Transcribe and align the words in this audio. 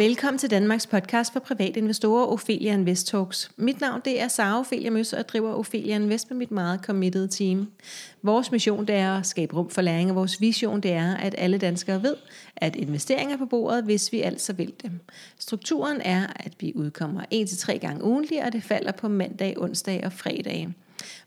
Velkommen 0.00 0.38
til 0.38 0.50
Danmarks 0.50 0.86
podcast 0.86 1.32
for 1.32 1.40
private 1.40 1.80
investorer, 1.80 2.26
Ophelia 2.26 2.72
Invest 2.72 3.06
Talks. 3.06 3.50
Mit 3.56 3.80
navn 3.80 4.00
det 4.04 4.20
er 4.20 4.28
Sara 4.28 4.58
Ophelia 4.58 4.90
Møs, 4.90 5.12
og 5.12 5.16
jeg 5.16 5.28
driver 5.28 5.54
Ophelia 5.54 5.94
Invest 5.94 6.30
med 6.30 6.38
mit 6.38 6.50
meget 6.50 6.80
committed 6.84 7.28
team. 7.28 7.68
Vores 8.22 8.52
mission 8.52 8.86
det 8.86 8.94
er 8.94 9.18
at 9.18 9.26
skabe 9.26 9.56
rum 9.56 9.70
for 9.70 9.82
læring, 9.82 10.10
og 10.10 10.16
vores 10.16 10.40
vision 10.40 10.80
det 10.80 10.92
er, 10.92 11.16
at 11.16 11.34
alle 11.38 11.58
danskere 11.58 12.02
ved, 12.02 12.16
at 12.56 12.76
investeringer 12.76 13.34
er 13.34 13.38
på 13.38 13.46
bordet, 13.46 13.84
hvis 13.84 14.12
vi 14.12 14.20
altså 14.20 14.52
vil 14.52 14.72
dem. 14.82 15.00
Strukturen 15.38 16.00
er, 16.00 16.26
at 16.36 16.52
vi 16.60 16.72
udkommer 16.74 17.20
1-3 17.34 17.78
gange 17.78 18.04
ugentlig, 18.04 18.44
og 18.44 18.52
det 18.52 18.62
falder 18.62 18.92
på 18.92 19.08
mandag, 19.08 19.54
onsdag 19.58 20.04
og 20.04 20.12
fredag. 20.12 20.68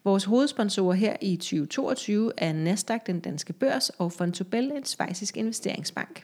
Vores 0.03 0.23
hovedsponsorer 0.23 0.95
her 0.95 1.15
i 1.21 1.35
2022 1.35 2.31
er 2.37 2.53
Nasdaq, 2.53 3.01
den 3.07 3.19
danske 3.19 3.53
børs, 3.53 3.89
og 3.89 4.11
Fontobel, 4.11 4.71
en 4.71 4.85
svejsisk 4.85 5.37
investeringsbank. 5.37 6.23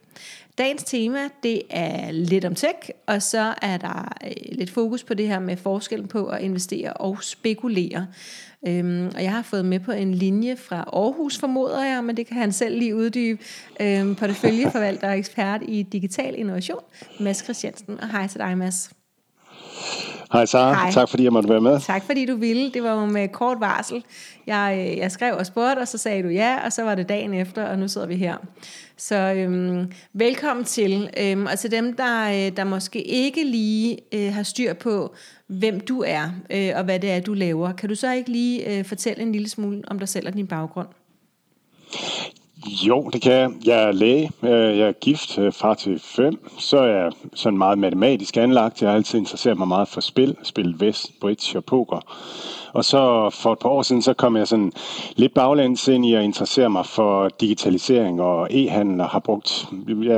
Dagens 0.58 0.84
tema, 0.84 1.20
det 1.44 1.62
er 1.70 2.12
lidt 2.12 2.46
om 2.46 2.56
tech, 2.56 2.90
og 3.08 3.22
så 3.22 3.54
er 3.62 3.78
der 3.78 4.18
øh, 4.24 4.32
lidt 4.52 4.70
fokus 4.70 5.04
på 5.04 5.14
det 5.14 5.28
her 5.28 5.40
med 5.40 5.58
forskellen 5.58 6.08
på 6.08 6.26
at 6.26 6.42
investere 6.42 6.94
og 6.94 7.24
spekulere. 7.24 8.08
Øhm, 8.68 9.12
og 9.16 9.24
jeg 9.24 9.32
har 9.32 9.42
fået 9.42 9.66
med 9.66 9.80
på 9.80 9.92
en 9.92 10.14
linje 10.14 10.56
fra 10.56 10.76
Aarhus, 10.94 11.38
formoder 11.38 11.86
jeg, 11.86 12.04
men 12.04 12.18
det 12.18 12.28
kan 12.28 12.38
han 12.38 12.52
selv 12.52 12.78
lige 12.78 12.96
uddybe. 12.96 13.44
Øhm, 13.80 14.16
porteføljeforvalter 14.16 15.10
og 15.10 15.18
ekspert 15.18 15.62
i 15.68 15.84
digital 15.84 16.36
innovation, 16.38 16.84
Mads 17.20 17.44
Christiansen. 17.44 18.00
Og 18.00 18.12
hej 18.12 18.28
til 18.28 18.40
dig, 18.40 18.58
Mads. 18.58 18.99
Hej 20.34 20.46
Sara, 20.46 20.74
Hej. 20.74 20.92
tak 20.92 21.10
fordi 21.10 21.24
jeg 21.24 21.34
måtte 21.34 21.50
være 21.50 21.62
med. 21.62 21.80
Tak 21.80 22.04
fordi 22.06 22.26
du 22.26 22.36
ville. 22.36 22.72
Det 22.72 22.84
var 22.84 23.00
jo 23.00 23.06
med 23.06 23.28
kort 23.28 23.60
varsel. 23.60 24.04
Jeg, 24.48 24.88
øh, 24.92 24.98
jeg 24.98 25.12
skrev 25.12 25.36
og 25.36 25.46
spurgte, 25.46 25.80
og 25.80 25.88
så 25.88 25.98
sagde 25.98 26.24
du 26.24 26.28
ja, 26.28 26.66
og 26.66 26.74
så 26.74 26.84
var 26.84 26.96
det 26.96 27.10
dagen 27.10 27.34
efter, 27.34 27.66
og 27.66 27.80
nu 27.80 27.88
sidder 27.88 28.08
vi 28.08 28.16
her. 28.16 28.38
Så 28.98 29.16
øhm, 29.16 29.92
velkommen 30.14 30.66
til. 30.66 31.10
Øhm, 31.20 31.46
og 31.46 31.60
til 31.60 31.72
dem, 31.72 31.96
der, 31.96 32.30
øh, 32.30 32.58
der 32.58 32.64
måske 32.64 33.02
ikke 33.02 33.44
lige 33.44 33.98
øh, 34.14 34.34
har 34.34 34.44
styr 34.44 34.74
på, 34.74 35.16
hvem 35.48 35.80
du 35.80 36.04
er, 36.08 36.30
øh, 36.50 36.72
og 36.76 36.84
hvad 36.84 37.00
det 37.00 37.12
er, 37.12 37.20
du 37.20 37.34
laver. 37.34 37.74
Kan 37.74 37.90
du 37.90 37.96
så 37.96 38.12
ikke 38.12 38.32
lige 38.32 38.78
øh, 38.78 38.86
fortælle 38.86 39.22
en 39.22 39.32
lille 39.32 39.50
smule 39.50 39.82
om 39.88 40.00
dig 40.00 40.10
selv 40.10 40.28
og 40.28 40.34
din 40.34 40.48
baggrund? 40.48 40.88
Jo, 42.68 43.10
det 43.14 43.22
kan 43.22 43.32
jeg. 43.32 43.52
Jeg 43.66 43.84
er 43.84 43.92
læge, 43.92 44.32
øh, 44.44 44.78
jeg 44.78 44.88
er 44.88 44.92
gift, 44.92 45.38
øh, 45.38 45.52
far 45.52 45.74
til 45.74 46.00
fem, 46.00 46.50
så 46.58 46.78
er 46.78 46.86
jeg 46.86 47.12
sådan 47.34 47.58
meget 47.58 47.78
matematisk 47.78 48.38
anlagt. 48.38 48.82
Jeg 48.82 48.90
har 48.90 48.96
altid 48.96 49.20
interesseret 49.20 49.58
mig 49.58 49.68
meget 49.68 49.88
for 49.88 50.02
spil, 50.02 50.36
spillet 50.44 50.82
vest, 50.82 51.12
bridge 51.22 51.58
og 51.58 51.66
poker. 51.66 52.00
Og 52.74 52.86
så 52.86 53.30
for 53.30 53.54
et 53.54 53.60
par 53.60 53.70
år 53.70 53.82
siden, 53.82 54.02
så 54.02 54.14
kom 54.14 54.38
jeg 54.38 54.48
sådan 54.48 54.72
lidt 55.16 55.34
baglæns 55.34 55.88
ind 55.88 56.06
i 56.06 56.14
at 56.14 56.24
interessere 56.24 56.70
mig 56.70 56.86
for 56.86 57.30
digitalisering 57.30 58.22
og 58.22 58.48
e-handel, 58.52 59.02
og 59.02 59.10
har 59.10 59.20
brugt 59.20 59.68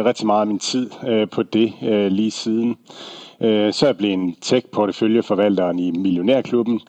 rigtig 0.06 0.26
meget 0.26 0.42
af 0.42 0.48
min 0.48 0.60
tid 0.60 0.90
øh, 1.08 1.30
på 1.30 1.44
det 1.44 1.74
lige 2.12 2.32
siden. 2.32 2.78
Øh, 3.42 3.74
så 3.74 3.86
er 3.86 3.90
jeg 3.90 3.98
blevet 3.98 4.14
en 4.14 4.36
tech-porteføljeforvalteren 4.42 5.80
i 5.80 5.92
Millionærklubben, 5.92 6.82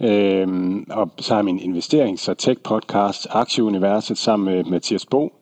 øh, 0.00 0.76
og 0.90 1.10
så 1.18 1.34
har 1.34 1.38
jeg 1.38 1.44
min 1.44 1.60
investerings- 1.60 2.28
og 2.28 2.36
tech-podcast 2.38 3.26
Aktieuniverset 3.30 4.18
sammen 4.18 4.54
med 4.54 4.64
Mathias 4.64 5.06
Bo. 5.06 5.32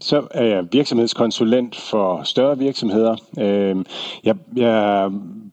Så 0.00 0.26
er 0.30 0.44
jeg 0.44 0.64
virksomhedskonsulent 0.72 1.76
for 1.76 2.22
større 2.22 2.58
virksomheder. 2.58 3.16
Øh, 3.38 3.84
jeg, 4.24 4.36
jeg 4.56 5.10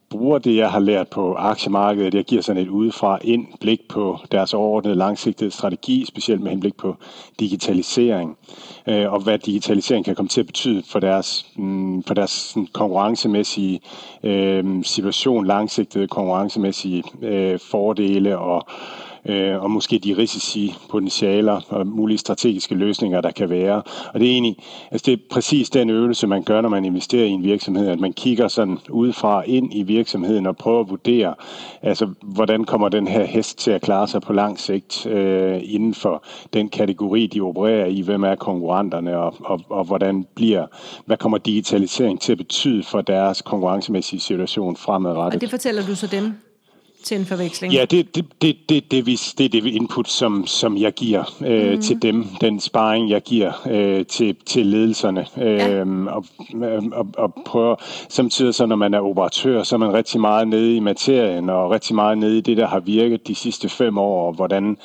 bruger 0.09 0.38
det, 0.38 0.56
jeg 0.56 0.72
har 0.72 0.80
lært 0.80 1.08
på 1.08 1.36
aktiemarkedet. 1.36 2.14
Jeg 2.14 2.23
giver 2.23 2.42
sådan 2.42 2.61
et 2.61 2.67
udefra 2.67 3.20
ind 3.22 3.48
blik 3.61 3.80
på 3.89 4.17
deres 4.31 4.54
overordnede 4.54 4.95
langsigtede 4.95 5.52
strategi, 5.52 6.06
specielt 6.06 6.42
med 6.42 6.52
henblik 6.52 6.78
på 6.78 6.95
digitalisering, 7.39 8.38
øh, 8.88 9.14
og 9.14 9.20
hvad 9.20 9.39
digitalisering 9.39 10.05
kan 10.05 10.16
komme 10.16 10.30
til 10.30 10.39
at 10.39 10.45
betyde 10.48 10.83
for 10.92 10.99
deres, 10.99 11.45
mm, 11.55 12.04
for 12.04 12.14
deres 12.14 12.55
konkurrencemæssige 12.73 13.80
øh, 14.23 14.83
situation, 14.83 15.45
langsigtede 15.45 16.08
konkurrencemæssige 16.08 17.04
øh, 17.22 17.60
fordele 17.60 18.38
og 18.38 18.67
øh, 19.26 19.64
og 19.64 19.72
måske 19.72 20.00
de 20.00 20.17
risici, 20.17 20.73
potentialer 20.89 21.61
og 21.70 21.88
mulige 21.88 22.17
strategiske 22.17 22.76
løsninger, 22.76 23.22
der 23.22 23.32
kan 23.32 23.50
være. 23.50 23.82
Og 24.14 24.20
det 24.20 24.28
er 24.28 24.32
egentlig, 24.32 24.58
altså 24.92 25.06
det 25.06 25.14
er 25.14 25.17
præcis 25.32 25.70
den 25.70 25.89
øvelse, 25.89 26.28
man 26.28 26.44
gør, 26.44 26.61
når 26.61 26.70
man 26.70 26.86
investerer 26.86 27.26
i 27.26 27.30
en 27.30 27.44
virksomhed, 27.44 27.88
at 27.88 28.00
man 28.00 28.14
kigger 28.14 28.48
sådan 28.48 28.78
udefra 28.89 29.44
ind 29.45 29.73
i 29.73 29.84
virksomheden 29.84 30.45
og 30.45 30.58
prøver 30.58 30.80
at 30.80 30.89
vurdere, 30.89 31.36
altså 31.82 32.08
hvordan 32.22 32.64
kommer 32.64 32.89
den 32.89 33.08
her 33.08 33.26
hest 33.26 33.58
til 33.58 33.72
at 33.72 33.82
klare 33.82 34.08
sig 34.08 34.22
på 34.22 34.34
lang 34.34 34.60
sigt 34.60 35.06
øh, 35.06 35.61
inden 35.64 35.94
for 35.94 36.23
den 36.54 36.70
kategori, 36.70 37.28
de 37.28 37.42
opererer 37.42 37.86
i, 37.86 38.02
hvem 38.02 38.23
er 38.23 38.36
konkurrenterne, 38.36 39.17
og, 39.17 39.36
og, 39.40 39.61
og 39.70 39.84
hvordan 39.84 40.26
bliver, 40.36 40.66
hvad 41.05 41.17
kommer 41.17 41.38
digitalisering 41.38 42.22
til 42.22 42.32
at 42.32 42.38
betyde 42.38 42.84
for 42.84 43.02
deres 43.02 43.42
konkurrencemæssige 43.42 44.20
situation 44.20 44.76
fremadrettet. 44.76 45.36
Og 45.36 45.42
det 45.42 45.50
fortæller 45.50 45.86
du 45.86 45.95
så 45.95 46.08
dem? 46.08 46.34
Til 47.03 47.19
en 47.19 47.25
forveksling? 47.25 47.73
Ja, 47.73 47.86
det, 47.86 48.15
det, 48.15 48.25
det, 48.41 48.55
det, 48.69 48.91
det, 48.91 49.05
det, 49.05 49.33
det 49.37 49.45
er 49.45 49.49
det 49.49 49.65
input, 49.65 50.09
som, 50.09 50.47
som 50.47 50.77
jeg 50.77 50.93
giver 50.93 51.23
øh, 51.45 51.64
mm-hmm. 51.64 51.81
til 51.81 52.02
dem, 52.02 52.25
den 52.41 52.59
sparring, 52.59 53.09
jeg 53.09 53.21
giver 53.21 53.52
øh, 53.69 54.05
til, 54.05 54.36
til 54.45 54.65
ledelserne. 54.65 55.25
Ja. 55.37 55.73
Øhm, 55.73 56.08
og, 56.08 56.25
og, 56.92 57.08
og 57.17 57.33
prøver, 57.45 57.75
samtidig 58.09 58.53
så 58.53 58.65
når 58.65 58.75
man 58.75 58.93
er 58.93 58.99
operatør, 58.99 59.63
så 59.63 59.75
er 59.75 59.77
man 59.80 59.93
rigtig 59.93 60.21
meget 60.21 60.47
nede 60.47 60.75
i 60.75 60.80
materien, 60.80 61.49
og 61.49 61.71
rigtig 61.71 61.95
meget 61.95 62.17
nede 62.17 62.37
i 62.37 62.42
det, 62.42 62.58
der 62.58 62.67
har 62.67 62.80
virket 62.80 63.27
de 63.27 63.36
sidste 63.36 63.69
fem 63.69 63.97
år, 63.97 64.27
og 64.27 64.33
hvordan, 64.33 64.77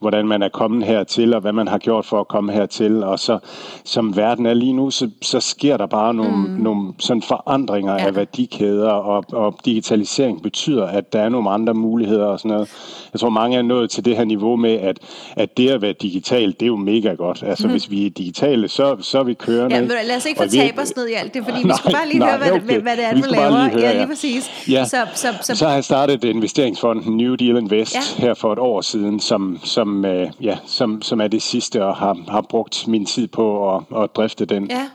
hvordan 0.00 0.26
man 0.26 0.42
er 0.42 0.48
kommet 0.48 0.86
hertil, 0.86 1.34
og 1.34 1.40
hvad 1.40 1.52
man 1.52 1.68
har 1.68 1.78
gjort 1.78 2.04
for 2.04 2.20
at 2.20 2.28
komme 2.28 2.52
hertil. 2.52 3.04
Og 3.04 3.18
så, 3.18 3.38
som 3.84 4.16
verden 4.16 4.46
er 4.46 4.54
lige 4.54 4.72
nu, 4.72 4.90
så, 4.90 5.10
så 5.22 5.40
sker 5.40 5.76
der 5.76 5.86
bare 5.86 6.14
nogle, 6.14 6.36
mm. 6.36 6.62
nogle 6.62 6.92
sådan 6.98 7.22
forandringer 7.22 7.92
ja. 7.92 8.06
af 8.06 8.16
værdikæder, 8.16 8.90
og, 8.90 9.24
og 9.32 9.58
digitalisering 9.64 10.42
betyder, 10.42 10.86
at 10.86 11.12
der 11.12 11.20
er 11.20 11.28
nogle 11.28 11.50
andre 11.50 11.65
andre 11.68 11.80
muligheder 11.80 12.24
og 12.24 12.38
sådan 12.38 12.50
noget. 12.50 12.68
Jeg 13.12 13.20
tror, 13.20 13.28
mange 13.28 13.58
er 13.58 13.62
nået 13.62 13.90
til 13.90 14.04
det 14.04 14.16
her 14.16 14.24
niveau 14.24 14.56
med, 14.56 14.74
at, 14.74 14.98
at 15.36 15.56
det 15.56 15.70
at 15.70 15.82
være 15.82 15.92
digital, 15.92 16.52
det 16.52 16.62
er 16.62 16.66
jo 16.66 16.76
mega 16.76 17.14
godt. 17.14 17.42
Altså, 17.46 17.66
mm. 17.66 17.72
hvis 17.72 17.90
vi 17.90 18.06
er 18.06 18.10
digitale, 18.10 18.68
så, 18.68 18.96
så 19.00 19.18
er 19.18 19.22
vi 19.22 19.34
kørende. 19.34 19.76
Ja, 19.76 19.80
men 19.80 19.90
lad 20.06 20.16
os 20.16 20.26
ikke 20.26 20.38
fortabe 20.38 20.80
os 20.80 20.96
ned 20.96 21.08
i 21.08 21.12
alt 21.12 21.34
det, 21.34 21.44
fordi 21.44 21.62
nej, 21.62 21.74
vi 21.74 21.78
skal 21.78 21.92
bare 21.92 22.08
lige 22.08 22.18
nej, 22.18 22.28
høre, 22.28 22.38
hvad, 22.38 22.52
okay. 22.52 22.80
hvad 22.80 22.96
det 22.96 23.04
er, 23.04 23.14
du 23.14 23.22
laver. 23.30 23.50
Høre, 23.50 23.80
ja, 23.80 23.96
lige 23.96 24.06
præcis. 24.06 24.50
Ja. 24.68 24.84
Så, 24.84 24.96
så, 25.14 25.28
så, 25.42 25.54
så 25.54 25.66
har 25.66 25.74
jeg 25.74 25.84
startet 25.84 26.24
investeringsfonden 26.24 27.16
New 27.16 27.34
Deal 27.34 27.56
Invest 27.56 27.94
ja. 27.94 28.22
her 28.22 28.34
for 28.34 28.52
et 28.52 28.58
år 28.58 28.80
siden, 28.80 29.20
som, 29.20 29.60
som, 29.64 30.04
øh, 30.04 30.30
ja, 30.40 30.58
som, 30.66 31.02
som 31.02 31.20
er 31.20 31.28
det 31.28 31.42
sidste, 31.42 31.84
og 31.84 31.96
har, 31.96 32.18
har 32.28 32.40
brugt 32.40 32.88
min 32.88 33.06
tid 33.06 33.28
på 33.28 33.76
at, 33.76 33.82
at 33.96 34.16
drifte 34.16 34.44
den. 34.44 34.70
Ja. 34.70 34.86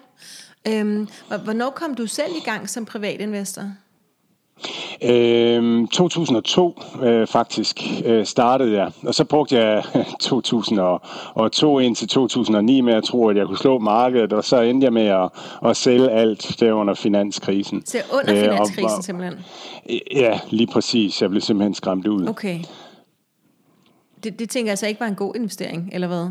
Øhm, 0.67 1.07
hvornår 1.43 1.69
kom 1.69 1.95
du 1.95 2.07
selv 2.07 2.31
i 2.37 2.43
gang 2.45 2.69
som 2.69 2.85
privatinvestor? 2.85 3.63
Øh, 5.03 5.87
2002 5.87 6.79
øh, 7.03 7.27
faktisk 7.27 7.81
øh, 8.05 8.25
startede 8.25 8.77
jeg, 8.77 8.91
og 9.03 9.15
så 9.15 9.25
brugte 9.25 9.57
jeg 9.57 9.83
2002 10.19 11.79
indtil 11.79 12.07
2009 12.07 12.81
med 12.81 12.93
at 12.93 13.03
tro, 13.03 13.27
at 13.27 13.37
jeg 13.37 13.45
kunne 13.45 13.57
slå 13.57 13.79
markedet, 13.79 14.33
og 14.33 14.43
så 14.43 14.61
endte 14.61 14.85
jeg 14.85 14.93
med 14.93 15.05
at, 15.05 15.29
at 15.65 15.77
sælge 15.77 16.09
alt 16.09 16.55
der 16.59 16.73
under 16.73 16.93
finanskrisen. 16.93 17.85
Så 17.85 17.97
under 18.13 18.35
finanskrisen 18.35 18.83
øh, 18.83 18.97
og, 18.97 19.03
simpelthen? 19.03 19.39
Ja, 20.15 20.39
lige 20.49 20.67
præcis. 20.67 21.21
Jeg 21.21 21.29
blev 21.29 21.41
simpelthen 21.41 21.73
skræmt 21.73 22.07
ud. 22.07 22.27
Okay. 22.27 22.59
Det, 24.23 24.39
det 24.39 24.49
tænker 24.49 24.67
jeg 24.67 24.71
altså 24.71 24.87
ikke 24.87 24.99
var 24.99 25.07
en 25.07 25.15
god 25.15 25.35
investering, 25.35 25.89
eller 25.93 26.07
hvad? 26.07 26.27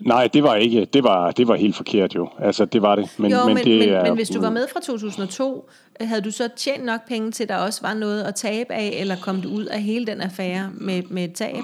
Nej, 0.00 0.26
det 0.26 0.42
var 0.42 0.54
ikke. 0.54 0.84
Det 0.84 1.04
var, 1.04 1.30
det 1.30 1.48
var 1.48 1.54
helt 1.54 1.76
forkert 1.76 2.14
jo. 2.14 2.28
Altså, 2.40 2.64
det 2.64 2.82
var 2.82 2.96
det. 2.96 3.08
Men, 3.18 3.30
jo, 3.30 3.44
men, 3.44 3.54
men, 3.54 3.64
det 3.64 3.78
men, 3.78 3.88
er, 3.88 4.04
men 4.04 4.14
hvis 4.14 4.28
du 4.28 4.40
var 4.40 4.50
med 4.50 4.66
fra 4.72 4.80
2002, 4.80 5.70
havde 6.00 6.20
du 6.20 6.30
så 6.30 6.48
tjent 6.56 6.84
nok 6.84 7.08
penge 7.08 7.30
til, 7.30 7.42
at 7.42 7.48
der 7.48 7.56
også 7.56 7.82
var 7.82 7.94
noget 7.94 8.22
at 8.22 8.34
tabe 8.34 8.74
af, 8.74 8.96
eller 9.00 9.16
kom 9.22 9.40
du 9.40 9.48
ud 9.48 9.64
af 9.64 9.82
hele 9.82 10.06
den 10.06 10.20
affære 10.20 10.70
med, 10.74 11.02
med 11.02 11.24
et 11.24 11.34
tab? 11.34 11.54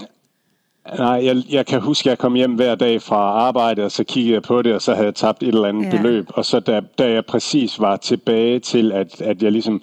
Nej, 0.99 1.25
jeg, 1.25 1.43
jeg 1.50 1.67
kan 1.67 1.81
huske, 1.81 2.06
at 2.06 2.11
jeg 2.11 2.19
kom 2.19 2.35
hjem 2.35 2.55
hver 2.55 2.75
dag 2.75 3.03
fra 3.03 3.17
arbejde, 3.17 3.85
og 3.85 3.93
så 3.93 4.05
kiggede 4.05 4.35
jeg 4.35 4.43
på 4.43 4.62
det, 4.62 4.75
og 4.75 4.82
så 4.82 4.94
havde 4.94 5.06
jeg 5.06 5.14
tabt 5.14 5.43
et 5.43 5.49
eller 5.49 5.69
andet 5.69 5.85
ja. 5.85 5.91
beløb. 5.97 6.26
Og 6.29 6.44
så 6.44 6.61
da, 6.61 6.81
da 6.99 7.11
jeg 7.11 7.26
præcis 7.26 7.81
var 7.81 7.97
tilbage 7.97 8.58
til, 8.58 8.93
at, 8.93 9.20
at 9.23 9.43
jeg 9.43 9.53
ligesom 9.53 9.82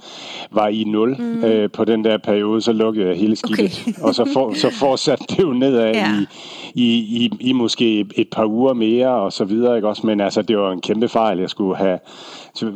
var 0.52 0.68
i 0.68 0.84
nul 0.84 1.16
mm. 1.20 1.44
øh, 1.44 1.70
på 1.72 1.86
den 1.86 2.04
der 2.04 2.18
periode, 2.18 2.62
så 2.62 2.72
lukkede 2.72 3.08
jeg 3.08 3.18
hele 3.18 3.36
skidtet. 3.36 3.84
Okay. 3.88 4.02
og 4.02 4.16
så, 4.16 4.30
for, 4.34 4.54
så 4.54 4.70
fortsatte 4.70 5.24
det 5.30 5.40
jo 5.40 5.54
nedad 5.54 5.94
ja. 5.96 6.14
i, 6.22 6.26
i, 6.74 6.98
i, 6.98 7.32
i 7.40 7.54
måske 7.54 8.00
et 8.16 8.28
par 8.32 8.46
uger 8.46 8.74
mere, 8.74 9.10
og 9.10 9.34
så 9.34 9.46
videre. 9.46 9.76
Ikke 9.76 9.88
også? 9.88 10.08
Men 10.08 10.22
altså, 10.22 10.42
det 10.42 10.58
var 10.58 10.72
en 10.72 10.82
kæmpe 10.82 11.10
fejl. 11.10 11.40
Jeg 11.40 11.50
skulle 11.50 11.78
have, 11.78 12.00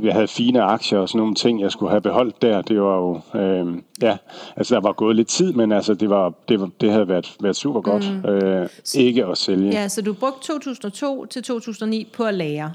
jeg 0.03 0.13
havde 0.13 0.27
fine 0.27 0.61
aktier 0.61 0.99
og 0.99 1.09
sådan 1.09 1.19
nogle 1.19 1.35
ting, 1.35 1.61
jeg 1.61 1.71
skulle 1.71 1.89
have 1.89 2.01
beholdt 2.01 2.41
der. 2.41 2.61
Det 2.61 2.81
var 2.81 2.95
jo, 2.95 3.39
øh, 3.39 3.67
ja, 4.01 4.17
altså 4.55 4.75
der 4.75 4.81
var 4.81 4.91
gået 4.91 5.15
lidt 5.15 5.27
tid, 5.27 5.53
men 5.53 5.71
altså 5.71 5.93
det, 5.93 6.09
var, 6.09 6.33
det, 6.49 6.61
var, 6.61 6.69
det 6.81 6.91
havde 6.91 7.07
været, 7.07 7.35
været 7.41 7.55
super 7.55 7.81
godt 7.81 8.11
mm. 8.23 8.29
øh, 8.29 8.69
ikke 8.95 9.25
at 9.25 9.37
sælge. 9.37 9.71
Ja, 9.71 9.87
så 9.87 10.01
du 10.01 10.13
brugte 10.13 10.47
2002 10.47 11.25
til 11.25 11.43
2009 11.43 12.07
på 12.13 12.23
at 12.23 12.33
lære. 12.33 12.73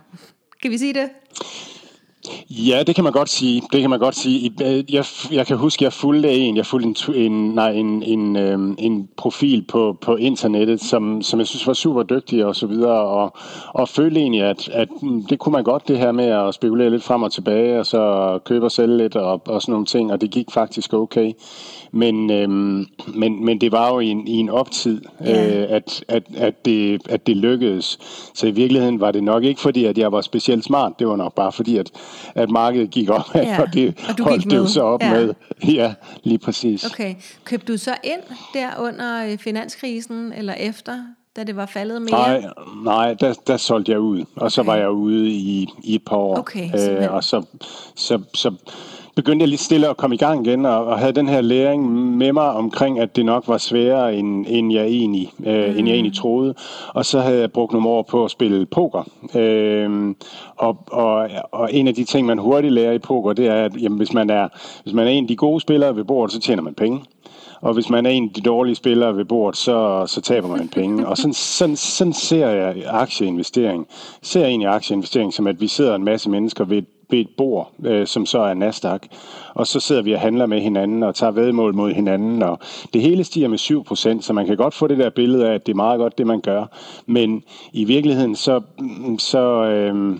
Kan 0.63 0.71
vi 0.71 0.79
sige 0.79 0.95
det? 0.95 1.09
Ja, 2.51 2.83
det 2.83 2.95
kan 2.95 3.05
man 3.05 3.13
godt 3.13 3.29
sige. 3.29 3.63
Det 3.73 3.81
kan 3.81 3.91
man 3.91 3.99
godt 3.99 4.17
sige. 4.17 4.53
Øh, 4.63 4.95
jeg, 4.95 5.05
jeg 5.33 5.47
kan 5.47 5.57
huske, 5.57 5.85
jeg 5.85 5.93
fulgte 5.93 6.35
en, 6.35 6.57
jeg 6.57 6.67
fulgte 6.67 7.15
en, 7.17 7.33
en, 7.33 7.55
nej, 7.55 7.71
en, 7.71 8.03
en, 8.03 8.37
øhm, 8.37 8.77
en 8.79 9.09
profil 9.17 9.65
på, 9.69 9.97
på 10.01 10.17
internettet, 10.17 10.81
som, 10.81 11.23
som 11.23 11.39
jeg 11.39 11.47
synes 11.47 11.67
var 11.67 11.73
super 11.73 12.03
dygtig 12.03 12.45
og 12.45 12.57
så 12.57 12.67
videre, 12.67 13.01
og, 13.01 13.37
og 13.69 13.89
følte 13.89 14.21
egentlig, 14.21 14.43
at, 14.43 14.69
at 14.69 14.89
mm, 15.03 15.27
det 15.27 15.39
kunne 15.39 15.53
man 15.53 15.65
godt, 15.65 15.89
det 15.89 15.99
her 15.99 16.13
med 16.13 16.25
at 16.25 16.55
spekulere 16.55 16.91
lidt 16.91 17.03
frem 17.03 17.23
og 17.23 17.33
tilbage, 17.33 17.81
og 17.81 17.87
så 17.87 18.39
købe 18.45 18.65
og 18.67 18.73
sælge 18.73 18.97
lidt 18.97 19.17
og, 19.17 19.43
og 19.47 19.63
sådan 19.63 19.73
nogle 19.73 19.87
ting, 19.87 20.13
og 20.13 20.21
det 20.21 20.31
gik 20.31 20.51
faktisk 20.51 20.95
okay. 20.95 21.33
Men, 21.93 22.31
øhm, 22.31 22.87
men, 23.15 23.45
men 23.45 23.61
det 23.61 23.73
var 23.73 23.89
jo 23.95 24.01
i 24.01 24.07
en, 24.09 24.29
i 24.29 24.37
en 24.37 24.49
optid, 24.49 25.01
yeah. 25.27 25.63
øh, 25.63 25.67
at, 25.69 26.05
at, 26.09 26.23
at, 26.37 26.65
det, 26.65 27.03
at 27.09 27.27
det 27.27 27.37
lykkedes. 27.37 27.99
Så 28.35 28.47
i 28.47 28.51
virkeligheden 28.51 29.01
var 29.01 29.11
det 29.11 29.23
nok 29.25 29.45
ikke 29.45 29.61
fordi, 29.61 29.85
at 29.85 29.99
jeg 29.99 30.13
var 30.13 30.21
specielt 30.21 30.65
smart. 30.65 30.93
Det 30.99 31.07
var 31.09 31.17
nok 31.17 31.35
bare 31.35 31.53
fordi, 31.53 31.77
at, 31.77 31.91
at 32.35 32.51
markedet 32.51 32.91
gik 32.91 33.11
op, 33.11 33.35
ja. 33.35 33.61
og 33.63 33.75
det 33.75 33.95
og 34.19 34.25
holdt 34.25 34.45
det 34.45 34.57
jo 34.57 34.67
så 34.67 34.83
op 34.83 35.03
Ja. 35.03 35.13
med. 35.13 35.35
Ja, 35.75 35.95
lige 36.25 36.39
præcis. 36.39 36.85
Okay. 36.85 37.15
Købte 37.45 37.73
du 37.73 37.79
så 37.79 37.95
ind 38.05 38.21
der 38.55 38.69
under 38.81 39.27
øh, 39.27 39.39
finanskrisen, 39.39 40.33
eller 40.33 40.55
efter, 40.55 40.93
da 41.37 41.45
det 41.45 41.57
var 41.57 41.67
faldet 41.67 42.03
mere? 42.03 42.11
Nej, 42.11 42.43
nej 42.85 43.15
der, 43.15 43.35
der 43.47 43.57
solgte 43.57 43.93
jeg 43.93 44.01
ud, 44.01 44.25
og 44.37 44.53
så 44.53 44.61
Okay. 44.61 44.71
var 44.71 44.77
jeg 44.77 44.91
ude 44.91 45.31
i, 45.31 45.69
i 45.85 45.95
et 45.95 46.03
par 46.05 46.17
år. 46.17 46.39
Okay, 46.39 46.65
simpelthen. 46.65 47.09
og 47.09 47.25
så, 47.25 47.43
så, 47.97 48.21
så 48.35 48.53
begyndte 49.17 49.43
jeg 49.43 49.49
lige 49.49 49.59
stille 49.59 49.89
at 49.89 49.97
komme 49.97 50.15
i 50.15 50.19
gang 50.19 50.47
igen, 50.47 50.67
og, 50.67 50.85
og 50.85 50.99
havde 50.99 51.12
den 51.12 51.29
her 51.29 51.41
læring 51.41 51.93
med 52.17 52.33
mig 52.33 52.51
omkring, 52.51 53.01
at 53.01 53.17
det 53.17 53.25
nok 53.25 53.49
var 53.49 53.59
sværere, 53.59 54.15
end, 54.15 54.47
end, 54.49 54.73
jeg, 54.73 54.87
egentlig, 54.87 55.33
øh, 55.47 55.73
mm. 55.73 55.79
end 55.79 55.89
jeg 55.89 55.95
egentlig 55.95 56.17
troede. 56.17 56.55
Og 56.89 57.07
så 57.07 57.21
havde 57.21 57.41
jeg 57.41 57.53
brugt 57.53 57.73
nogle 57.73 57.89
år 57.89 58.03
på 58.03 58.25
at 58.25 58.31
spille 58.31 58.67
poker. 58.67 59.03
Øh, 59.35 60.15
og, 60.57 60.77
og, 60.91 61.29
og 61.53 61.69
en 61.73 61.89
af 61.89 61.95
de 61.95 62.05
ting, 62.05 62.27
man 62.27 62.39
hurtigt 62.39 62.73
lærer 62.73 62.93
i 62.93 62.99
poker, 62.99 63.33
det 63.33 63.47
er, 63.47 63.65
at 63.65 63.83
jamen, 63.83 63.99
hvis, 63.99 64.12
man 64.12 64.31
er, 64.31 64.49
hvis 64.83 64.95
man 64.95 65.07
er 65.07 65.11
en 65.11 65.25
af 65.25 65.29
de 65.29 65.37
gode 65.37 65.61
spillere 65.61 65.97
ved 65.97 66.05
bordet, 66.05 66.33
så 66.33 66.41
tjener 66.41 66.62
man 66.62 66.75
penge. 66.75 67.01
Og 67.61 67.75
hvis 67.75 67.91
man 67.91 68.07
er 68.07 68.11
en 68.11 68.25
af 68.25 68.31
de 68.35 68.41
dårlige 68.41 68.75
spillere 68.75 69.17
ved 69.17 69.25
bordet, 69.25 69.57
så, 69.57 70.05
så 70.07 70.21
taber 70.21 70.49
man 70.49 70.69
penge. 70.69 71.07
Og 71.07 71.17
sådan, 71.17 71.35
sådan, 71.35 71.77
sådan 71.77 72.12
ser 72.12 72.49
jeg 72.49 72.85
aktieinvestering. 72.87 73.87
Ser 74.23 74.41
jeg 74.41 74.49
egentlig 74.49 74.69
aktieinvestering 74.69 75.33
som, 75.33 75.47
at 75.47 75.61
vi 75.61 75.67
sidder 75.67 75.95
en 75.95 76.05
masse 76.05 76.31
mennesker 76.31 76.65
ved 76.65 76.79
et, 76.79 76.87
ved 77.11 77.19
et 77.19 77.29
bord, 77.37 77.73
øh, 77.85 78.07
som 78.07 78.27
så 78.27 78.39
er 78.39 78.55
Nasdaq. 78.55 79.01
Og 79.55 79.67
så 79.67 79.81
sidder 79.81 80.03
vi 80.03 80.12
og 80.12 80.21
handler 80.21 80.47
med 80.47 80.61
hinanden 80.61 81.03
og 81.03 81.15
tager 81.15 81.31
vedmål 81.31 81.75
mod 81.75 81.93
hinanden. 81.93 82.43
Og 82.43 82.59
det 82.95 83.03
hele 83.03 83.25
stiger 83.25 83.49
med 83.49 83.59
7%, 83.59 84.23
så 84.23 84.33
man 84.33 84.47
kan 84.47 84.57
godt 84.57 84.75
få 84.75 84.87
det 84.87 84.99
der 84.99 85.11
billede 85.11 85.49
af, 85.49 85.55
at 85.55 85.67
det 85.67 85.73
er 85.73 85.77
meget 85.77 85.99
godt, 85.99 86.19
det 86.19 86.27
man 86.27 86.41
gør. 86.41 86.65
Men 87.07 87.43
i 87.73 87.85
virkeligheden, 87.85 88.37
så, 88.37 88.61
så, 89.19 89.65
øh, 89.65 90.19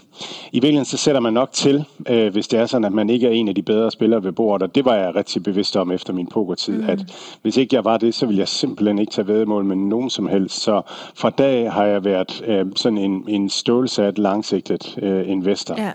i 0.53 0.57
virkeligheden, 0.57 0.85
så 0.85 0.97
sætter 0.97 1.21
man 1.21 1.33
nok 1.33 1.53
til, 1.53 1.85
øh, 2.09 2.33
hvis 2.33 2.49
det 2.49 2.59
er 2.59 2.67
sådan, 2.67 2.85
at 2.85 2.93
man 2.93 3.11
ikke 3.11 3.27
er 3.27 3.31
en 3.31 3.49
af 3.49 3.55
de 3.55 3.63
bedre 3.63 3.91
spillere 3.91 4.25
ved 4.25 4.33
bordet. 4.33 4.63
Og 4.63 4.75
det 4.75 4.85
var 4.85 4.95
jeg 4.95 5.15
rigtig 5.15 5.43
bevidst 5.43 5.77
om 5.77 5.91
efter 5.93 6.13
min 6.13 6.27
pokertid, 6.27 6.83
mm. 6.83 6.89
at 6.89 6.99
hvis 7.43 7.57
ikke 7.57 7.77
jeg 7.77 7.85
var 7.85 7.97
det, 7.97 8.15
så 8.15 8.27
ville 8.27 8.39
jeg 8.39 8.49
simpelthen 8.49 8.99
ikke 8.99 9.13
tage 9.13 9.27
vedmål 9.27 9.65
med 9.65 9.77
nogen 9.77 10.11
som 10.11 10.29
helst. 10.29 10.61
Så 10.61 10.83
fra 11.15 11.31
dag 11.31 11.73
har 11.73 11.85
jeg 11.85 12.05
været 12.05 12.43
øh, 12.47 12.67
sådan 12.77 12.99
en, 12.99 13.25
en 13.29 13.49
stålsat, 13.49 14.19
langsigtet 14.19 14.99
øh, 15.03 15.29
investor. 15.29 15.75
Ja. 15.79 15.91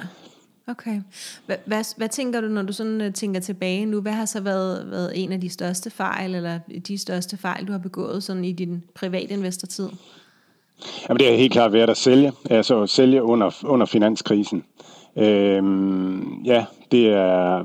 Okay. 0.68 1.02
Hvad, 1.46 1.56
hvad, 1.66 1.98
hvad 1.98 2.10
tænker 2.10 2.42
du, 2.42 2.48
når 2.48 2.62
du 2.62 2.74
sådan 2.74 3.02
øh, 3.02 3.14
tænker 3.14 3.40
tilbage 3.40 3.86
nu? 3.86 4.02
Hvad 4.02 4.12
har 4.12 4.26
så 4.26 4.42
været, 4.42 4.92
været 4.92 5.12
en 5.24 5.32
af 5.32 5.42
de 5.42 5.50
største 5.50 5.90
fejl, 5.90 6.36
eller 6.36 6.60
de 6.88 6.98
største 6.98 7.38
fejl, 7.38 7.68
du 7.68 7.72
har 7.72 7.80
begået 7.80 8.24
sådan 8.24 8.46
i 8.46 8.52
din 8.52 8.84
private 8.96 9.34
investortid? 9.34 9.90
Jamen, 11.10 11.20
det 11.20 11.34
er 11.34 11.38
helt 11.38 11.54
klart 11.54 11.74
været 11.74 11.90
at 11.90 11.98
sælge. 11.98 12.32
Altså 12.50 12.82
at 12.82 12.90
sælge 12.90 13.24
under, 13.24 13.66
under 13.66 13.86
finanskrisen. 13.86 14.64
Øhm, 15.16 16.42
ja, 16.42 16.66
det 16.92 17.10
er, 17.10 17.64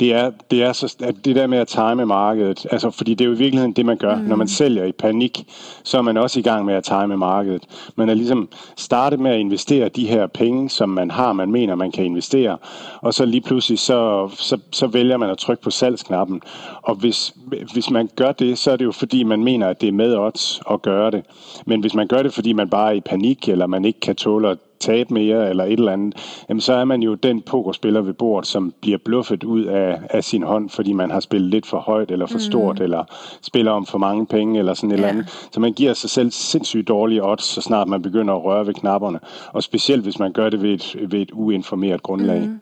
det 0.00 0.12
er, 0.12 0.30
det 0.50 0.62
er 0.62 0.72
så, 0.72 0.96
at 1.00 1.24
det 1.24 1.36
der 1.36 1.46
med 1.46 1.58
at 1.58 1.68
time 1.68 2.06
markedet, 2.06 2.66
altså 2.70 2.90
fordi 2.90 3.14
det 3.14 3.24
er 3.24 3.28
jo 3.28 3.34
i 3.34 3.38
virkeligheden 3.38 3.72
det, 3.72 3.86
man 3.86 3.96
gør. 3.96 4.16
Mm. 4.16 4.22
Når 4.22 4.36
man 4.36 4.48
sælger 4.48 4.84
i 4.84 4.92
panik, 4.92 5.44
så 5.84 5.98
er 5.98 6.02
man 6.02 6.16
også 6.16 6.38
i 6.38 6.42
gang 6.42 6.64
med 6.64 6.74
at 6.74 6.84
time 6.84 7.16
markedet. 7.16 7.62
Man 7.96 8.08
er 8.08 8.14
ligesom 8.14 8.48
startet 8.76 9.20
med 9.20 9.30
at 9.30 9.40
investere 9.40 9.88
de 9.88 10.06
her 10.06 10.26
penge, 10.26 10.70
som 10.70 10.88
man 10.88 11.10
har, 11.10 11.32
man 11.32 11.50
mener, 11.50 11.74
man 11.74 11.92
kan 11.92 12.04
investere, 12.04 12.58
og 13.00 13.14
så 13.14 13.24
lige 13.24 13.40
pludselig, 13.40 13.78
så, 13.78 14.30
så, 14.36 14.58
så 14.70 14.86
vælger 14.86 15.16
man 15.16 15.30
at 15.30 15.38
trykke 15.38 15.62
på 15.62 15.70
salgsknappen. 15.70 16.40
Og 16.82 16.94
hvis, 16.94 17.34
hvis 17.72 17.90
man 17.90 18.08
gør 18.16 18.32
det, 18.32 18.58
så 18.58 18.70
er 18.70 18.76
det 18.76 18.84
jo 18.84 18.92
fordi, 18.92 19.22
man 19.22 19.44
mener, 19.44 19.68
at 19.68 19.80
det 19.80 19.88
er 19.88 19.92
med 19.92 20.16
odds 20.16 20.60
at 20.70 20.82
gøre 20.82 21.10
det. 21.10 21.24
Men 21.66 21.80
hvis 21.80 21.94
man 21.94 22.06
gør 22.06 22.22
det, 22.22 22.34
fordi 22.34 22.52
man 22.52 22.70
bare 22.70 22.90
er 22.90 22.96
i 22.96 23.00
panik, 23.00 23.48
eller 23.48 23.66
man 23.66 23.84
ikke 23.84 24.00
kan 24.00 24.16
tåle 24.16 24.50
at 24.50 24.58
tabe 24.82 25.14
mere 25.14 25.50
eller 25.50 25.64
et 25.64 25.72
eller 25.72 25.92
andet, 25.92 26.44
jamen 26.48 26.60
så 26.60 26.72
er 26.72 26.84
man 26.84 27.02
jo 27.02 27.14
den 27.14 27.42
pokerspiller 27.42 28.00
ved 28.00 28.12
bordet, 28.14 28.48
som 28.48 28.74
bliver 28.80 28.98
bluffet 29.04 29.44
ud 29.44 29.64
af, 29.64 30.00
af 30.10 30.24
sin 30.24 30.42
hånd, 30.42 30.70
fordi 30.70 30.92
man 30.92 31.10
har 31.10 31.20
spillet 31.20 31.50
lidt 31.50 31.66
for 31.66 31.78
højt 31.78 32.10
eller 32.10 32.26
for 32.26 32.38
stort, 32.38 32.78
mm. 32.78 32.84
eller 32.84 33.04
spiller 33.42 33.72
om 33.72 33.86
for 33.86 33.98
mange 33.98 34.26
penge 34.26 34.58
eller 34.58 34.74
sådan 34.74 34.90
et 34.90 34.92
Ja. 34.92 34.96
eller 34.96 35.08
andet. 35.08 35.48
Så 35.52 35.60
man 35.60 35.72
giver 35.72 35.94
sig 35.94 36.10
selv 36.10 36.30
sindssygt 36.30 36.88
dårlige 36.88 37.24
odds, 37.24 37.44
så 37.44 37.60
snart 37.60 37.88
man 37.88 38.02
begynder 38.02 38.34
at 38.34 38.44
røre 38.44 38.66
ved 38.66 38.74
knapperne. 38.74 39.20
Og 39.52 39.62
specielt 39.62 40.02
hvis 40.02 40.18
man 40.18 40.32
gør 40.32 40.50
det 40.50 40.62
ved 40.62 40.70
et, 40.70 40.96
ved 41.12 41.20
et 41.20 41.30
uinformeret 41.32 42.02
grundlag. 42.02 42.40
Mm. 42.40 42.58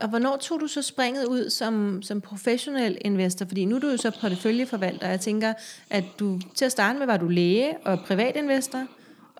Og 0.00 0.08
hvornår 0.08 0.36
tog 0.36 0.60
du 0.60 0.66
så 0.66 0.82
springet 0.82 1.24
ud 1.24 1.50
som, 1.50 2.02
som 2.02 2.20
professionel 2.20 2.98
investor? 3.00 3.46
Fordi 3.46 3.64
nu 3.64 3.76
er 3.76 3.80
du 3.80 3.90
jo 3.90 3.96
så 3.96 4.10
porteføljeforvalter, 4.20 5.06
og 5.06 5.10
jeg 5.10 5.20
tænker, 5.20 5.52
at 5.90 6.04
du 6.20 6.38
til 6.54 6.64
at 6.64 6.72
starte 6.72 6.98
med 6.98 7.06
var 7.06 7.16
du 7.16 7.28
læge 7.28 7.66
og 7.84 7.98
privatinvestor, 8.06 8.78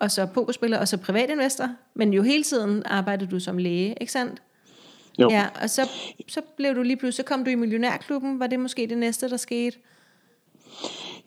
og 0.02 0.10
så 0.10 0.26
pokerspiller, 0.26 0.78
og 0.78 0.88
så 0.88 0.96
privatinvestor, 0.96 1.68
men 1.94 2.14
jo 2.14 2.22
hele 2.22 2.42
tiden 2.42 2.82
arbejdede 2.86 3.30
du 3.30 3.40
som 3.40 3.58
læge, 3.58 3.94
ikke 4.00 4.12
sandt? 4.12 4.42
Jo. 5.18 5.30
Ja, 5.30 5.46
og 5.62 5.70
så, 5.70 5.90
så 6.28 6.40
blev 6.56 6.74
du 6.74 6.82
lige 6.82 6.96
pludselig, 6.96 7.26
så 7.26 7.34
kom 7.34 7.44
du 7.44 7.50
i 7.50 7.54
Millionærklubben, 7.54 8.40
var 8.40 8.46
det 8.46 8.60
måske 8.60 8.86
det 8.86 8.98
næste, 8.98 9.30
der 9.30 9.36
skete? 9.36 9.76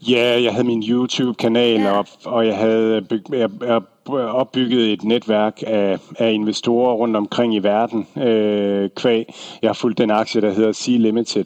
Ja, 0.10 0.42
jeg 0.42 0.52
havde 0.52 0.68
min 0.68 0.84
YouTube-kanal 0.90 1.80
Ja. 1.80 1.92
op, 1.92 2.08
og 2.26 2.48
jeg 2.48 2.58
havde 2.58 3.02
byg, 3.02 3.24
jeg, 3.30 3.50
jeg 3.62 3.82
opbygget 4.10 4.94
et 4.94 5.04
netværk 5.04 5.64
af, 5.68 6.00
af 6.20 6.32
investorer 6.32 6.94
rundt 6.94 7.16
omkring 7.16 7.56
i 7.56 7.60
verden. 7.60 8.08
Øh, 8.24 8.90
kvæg. 8.96 9.36
Jeg 9.62 9.70
har 9.70 9.74
fulgt 9.74 9.98
den 9.98 10.12
aktie, 10.12 10.42
der 10.42 10.52
hedder 10.52 10.72
Sea 10.72 10.98
Limited, 10.98 11.46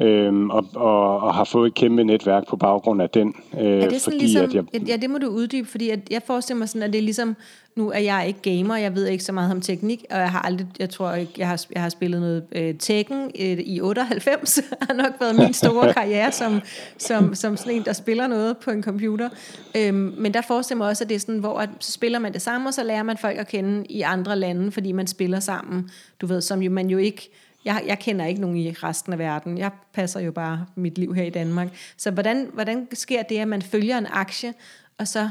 øh, 0.00 0.46
og, 0.46 0.66
og, 0.74 1.20
og 1.20 1.34
har 1.34 1.44
fået 1.44 1.66
et 1.66 1.74
kæmpe 1.74 2.04
netværk 2.04 2.48
på 2.48 2.56
baggrund 2.56 3.02
af 3.02 3.10
den. 3.10 3.34
Øh, 3.60 3.66
Er 3.66 3.88
det 3.88 4.00
sådan 4.00 4.00
fordi, 4.00 4.18
ligesom, 4.18 4.44
at 4.44 4.54
jeg, 4.54 4.88
ja, 4.88 4.96
det 4.96 5.10
må 5.10 5.18
du 5.18 5.26
uddybe, 5.26 5.68
fordi 5.68 5.90
at 5.90 6.00
jeg 6.10 6.22
forestiller 6.26 6.58
mig 6.58 6.68
sådan, 6.68 6.82
at 6.82 6.92
det 6.92 6.98
er 6.98 7.02
ligesom, 7.02 7.36
nu 7.76 7.90
er 7.90 7.98
jeg 7.98 8.24
ikke 8.26 8.58
gamer, 8.58 8.76
jeg 8.76 8.94
ved 8.94 9.06
ikke 9.06 9.24
så 9.24 9.32
meget 9.32 9.52
om 9.52 9.60
teknik, 9.60 10.04
og 10.10 10.18
jeg 10.18 10.30
har 10.30 10.40
aldrig, 10.40 10.66
jeg 10.78 10.90
tror 10.90 11.12
ikke, 11.12 11.32
jeg 11.38 11.48
har, 11.48 11.64
jeg 11.74 11.82
har 11.82 11.88
spillet 11.88 12.20
noget 12.20 12.44
øh, 12.52 12.74
Tekken 12.74 13.30
øh, 13.40 13.58
i 13.58 13.80
98, 13.80 14.60
har 14.88 14.94
nok 14.94 15.12
været 15.20 15.36
min 15.36 15.52
store 15.52 15.92
karriere 15.98 16.32
som, 16.32 16.60
som, 16.98 17.34
som 17.34 17.56
sådan 17.56 17.72
en, 17.72 17.84
der 17.84 17.92
spiller 17.92 18.26
noget 18.26 18.56
på 18.56 18.70
en 18.70 18.82
computer. 18.82 19.28
Øhm, 19.76 20.14
men 20.18 20.34
der 20.34 20.40
forestiller 20.40 20.78
mig 20.78 20.88
også, 20.88 21.04
at 21.04 21.08
det 21.08 21.14
er 21.14 21.18
sådan, 21.18 21.38
hvor 21.38 21.58
at, 21.58 21.68
så 21.80 21.92
spiller 21.92 22.18
man 22.18 22.32
det 22.32 22.42
samme, 22.42 22.68
og 22.68 22.74
så 22.74 22.84
lærer 22.84 23.02
man 23.02 23.16
folk 23.16 23.38
at 23.38 23.48
kende 23.48 23.86
i 23.86 24.00
andre 24.00 24.36
lande, 24.36 24.72
fordi 24.72 24.92
man 24.92 25.06
spiller 25.06 25.40
sammen, 25.40 25.90
du 26.20 26.26
ved, 26.26 26.40
som 26.40 26.62
jo, 26.62 26.70
man 26.70 26.90
jo 26.90 26.98
ikke, 26.98 27.30
jeg, 27.64 27.82
jeg 27.86 27.98
kender 27.98 28.26
ikke 28.26 28.40
nogen 28.40 28.56
i 28.56 28.70
resten 28.70 29.12
af 29.12 29.18
verden. 29.18 29.58
Jeg 29.58 29.70
passer 29.92 30.20
jo 30.20 30.32
bare 30.32 30.66
mit 30.74 30.98
liv 30.98 31.14
her 31.14 31.24
i 31.24 31.30
Danmark. 31.30 31.68
Så 31.96 32.10
hvordan, 32.10 32.50
hvordan 32.54 32.88
sker 32.92 33.22
det, 33.22 33.38
at 33.38 33.48
man 33.48 33.62
følger 33.62 33.98
en 33.98 34.06
aktie, 34.10 34.54
og 34.98 35.08
så, 35.08 35.30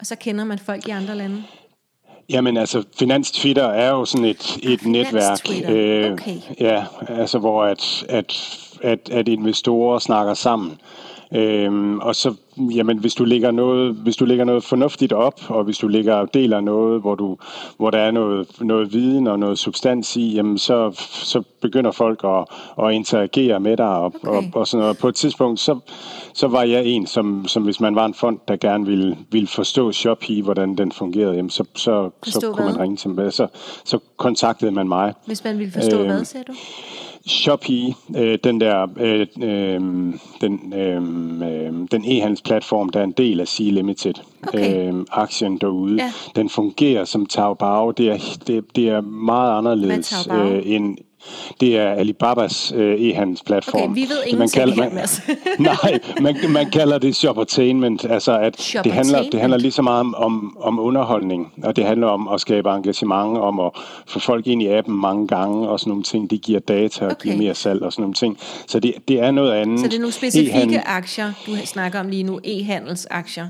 og 0.00 0.06
så 0.06 0.16
kender 0.16 0.44
man 0.44 0.58
folk 0.58 0.88
i 0.88 0.90
andre 0.90 1.16
lande? 1.16 1.44
Jamen 2.28 2.56
altså, 2.56 2.84
Finans 2.98 3.30
Twitter 3.30 3.66
er 3.66 3.88
jo 3.88 4.04
sådan 4.04 4.24
et, 4.24 4.58
et 4.62 4.86
netværk. 4.86 5.40
Okay. 6.12 6.36
ja, 6.60 6.84
altså 7.08 7.38
hvor 7.38 7.64
at, 7.64 8.04
at, 8.08 8.34
at, 8.82 9.08
at 9.12 9.28
investorer 9.28 9.98
snakker 9.98 10.34
sammen. 10.34 10.80
Øhm, 11.34 11.98
og 11.98 12.16
så, 12.16 12.34
jamen, 12.58 12.98
hvis 12.98 13.14
du 13.14 13.24
lægger 13.24 13.50
noget, 13.50 13.94
hvis 13.94 14.16
du 14.16 14.24
lægger 14.24 14.44
noget 14.44 14.64
fornuftigt 14.64 15.12
op, 15.12 15.40
og 15.48 15.64
hvis 15.64 15.78
du 15.78 15.88
lægger 15.88 16.24
deler 16.24 16.60
noget, 16.60 17.00
hvor 17.00 17.14
du, 17.14 17.36
hvor 17.76 17.90
der 17.90 17.98
er 17.98 18.10
noget, 18.10 18.46
noget 18.60 18.92
viden 18.92 19.26
og 19.26 19.38
noget 19.38 19.58
substans 19.58 20.16
i, 20.16 20.34
jamen, 20.34 20.58
så, 20.58 20.92
så 21.24 21.42
begynder 21.60 21.90
folk 21.90 22.20
at, 22.24 22.44
at 22.86 22.92
interagere 22.94 23.60
med 23.60 23.76
dig 23.76 23.86
og, 23.96 24.12
Okay. 24.24 24.28
og, 24.28 24.44
og 24.60 24.66
sådan 24.66 24.82
noget. 24.82 24.98
På 24.98 25.08
et 25.08 25.14
tidspunkt, 25.14 25.60
så, 25.60 25.78
så 26.34 26.48
var 26.48 26.62
jeg 26.62 26.84
en, 26.86 27.06
som, 27.06 27.44
som 27.48 27.62
hvis 27.62 27.80
man 27.80 27.94
var 27.94 28.06
en 28.06 28.14
fond, 28.14 28.38
der 28.48 28.56
gerne 28.56 28.86
ville, 28.86 29.16
ville 29.30 29.48
forstå 29.48 29.92
Shopee, 29.92 30.42
hvordan 30.42 30.74
den 30.74 30.92
fungerede, 30.92 31.34
jamen, 31.36 31.50
så, 31.50 31.64
så, 31.76 32.10
Forstå 32.24 32.40
så 32.40 32.52
kunne 32.52 32.64
man 32.64 32.74
hvad? 32.74 32.82
ringe 32.82 32.96
til 32.96 33.10
mig. 33.10 33.32
Så, 33.32 33.46
så 33.84 33.98
kontaktede 34.16 34.70
man 34.70 34.88
mig. 34.88 35.12
Hvis 35.26 35.44
man 35.44 35.58
vil 35.58 35.72
forstå, 35.72 35.98
Øhm, 35.98 36.06
hvad 36.06 36.24
siger 36.24 36.42
du? 36.42 36.52
Shopee, 37.26 37.94
øh, 38.16 38.38
den 38.44 38.60
der 38.60 38.86
øh, 38.96 39.26
øh, 39.42 39.80
den, 40.40 40.72
øh, 40.74 41.02
øh, 41.50 41.72
den 41.90 42.04
e-handelsplatform, 42.04 42.88
der 42.88 43.00
er 43.00 43.04
en 43.04 43.12
del 43.12 43.40
af 43.40 43.48
Sea 43.48 43.70
Limited, 43.70 44.14
Okay. 44.48 44.92
øh, 44.92 45.04
aktien 45.12 45.58
derude, 45.58 45.94
Ja. 46.02 46.12
den 46.36 46.48
fungerer 46.48 47.04
som 47.04 47.26
Taobao. 47.26 47.90
Det 47.90 48.08
er, 48.08 48.18
det, 48.46 48.64
det 48.76 48.88
er 48.88 49.00
meget 49.00 49.58
anderledes 49.58 50.26
er 50.26 50.44
øh, 50.44 50.62
end 50.64 50.96
Det 51.60 51.78
er 51.78 51.90
Alibabas 51.90 52.72
øh, 52.76 53.00
e-handelsplatform. 53.00 53.82
Okay, 53.82 53.94
vi 53.94 54.00
ved 54.00 54.22
ingenting 54.26 54.38
man 54.38 54.48
kalder, 54.48 54.90
man, 54.90 55.08
nej, 55.70 55.98
man, 56.20 56.36
man 56.50 56.70
kalder 56.70 56.98
det 56.98 57.16
shoppertainment. 57.16 58.04
Altså, 58.04 58.38
at 58.38 58.76
det 58.84 58.92
handler, 58.92 59.22
det 59.22 59.40
handler 59.40 59.58
lige 59.58 59.72
så 59.72 59.82
meget 59.82 60.00
om, 60.00 60.14
om, 60.14 60.56
om 60.60 60.78
underholdning, 60.78 61.52
og 61.62 61.76
det 61.76 61.84
handler 61.84 62.06
om 62.06 62.28
at 62.28 62.40
skabe 62.40 62.68
engagement, 62.68 63.38
om 63.38 63.60
at 63.60 63.70
få 64.06 64.18
folk 64.18 64.46
ind 64.46 64.62
i 64.62 64.68
appen 64.68 64.94
mange 64.94 65.26
gange, 65.26 65.68
og 65.68 65.80
sådan 65.80 65.90
nogle 65.90 66.04
ting. 66.04 66.30
Det 66.30 66.42
giver 66.42 66.60
data 66.60 67.04
og 67.04 67.10
okay. 67.10 67.22
giver 67.22 67.36
mere 67.36 67.54
salg 67.54 67.82
og 67.82 67.92
sådan 67.92 68.02
nogle 68.02 68.14
ting. 68.14 68.38
Så 68.66 68.80
det, 68.80 68.94
det 69.08 69.20
er 69.20 69.30
noget 69.30 69.52
andet. 69.52 69.80
Så 69.80 69.86
det 69.86 69.94
er 69.94 69.98
nogle 69.98 70.12
specifikke 70.12 70.74
e 70.74 70.88
aktier, 70.88 71.32
du 71.46 71.56
snakker 71.64 72.00
om 72.00 72.08
lige 72.08 72.22
nu, 72.22 72.40
e-handelsaktier? 72.44 73.46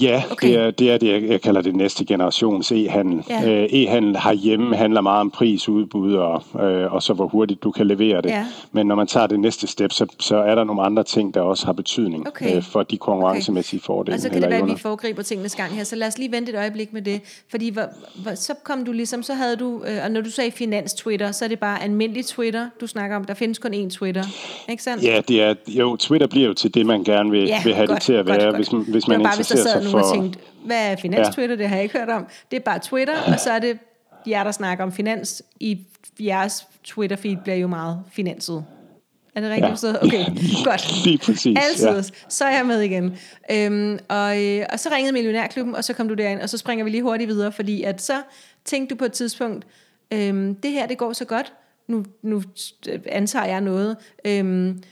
Ja, 0.00 0.22
okay. 0.30 0.48
det, 0.48 0.56
er, 0.56 0.70
det 0.70 0.90
er 0.90 0.98
det, 0.98 1.30
jeg 1.30 1.40
kalder 1.40 1.60
det 1.60 1.74
næste 1.74 2.04
generations 2.04 2.72
e-handel. 2.72 3.24
Ja. 3.28 3.62
Øh, 3.62 3.68
e-handel 3.72 4.20
herhjemme 4.22 4.76
handler 4.76 5.00
meget 5.00 5.20
om 5.20 5.30
pris, 5.30 5.68
udbud 5.68 6.14
og, 6.14 6.42
øh, 6.60 6.92
og 6.92 7.02
så 7.02 7.12
hvor 7.12 7.26
hurtigt 7.26 7.62
du 7.62 7.70
kan 7.70 7.86
levere 7.86 8.22
det. 8.22 8.30
Ja. 8.30 8.46
Men 8.72 8.86
når 8.86 8.94
man 8.94 9.06
tager 9.06 9.26
det 9.26 9.40
næste 9.40 9.66
step, 9.66 9.92
så, 9.92 10.06
så 10.20 10.36
er 10.36 10.54
der 10.54 10.64
nogle 10.64 10.82
andre 10.82 11.04
ting, 11.04 11.34
der 11.34 11.40
også 11.40 11.66
har 11.66 11.72
betydning 11.72 12.28
okay. 12.28 12.56
øh, 12.56 12.62
for 12.62 12.82
de 12.82 12.98
konkurrencemæssige 12.98 13.80
okay. 13.80 13.86
fordele. 13.86 14.16
Og 14.16 14.20
så 14.20 14.28
kan 14.28 14.42
det 14.42 14.50
være, 14.50 14.62
at 14.62 14.68
vi 14.68 14.76
foregriber 14.76 15.22
tingenes 15.22 15.54
gang 15.54 15.72
her. 15.72 15.84
Så 15.84 15.96
lad 15.96 16.08
os 16.08 16.18
lige 16.18 16.32
vente 16.32 16.52
et 16.52 16.58
øjeblik 16.58 16.92
med 16.92 17.02
det. 17.02 17.20
Fordi 17.50 17.70
hvor, 17.70 17.84
hvor, 18.22 18.34
så 18.34 18.54
kom 18.64 18.84
du 18.84 18.92
ligesom, 18.92 19.22
så 19.22 19.34
havde 19.34 19.56
du, 19.56 19.82
øh, 19.86 19.98
og 20.04 20.10
når 20.10 20.20
du 20.20 20.30
sagde 20.30 20.50
finans-Twitter, 20.50 21.32
så 21.32 21.44
er 21.44 21.48
det 21.48 21.58
bare 21.58 21.82
almindelig 21.82 22.26
Twitter, 22.26 22.66
du 22.80 22.86
snakker 22.86 23.16
om. 23.16 23.24
Der 23.24 23.34
findes 23.34 23.58
kun 23.58 23.74
én 23.74 23.88
Twitter, 23.88 24.24
ikke 24.68 24.82
sandt? 24.82 25.04
Ja, 25.04 25.20
det 25.28 25.42
er, 25.42 25.54
jo, 25.68 25.96
Twitter 25.96 26.26
bliver 26.26 26.46
jo 26.46 26.54
til 26.54 26.74
det, 26.74 26.86
man 26.86 27.04
gerne 27.04 27.30
vil, 27.30 27.42
ja, 27.42 27.62
vil 27.64 27.74
have 27.74 27.86
godt, 27.86 27.96
det 27.96 28.02
til 28.02 28.12
at 28.12 28.26
være, 28.26 28.44
godt, 28.44 28.56
hvis, 28.56 28.68
hvis 28.88 29.08
man 29.08 29.20
interesserer 29.20 29.65
sad 29.68 29.84
nogen 29.84 30.04
og 30.04 30.12
tænkte, 30.12 30.38
hvad 30.64 30.92
er 30.92 30.96
finans-Twitter? 30.96 31.56
Ja. 31.56 31.62
Det 31.62 31.68
har 31.68 31.76
jeg 31.76 31.82
ikke 31.82 31.98
hørt 31.98 32.08
om. 32.08 32.26
Det 32.50 32.56
er 32.56 32.60
bare 32.60 32.78
Twitter, 32.78 33.22
og 33.32 33.40
så 33.40 33.50
er 33.50 33.58
det 33.58 33.78
jer, 34.26 34.44
der 34.44 34.52
snakker 34.52 34.84
om 34.84 34.92
finans. 34.92 35.42
I 35.60 35.78
jeres 36.20 36.66
Twitter-feed 36.84 37.42
bliver 37.42 37.56
jo 37.56 37.66
meget 37.66 38.02
finanset. 38.12 38.64
Er 39.34 39.40
det 39.40 39.50
rigtigt 39.50 39.82
ja. 39.82 40.06
Okay, 40.06 40.24
godt. 40.70 41.04
Lige 41.04 41.18
præcis. 41.18 41.58
Altid. 41.68 41.88
Ja. 41.88 42.02
Så 42.28 42.44
er 42.44 42.56
jeg 42.56 42.66
med 42.66 42.80
igen. 42.80 43.16
Øhm, 43.50 43.98
og, 44.08 44.44
øh, 44.44 44.66
og 44.72 44.80
så 44.80 44.88
ringede 44.94 45.12
Millionærklubben, 45.12 45.74
og 45.74 45.84
så 45.84 45.92
kom 45.92 46.08
du 46.08 46.14
derind, 46.14 46.40
og 46.40 46.48
så 46.48 46.58
springer 46.58 46.84
vi 46.84 46.90
lige 46.90 47.02
hurtigt 47.02 47.28
videre, 47.28 47.52
fordi 47.52 47.82
at 47.82 48.02
så 48.02 48.22
tænkte 48.64 48.94
du 48.94 48.98
på 48.98 49.04
et 49.04 49.12
tidspunkt, 49.12 49.66
øhm, 50.10 50.54
det 50.54 50.70
her, 50.70 50.86
det 50.86 50.98
går 50.98 51.12
så 51.12 51.24
godt, 51.24 51.52
nu, 51.86 52.04
nu 52.22 52.42
antager 53.06 53.44
jeg 53.44 53.60
noget, 53.60 53.96
øhm, 54.24 54.82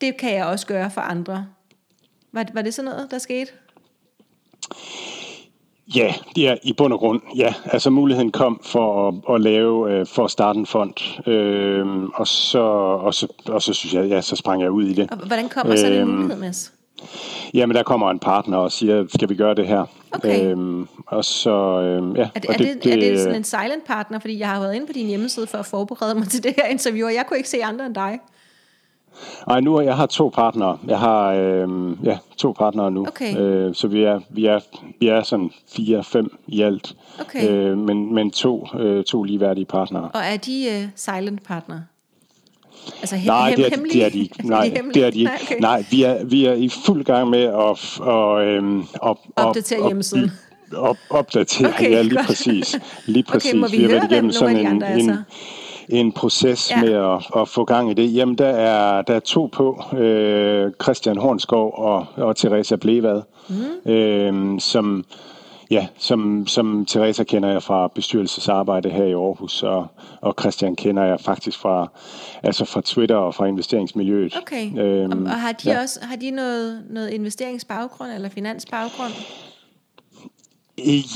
det 0.00 0.16
kan 0.16 0.34
jeg 0.34 0.46
også 0.46 0.66
gøre 0.66 0.90
for 0.90 1.00
andre. 1.00 1.46
Var, 2.32 2.46
var 2.54 2.62
det 2.62 2.74
sådan 2.74 2.90
noget, 2.90 3.10
der 3.10 3.18
skete? 3.18 3.52
Ja, 5.96 6.14
det 6.36 6.48
er 6.48 6.56
i 6.62 6.72
bund 6.72 6.92
og 6.92 6.98
grund, 6.98 7.20
ja. 7.36 7.54
Altså 7.64 7.90
muligheden 7.90 8.32
kom 8.32 8.60
for 8.64 9.08
at, 9.08 9.34
at 9.34 9.40
lave, 9.40 9.92
øh, 9.92 10.06
for 10.06 10.24
at 10.24 10.30
starte 10.30 10.58
en 10.58 10.66
fond, 10.66 11.28
øh, 11.28 11.86
og, 12.14 12.26
så, 12.26 12.58
og, 12.58 13.14
så, 13.14 13.28
og 13.48 13.62
så 13.62 13.72
synes 13.72 13.94
jeg, 13.94 14.08
ja, 14.08 14.20
så 14.20 14.36
sprang 14.36 14.62
jeg 14.62 14.70
ud 14.70 14.84
i 14.84 14.94
det. 14.94 15.10
Og 15.10 15.16
hvordan 15.16 15.48
kommer 15.48 15.76
så 15.76 15.86
den 15.86 15.92
øhm, 15.92 16.08
mulighed, 16.08 16.36
Mads? 16.36 16.72
Jamen, 17.54 17.76
der 17.76 17.82
kommer 17.82 18.10
en 18.10 18.18
partner 18.18 18.56
og 18.56 18.72
siger, 18.72 19.04
skal 19.14 19.28
vi 19.28 19.34
gøre 19.34 19.54
det 19.54 19.66
her? 19.66 19.84
Okay. 20.12 20.50
Øhm, 20.50 20.88
og 21.06 21.24
så, 21.24 21.80
øhm, 21.80 22.16
ja. 22.16 22.28
Er, 22.34 22.40
det, 22.40 22.50
og 22.50 22.58
det, 22.58 22.68
er, 22.68 22.74
det, 22.74 22.84
det, 22.84 22.92
er 22.92 23.10
det 23.10 23.20
sådan 23.20 23.34
en 23.34 23.44
silent 23.44 23.84
partner? 23.86 24.18
Fordi 24.18 24.38
jeg 24.38 24.48
har 24.48 24.60
været 24.60 24.74
inde 24.74 24.86
på 24.86 24.92
din 24.92 25.06
hjemmeside 25.06 25.46
for 25.46 25.58
at 25.58 25.66
forberede 25.66 26.14
mig 26.14 26.28
til 26.28 26.42
det 26.42 26.54
her 26.56 26.64
interview, 26.64 27.06
og 27.06 27.14
jeg 27.14 27.24
kunne 27.26 27.36
ikke 27.36 27.48
se 27.48 27.64
andre 27.64 27.86
end 27.86 27.94
dig. 27.94 28.18
Nej, 29.48 29.60
nu 29.60 29.80
jeg 29.80 29.96
har 29.96 30.06
to 30.06 30.28
partnere. 30.34 30.78
Jeg 30.86 30.98
har 30.98 31.32
øh, 31.32 31.68
ja, 32.04 32.18
to 32.36 32.52
partnere 32.58 32.90
nu. 32.90 33.06
Okay. 33.06 33.36
Øh, 33.38 33.74
så 33.74 33.88
vi 33.88 34.02
er, 34.02 34.20
vi, 34.30 34.46
er, 34.46 34.60
vi 35.00 35.08
er 35.08 35.22
sådan 35.22 35.50
fire-fem 35.76 36.36
i 36.46 36.62
alt. 36.62 36.94
Okay. 37.20 37.50
Øh, 37.50 37.78
men, 37.78 38.14
men 38.14 38.30
to, 38.30 38.68
øh, 38.78 39.04
to 39.04 39.22
ligeværdige 39.22 39.64
partnere. 39.64 40.10
Og 40.14 40.20
er 40.20 40.36
de 40.36 40.66
uh, 40.84 40.88
silent 40.96 41.42
partner? 41.44 41.80
Altså 43.00 43.16
hem- 43.16 43.26
Nej, 43.26 43.54
det 43.56 43.66
er, 43.66 43.70
hemmelige? 43.70 43.98
det 44.00 44.06
er 44.06 44.10
de 44.10 44.18
ikke. 44.18 44.48
Nej, 44.48 44.64
de 44.76 44.90
det 44.94 45.04
er 45.06 45.10
de 45.10 45.18
ikke. 45.18 45.24
Nej, 45.30 45.38
okay. 45.42 45.60
Nej, 45.60 45.84
vi 45.90 46.02
er, 46.02 46.24
vi 46.24 46.44
er 46.46 46.52
i 46.52 46.68
fuld 46.68 47.04
gang 47.04 47.30
med 47.30 47.42
at, 47.42 48.00
og, 48.00 48.44
øhm, 48.44 48.84
op, 49.00 49.18
opdatere 49.36 49.78
op, 49.80 49.88
hjemmesiden. 49.88 50.30
Op, 50.76 50.96
opdatere, 51.10 51.68
okay, 51.68 51.90
ja, 51.90 52.02
lige 52.02 52.14
godt. 52.16 52.26
præcis. 52.26 52.78
Lige 53.06 53.22
præcis. 53.22 53.50
Okay, 53.52 53.60
må 53.60 53.66
vi, 53.68 53.76
vi 53.76 53.84
høre, 53.84 54.06
hvem 54.08 54.24
nogle 54.40 54.50
af 54.58 54.62
de 54.64 54.68
andre 54.68 54.94
en, 54.94 55.10
er 55.10 55.14
så? 55.14 55.22
En 55.88 56.12
proces 56.12 56.70
ja. 56.70 56.80
med 56.80 56.92
at, 56.92 57.40
at 57.40 57.48
få 57.48 57.64
gang 57.64 57.90
i 57.90 57.94
det. 57.94 58.14
Jamen, 58.14 58.38
der 58.38 58.46
er, 58.46 59.02
der 59.02 59.14
er 59.14 59.20
to 59.20 59.48
på. 59.52 59.82
Øh, 59.98 60.72
Christian 60.82 61.16
Hornskov 61.16 61.74
og, 61.78 62.06
og 62.16 62.36
Teresa 62.36 62.76
Blevad, 62.76 63.22
mm. 63.48 63.90
øh, 63.92 64.60
som, 64.60 65.04
ja, 65.70 65.86
som, 65.98 66.46
som 66.46 66.86
Teresa 66.86 67.24
kender 67.24 67.48
jeg 67.48 67.62
fra 67.62 67.88
bestyrelsesarbejde 67.94 68.90
her 68.90 69.04
i 69.04 69.12
Aarhus, 69.12 69.62
og, 69.62 69.86
og 70.20 70.34
Christian 70.40 70.76
kender 70.76 71.04
jeg 71.04 71.20
faktisk 71.20 71.58
fra, 71.58 71.88
altså 72.42 72.64
fra 72.64 72.80
Twitter 72.84 73.16
og 73.16 73.34
fra 73.34 73.46
investeringsmiljøet. 73.46 74.36
Okay, 74.36 74.78
øhm, 74.78 75.24
og 75.24 75.40
har 75.40 75.52
de 75.52 75.70
ja. 75.70 75.82
også 75.82 76.00
har 76.02 76.16
de 76.16 76.30
noget, 76.30 76.82
noget 76.90 77.10
investeringsbaggrund 77.10 78.10
eller 78.10 78.28
finansbaggrund? 78.28 79.12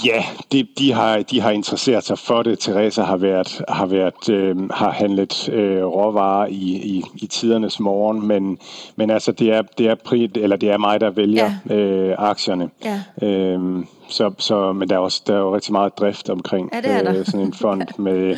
Ja, 0.04 0.24
de, 0.52 0.66
de, 0.78 0.92
har, 0.92 1.22
de 1.22 1.40
har 1.40 1.50
interesseret 1.50 2.04
sig 2.04 2.18
for 2.18 2.42
det. 2.42 2.58
Teresa 2.58 3.02
har 3.02 3.16
været 3.16 3.62
har 3.68 3.86
været 3.86 4.28
øh, 4.28 4.70
har 4.70 4.90
handlet 4.90 5.48
øh, 5.48 5.84
råvarer 5.84 6.46
i, 6.46 6.76
i, 6.76 7.04
i 7.14 7.26
tidernes 7.26 7.80
morgen, 7.80 8.26
men, 8.26 8.58
men 8.96 9.10
altså 9.10 9.32
det 9.32 9.52
er 9.52 9.62
det 9.62 9.86
er 9.86 9.94
pri, 9.94 10.30
eller 10.34 10.56
det 10.56 10.70
er 10.70 10.78
mig 10.78 11.00
der 11.00 11.10
vælger 11.10 11.50
ja. 11.68 11.74
øh, 11.74 12.14
aktierne. 12.18 12.70
Ja. 12.84 13.02
Øhm, 13.22 13.86
så, 14.08 14.32
så 14.38 14.72
men 14.72 14.88
der 14.88 14.94
er 14.94 14.98
også 14.98 15.22
der 15.26 15.34
er 15.34 15.38
jo 15.38 15.54
rigtig 15.54 15.72
meget 15.72 15.98
drift 15.98 16.30
omkring 16.30 16.70
ja, 16.72 16.80
det 16.80 16.90
er 16.90 17.02
der. 17.02 17.18
øh, 17.18 17.26
sådan 17.26 17.40
en 17.40 17.54
fond 17.54 17.82
med 17.98 18.36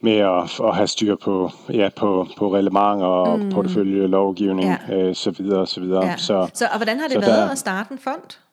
med 0.00 0.16
at, 0.16 0.60
at 0.68 0.76
have 0.76 0.86
styr 0.86 1.16
på 1.16 1.50
ja 1.72 1.88
på 1.96 2.26
på 2.36 2.54
reglement 2.54 3.02
og 3.02 3.38
mm. 3.38 3.50
portefølje 3.50 4.06
lovgivning 4.06 4.78
ja. 4.88 4.96
øh, 4.96 5.14
så 5.14 5.30
videre 5.30 5.66
så 5.66 5.80
videre. 5.80 6.06
Ja. 6.06 6.16
Så, 6.16 6.48
så 6.54 6.64
og 6.72 6.76
hvordan 6.76 7.00
har 7.00 7.08
det 7.08 7.16
været 7.16 7.38
der, 7.38 7.50
at 7.50 7.58
starte 7.58 7.92
en 7.92 7.98
fond? 7.98 8.43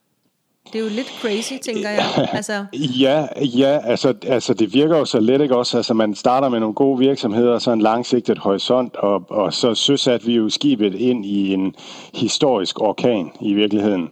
Det 0.74 0.80
er 0.80 0.84
jo 0.84 0.90
lidt 0.90 1.14
crazy, 1.22 1.54
tænker 1.62 1.90
jeg. 1.90 2.30
Altså. 2.34 2.66
Ja, 2.74 3.28
ja 3.40 3.80
altså, 3.84 4.14
altså 4.28 4.54
det 4.54 4.74
virker 4.74 4.98
jo 4.98 5.06
så 5.06 5.20
let, 5.20 5.42
ikke 5.42 5.56
også? 5.56 5.78
Altså 5.78 5.94
man 5.94 6.16
starter 6.16 6.50
med 6.50 6.60
nogle 6.60 6.76
gode 6.76 7.00
virksomheder, 7.00 7.60
så 7.60 7.72
en 7.72 7.82
langsigtet 7.82 8.38
horisont, 8.38 8.96
og, 8.96 9.26
og 9.30 9.54
så 9.54 9.76
søsat 9.76 10.28
vi 10.28 10.36
jo 10.36 10.50
skibet 10.50 10.96
ind 10.96 11.26
i 11.26 11.54
en 11.54 11.76
historisk 12.14 12.82
orkan 12.82 13.32
i 13.42 13.54
virkeligheden. 13.54 14.10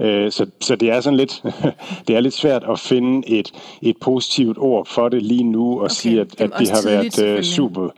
Øh, 0.00 0.32
så, 0.32 0.46
så 0.60 0.76
det 0.76 0.90
er 0.90 1.00
sådan 1.00 1.16
lidt, 1.16 1.42
det 2.08 2.16
er 2.16 2.20
lidt 2.20 2.34
svært 2.34 2.64
at 2.70 2.78
finde 2.78 3.28
et, 3.28 3.52
et 3.82 3.96
positivt 4.00 4.58
ord 4.58 4.86
for 4.86 5.08
det 5.08 5.22
lige 5.22 5.44
nu, 5.44 5.72
og 5.72 5.78
okay. 5.78 5.88
sige, 5.94 6.20
at, 6.20 6.40
at 6.40 6.50
det 6.58 6.70
har 6.70 6.88
været 6.88 7.38
uh, 7.38 7.44
super, 7.44 7.88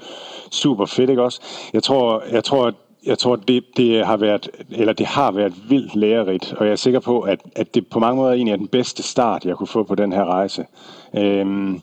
super 0.50 0.86
fedt, 0.86 1.10
ikke 1.10 1.22
også? 1.22 1.40
Jeg 1.72 1.82
tror, 1.82 2.22
jeg 2.32 2.44
tror 2.44 2.66
at 2.66 2.74
jeg 3.06 3.18
tror, 3.18 3.36
det, 3.36 3.64
det 3.76 4.06
har 4.06 4.16
været, 4.16 4.50
eller 4.70 4.92
det 4.92 5.06
har 5.06 5.32
været 5.32 5.54
vildt 5.68 5.96
lærerigt, 5.96 6.52
og 6.52 6.66
jeg 6.66 6.72
er 6.72 6.76
sikker 6.76 7.00
på, 7.00 7.20
at, 7.20 7.40
at 7.56 7.74
det 7.74 7.86
på 7.86 7.98
mange 7.98 8.16
måder 8.16 8.32
egentlig 8.32 8.52
er 8.52 8.56
den 8.56 8.68
bedste 8.68 9.02
start, 9.02 9.44
jeg 9.44 9.56
kunne 9.56 9.66
få 9.66 9.82
på 9.82 9.94
den 9.94 10.12
her 10.12 10.24
rejse. 10.24 10.66
Øhm, 11.16 11.80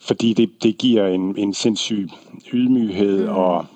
fordi 0.00 0.32
det, 0.32 0.62
det 0.62 0.78
giver 0.78 1.06
en, 1.06 1.34
en 1.38 1.54
sindssyg 1.54 2.08
ydmyghed 2.52 3.24
mm. 3.24 3.34
og 3.34 3.66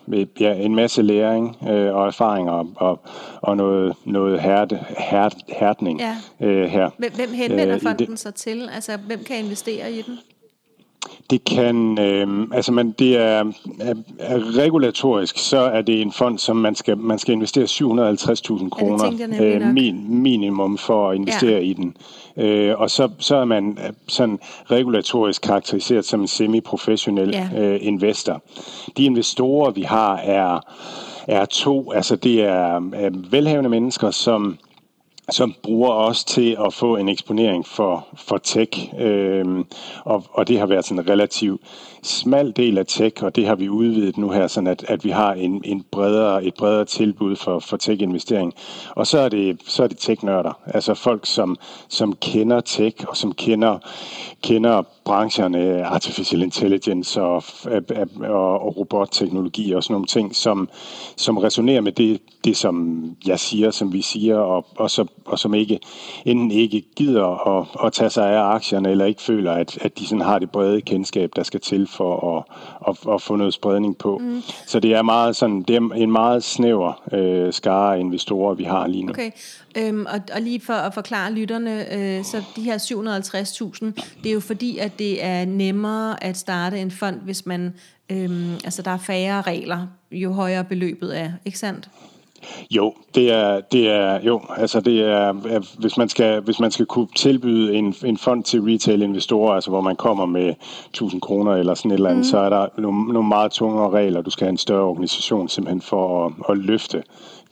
ja, 0.41 0.55
en 0.55 0.75
masse 0.75 1.03
læring 1.03 1.57
øh, 1.69 1.95
og 1.95 2.07
erfaringer 2.07 2.65
og, 2.77 3.01
og 3.41 3.57
noget, 3.57 3.95
noget 4.05 4.41
hærde, 4.41 4.85
hærd, 4.99 5.33
hærdning 5.49 6.01
ja. 6.01 6.17
øh, 6.47 6.69
her. 6.69 6.91
Hvem 6.99 7.33
henvender 7.33 7.75
øh, 7.75 7.81
fonden 7.81 8.17
sig 8.17 8.35
til? 8.35 8.69
Altså, 8.75 8.93
hvem 9.07 9.25
kan 9.25 9.39
investere 9.45 9.93
i 9.93 10.03
den? 10.03 10.19
Det 11.31 11.45
kan, 11.45 11.99
øh, 11.99 12.47
altså 12.53 12.73
man, 12.73 12.91
det 12.91 13.17
er, 13.17 13.45
er, 13.81 13.95
er 14.19 14.57
regulatorisk, 14.59 15.39
så 15.39 15.59
er 15.59 15.83
det 15.83 16.03
en 16.03 16.13
fond, 16.13 16.39
som 16.39 16.57
man 16.57 16.75
skal, 16.75 16.99
man 16.99 17.19
skal 17.19 17.33
investere 17.33 17.65
750.000 17.65 18.69
kroner 18.69 19.29
øh, 19.41 19.75
min, 19.75 20.23
minimum 20.23 20.79
for 20.79 21.11
at 21.11 21.17
investere 21.17 21.51
ja. 21.51 21.59
i 21.59 21.73
den. 21.73 21.97
Øh, 22.37 22.81
og 22.81 22.91
så, 22.91 23.09
så 23.19 23.37
er 23.37 23.45
man 23.45 23.79
øh, 23.87 23.93
sådan 24.09 24.39
regulatorisk 24.71 25.43
karakteriseret 25.43 26.05
som 26.05 26.21
en 26.21 26.29
semi-professionel 26.29 27.31
ja. 27.31 27.49
øh, 27.63 27.79
investor. 27.83 28.43
De 28.97 29.05
investorer, 29.05 29.71
vi 29.71 29.83
har, 29.83 30.17
er, 30.17 30.61
er 31.27 31.45
to, 31.45 31.93
altså 31.93 32.17
det 32.17 32.43
er, 32.43 32.91
er 32.95 33.11
velhavende 33.31 33.71
mennesker, 33.71 34.11
som 34.11 34.59
som 35.31 35.55
bruger 35.63 35.91
os 35.91 36.25
til 36.25 36.57
at 36.67 36.75
få 36.75 36.97
en 36.97 37.09
eksponering 37.09 37.67
for, 37.67 38.07
for 38.15 38.39
tech. 38.39 38.93
Øhm, 38.99 39.65
og, 40.05 40.25
og 40.33 40.49
det 40.49 40.59
har 40.59 40.67
været 40.67 40.85
sådan 40.85 41.05
en 41.05 41.09
relativt 41.11 41.61
smal 42.09 42.53
del 42.57 42.79
af 42.79 42.87
tech, 42.87 43.25
og 43.25 43.37
det 43.37 43.47
har 43.47 43.55
vi 43.55 43.69
udvidet 43.69 44.19
nu 44.19 44.31
her, 44.31 44.47
sådan 44.47 44.67
at, 44.67 44.85
at 44.89 45.05
vi 45.05 45.11
har 45.11 45.33
en, 45.33 45.63
en 45.65 45.85
bredere, 45.91 46.45
et 46.45 46.55
bredere 46.55 46.85
tilbud 46.85 47.37
for, 47.37 47.59
for 47.59 47.77
tech-investering. 47.77 48.53
Og 48.91 49.07
så 49.07 49.19
er 49.19 49.29
det, 49.29 49.61
så 49.67 49.83
er 49.83 49.87
det 49.87 49.99
tech-nørder, 49.99 50.53
altså 50.67 50.95
folk, 50.95 51.27
som, 51.27 51.57
som 51.89 52.13
kender 52.13 52.61
tech, 52.61 53.05
og 53.09 53.17
som 53.17 53.33
kender, 53.33 53.79
kender 54.43 54.83
brancherne, 55.05 55.85
artificial 55.85 56.43
intelligence 56.43 57.23
og, 57.23 57.43
øh, 57.71 57.83
øh, 57.91 58.31
og, 58.31 58.63
og 58.63 58.77
robotteknologi 58.77 59.73
og 59.73 59.83
sådan 59.83 59.95
nogle 59.95 60.07
ting, 60.07 60.37
som, 60.37 60.69
som 61.17 61.39
resonerer 61.39 61.81
med 61.81 61.93
det, 61.93 62.21
det, 62.45 62.57
som 62.57 63.05
jeg 63.27 63.41
siger, 63.41 63.71
som 63.71 63.93
vi 63.93 64.03
siger, 64.03 64.37
og, 64.37 64.67
og, 64.77 64.91
så, 64.91 65.07
og 65.25 65.39
som 65.39 65.55
ikke 65.55 65.81
enten 66.25 66.51
ikke 66.51 66.85
gider 66.97 67.59
at, 67.59 67.67
at 67.85 67.93
tage 67.93 68.11
sig 68.11 68.31
af 68.31 68.43
aktierne, 68.43 68.91
eller 68.91 69.05
ikke 69.05 69.23
føler, 69.23 69.53
at, 69.53 69.79
at 69.81 69.99
de 69.99 70.07
sådan 70.07 70.25
har 70.25 70.39
det 70.39 70.51
brede 70.51 70.81
kendskab, 70.81 71.31
der 71.37 71.43
skal 71.43 71.61
til 71.61 71.87
for 71.99 72.39
at, 72.39 72.45
at, 72.89 73.15
at 73.15 73.23
få 73.23 73.37
noget 73.37 73.55
spredning 73.55 73.99
på. 73.99 74.19
Mm. 74.19 74.43
Så 74.67 74.81
det 74.81 74.95
er 74.95 75.03
meget 75.03 75.37
sådan, 75.37 75.63
det 75.63 75.77
er 75.77 75.81
en 75.81 76.13
meget 76.13 76.45
snæver 76.45 77.03
øh, 77.13 77.53
skare 77.53 77.97
af 77.97 78.01
investorer, 78.01 78.55
vi 78.55 78.65
har 78.65 78.87
lige 78.87 79.03
nu. 79.05 79.11
Okay, 79.11 79.31
øhm, 79.79 80.07
og, 80.07 80.21
og 80.35 80.41
lige 80.41 80.61
for 80.61 80.73
at 80.73 80.95
forklare 80.95 81.33
lytterne, 81.33 81.95
øh, 81.95 82.25
så 82.25 82.43
de 82.57 82.63
her 82.63 82.79
750.000, 82.79 83.85
det 84.23 84.29
er 84.29 84.35
jo 84.35 84.41
fordi, 84.41 84.79
at 84.79 84.99
det 84.99 85.25
er 85.25 85.45
nemmere 85.45 86.25
at 86.25 86.37
starte 86.37 86.79
en 86.81 86.91
fond, 86.91 87.21
hvis 87.21 87.47
man, 87.47 87.75
øh, 88.11 88.53
altså 88.53 88.83
der 88.83 88.91
er 88.91 88.99
færre 88.99 89.43
regler, 89.43 89.87
jo 90.13 90.33
højere 90.33 90.65
beløbet 90.65 91.21
er, 91.21 91.33
ikke 91.45 91.59
sandt? 91.59 91.89
Jo, 92.71 92.95
det 93.15 93.33
er, 93.33 93.61
det 93.61 93.89
er 93.89 94.21
jo, 94.21 94.41
altså 94.57 94.81
det 94.81 95.01
er, 95.01 95.33
hvis 95.79 95.97
man 95.97 96.09
skal, 96.09 96.41
hvis 96.41 96.61
man 96.61 96.71
skal 96.71 96.87
kunne 96.87 97.09
tilbyde 97.17 97.75
en, 97.75 97.95
en 98.05 98.19
fond 98.19 98.45
til 98.45 98.61
retail-investorer, 98.61 99.55
altså 99.55 99.71
hvor 99.71 99.81
man 99.81 99.97
kommer 99.97 100.27
med 100.27 100.55
1000 100.89 101.21
kroner 101.21 101.53
eller 101.53 101.75
sådan 101.75 101.91
et 101.91 101.95
eller 101.95 102.11
andet, 102.11 102.25
mm. 102.25 102.31
så 102.31 102.39
er 102.39 102.49
der 102.49 102.67
nogle, 102.79 103.13
nogle 103.13 103.29
meget 103.29 103.53
tungere 103.53 103.91
regler. 103.91 104.23
Du 104.23 104.31
skal 104.31 104.45
have 104.45 104.53
en 104.53 104.59
større 104.59 104.85
organisation 104.85 105.49
simpelthen 105.49 105.83
for 105.83 106.27
at, 106.27 106.33
at 106.49 106.59
løfte 106.59 107.03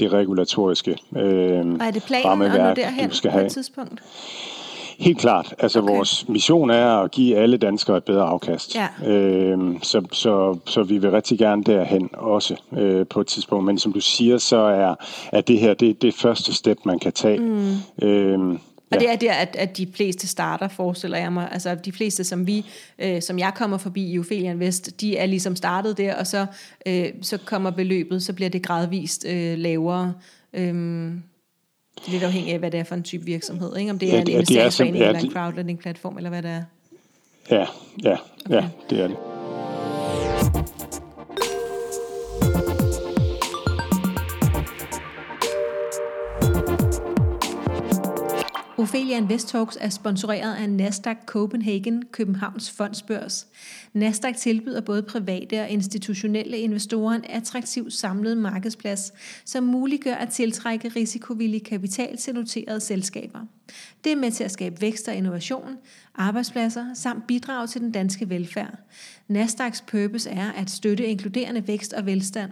det 0.00 0.12
regulatoriske 0.12 0.96
øh, 1.16 1.66
Og 1.80 1.86
er 1.86 1.90
det 1.90 2.02
planen 2.02 2.42
at 2.42 2.60
nå 2.60 2.74
derhen 2.74 3.08
du 3.08 3.14
skal 3.14 3.30
have. 3.30 3.42
på 3.42 3.46
et 3.46 3.52
tidspunkt? 3.52 4.02
Helt 4.98 5.18
klart. 5.18 5.54
Altså 5.58 5.78
okay. 5.80 5.94
vores 5.94 6.28
mission 6.28 6.70
er 6.70 6.86
at 6.86 7.10
give 7.10 7.36
alle 7.36 7.56
danskere 7.56 7.96
et 7.96 8.04
bedre 8.04 8.22
afkast. 8.22 8.76
Ja. 8.76 9.08
Øhm, 9.10 9.82
så, 9.82 10.06
så, 10.12 10.58
så 10.66 10.82
vi 10.82 10.98
vil 10.98 11.10
rigtig 11.10 11.38
gerne 11.38 11.64
derhen 11.64 12.10
også 12.12 12.56
øh, 12.72 13.06
på 13.06 13.20
et 13.20 13.26
tidspunkt. 13.26 13.64
Men 13.64 13.78
som 13.78 13.92
du 13.92 14.00
siger, 14.00 14.38
så 14.38 14.56
er, 14.56 14.94
er 15.32 15.40
det 15.40 15.58
her 15.58 15.74
det, 15.74 16.02
det 16.02 16.14
første 16.14 16.54
step, 16.54 16.78
man 16.84 16.98
kan 16.98 17.12
tage. 17.12 17.38
Mm. 17.38 17.76
Øhm, 18.02 18.58
og 18.90 18.92
ja. 18.92 18.98
det 18.98 19.10
er 19.10 19.16
der, 19.16 19.32
at, 19.32 19.56
at 19.58 19.76
de 19.76 19.86
fleste 19.94 20.26
starter, 20.26 20.68
forestiller 20.68 21.18
jeg 21.18 21.32
mig. 21.32 21.48
Altså 21.52 21.74
de 21.74 21.92
fleste, 21.92 22.24
som 22.24 22.46
vi, 22.46 22.66
øh, 22.98 23.22
som 23.22 23.38
jeg 23.38 23.52
kommer 23.54 23.78
forbi 23.78 24.12
i 24.12 24.18
Ophelia 24.18 24.50
Invest, 24.50 25.00
de 25.00 25.16
er 25.16 25.26
ligesom 25.26 25.56
startet 25.56 25.98
der, 25.98 26.14
og 26.14 26.26
så, 26.26 26.46
øh, 26.86 27.06
så 27.22 27.38
kommer 27.38 27.70
beløbet, 27.70 28.22
så 28.22 28.32
bliver 28.32 28.50
det 28.50 28.62
gradvist 28.62 29.26
øh, 29.28 29.58
lavere. 29.58 30.12
Øh, 30.52 30.68
er 30.68 31.10
lidt 32.08 32.22
afhængigt 32.22 32.52
af, 32.52 32.58
hvad 32.58 32.70
det 32.70 32.80
er 32.80 32.84
for 32.84 32.94
en 32.94 33.02
type 33.02 33.24
virksomhed. 33.24 33.76
Ikke? 33.76 33.90
Om 33.90 33.98
det 33.98 34.08
er 34.08 34.14
ja, 34.14 34.20
en 34.20 34.28
investeringsforening 34.28 34.98
ja, 34.98 35.08
eller 35.08 35.20
en 35.20 35.32
crowdlending-platform, 35.32 36.16
eller 36.16 36.30
hvad 36.30 36.42
det 36.42 36.50
er. 36.50 36.62
Ja, 37.50 37.66
ja, 38.02 38.16
okay. 38.46 38.54
ja, 38.54 38.68
det 38.90 39.00
er 39.00 39.08
det. 39.08 39.16
Ophelia 48.86 49.16
Invest 49.16 49.48
Talks 49.48 49.78
er 49.80 49.88
sponsoreret 49.88 50.54
af 50.54 50.70
Nasdaq 50.70 51.16
Copenhagen, 51.26 52.04
Københavns 52.12 52.70
Fondsbørs. 52.70 53.46
Nasdaq 53.92 54.36
tilbyder 54.36 54.80
både 54.80 55.02
private 55.02 55.60
og 55.60 55.68
institutionelle 55.68 56.58
investorer 56.58 57.14
en 57.14 57.24
attraktiv 57.28 57.90
samlet 57.90 58.36
markedsplads, 58.36 59.12
som 59.44 59.64
muliggør 59.64 60.14
at 60.14 60.28
tiltrække 60.28 60.88
risikovillig 60.88 61.64
kapital 61.64 62.16
til 62.16 62.34
noterede 62.34 62.80
selskaber. 62.80 63.40
Det 64.04 64.12
er 64.12 64.16
med 64.16 64.30
til 64.30 64.44
at 64.44 64.50
skabe 64.50 64.80
vækst 64.80 65.08
og 65.08 65.14
innovation, 65.14 65.76
arbejdspladser 66.16 66.84
samt 66.94 67.26
bidrage 67.26 67.66
til 67.66 67.80
den 67.80 67.92
danske 67.92 68.30
velfærd. 68.30 68.74
Nasdaqs 69.28 69.80
purpose 69.80 70.30
er 70.30 70.52
at 70.52 70.70
støtte 70.70 71.06
inkluderende 71.06 71.68
vækst 71.68 71.92
og 71.92 72.06
velstand. 72.06 72.50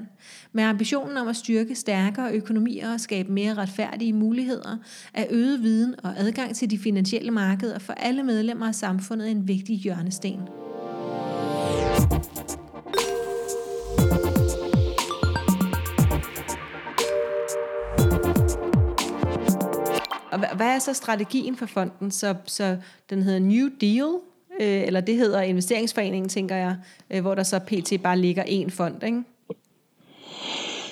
Med 0.53 0.65
ambitionen 0.65 1.17
om 1.17 1.29
at 1.29 1.37
styrke 1.37 1.75
stærkere 1.75 2.33
økonomier 2.33 2.93
og 2.93 3.01
skabe 3.01 3.33
mere 3.33 3.55
retfærdige 3.55 4.13
muligheder, 4.13 4.77
er 5.15 5.27
øget 5.31 5.63
viden 5.63 5.95
og 6.05 6.13
adgang 6.17 6.57
til 6.57 6.71
de 6.71 6.79
finansielle 6.79 7.31
markeder 7.31 7.79
for 7.79 7.93
alle 7.93 8.23
medlemmer 8.23 8.67
af 8.67 8.75
samfundet 8.75 9.31
en 9.31 9.49
vigtig 9.49 9.77
hjørnesten. 9.79 10.41
Og 20.35 20.57
hvad 20.57 20.67
er 20.67 20.79
så 20.79 20.93
strategien 20.93 21.57
for 21.57 21.67
fonden? 21.67 22.11
Så, 22.11 22.35
så 22.45 22.77
den 23.11 23.23
hedder 23.23 23.39
New 23.39 23.69
Deal, 23.81 24.21
øh, 24.61 24.87
eller 24.87 25.01
det 25.01 25.17
hedder 25.17 25.41
investeringsforeningen, 25.41 26.29
tænker 26.29 26.57
jeg, 26.57 26.77
øh, 27.11 27.21
hvor 27.21 27.35
der 27.35 27.43
så 27.43 27.59
pt. 27.59 28.03
bare 28.03 28.19
ligger 28.19 28.43
én 28.45 28.71
fond, 28.71 29.03
ikke? 29.03 29.23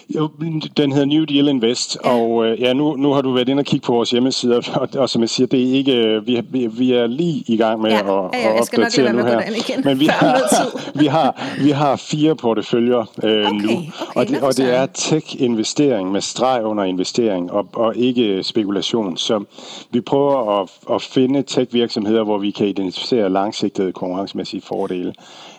Jo, 0.08 0.30
den 0.76 0.92
hedder 0.92 1.06
New 1.06 1.24
Deal 1.24 1.48
Invest, 1.48 1.98
ja. 2.04 2.10
og 2.10 2.46
øh, 2.46 2.60
ja, 2.60 2.72
nu, 2.72 2.96
nu 2.96 3.12
har 3.12 3.20
du 3.20 3.32
været 3.32 3.48
inde 3.48 3.60
og 3.60 3.64
kigge 3.64 3.86
på 3.86 3.92
vores 3.92 4.10
hjemmeside, 4.10 4.62
og, 4.74 4.88
og 4.94 5.10
som 5.10 5.22
jeg 5.22 5.28
siger, 5.28 5.46
det 5.46 5.62
er 5.62 5.74
ikke, 5.74 5.96
øh, 5.96 6.26
vi, 6.26 6.40
vi, 6.50 6.66
vi 6.66 6.92
er 6.92 7.06
lige 7.06 7.44
i 7.46 7.56
gang 7.56 7.80
med 7.80 7.90
ja. 7.90 7.98
at, 7.98 8.06
ja, 8.06 8.48
ja, 8.48 8.54
at 8.54 8.60
opdatere 8.60 9.12
nu 9.12 9.24
her. 9.24 9.40
Igen, 9.40 9.84
Men 9.84 10.00
vi 10.00 10.06
har, 10.06 10.40
vi 11.00 11.06
har, 11.06 11.42
vi 11.62 11.70
har 11.70 11.96
fire 11.96 12.36
porteføljer 12.36 12.98
øh, 13.22 13.46
okay, 13.46 13.50
nu, 13.52 13.70
okay, 13.70 13.82
og, 14.14 14.28
det, 14.28 14.42
og 14.42 14.56
det 14.56 14.74
er 14.74 14.86
tech-investering 14.86 16.12
med 16.12 16.20
streg 16.20 16.64
under 16.64 16.84
investering, 16.84 17.52
og, 17.52 17.68
og 17.72 17.96
ikke 17.96 18.42
spekulation. 18.42 19.16
Så 19.16 19.44
vi 19.90 20.00
prøver 20.00 20.60
at, 20.60 20.68
at 20.94 21.02
finde 21.02 21.42
tech-virksomheder, 21.42 22.24
hvor 22.24 22.38
vi 22.38 22.50
kan 22.50 22.66
identificere 22.66 23.30
langsigtede 23.30 23.92
konkurrencemæssige 23.92 24.62
fordele 24.62 25.14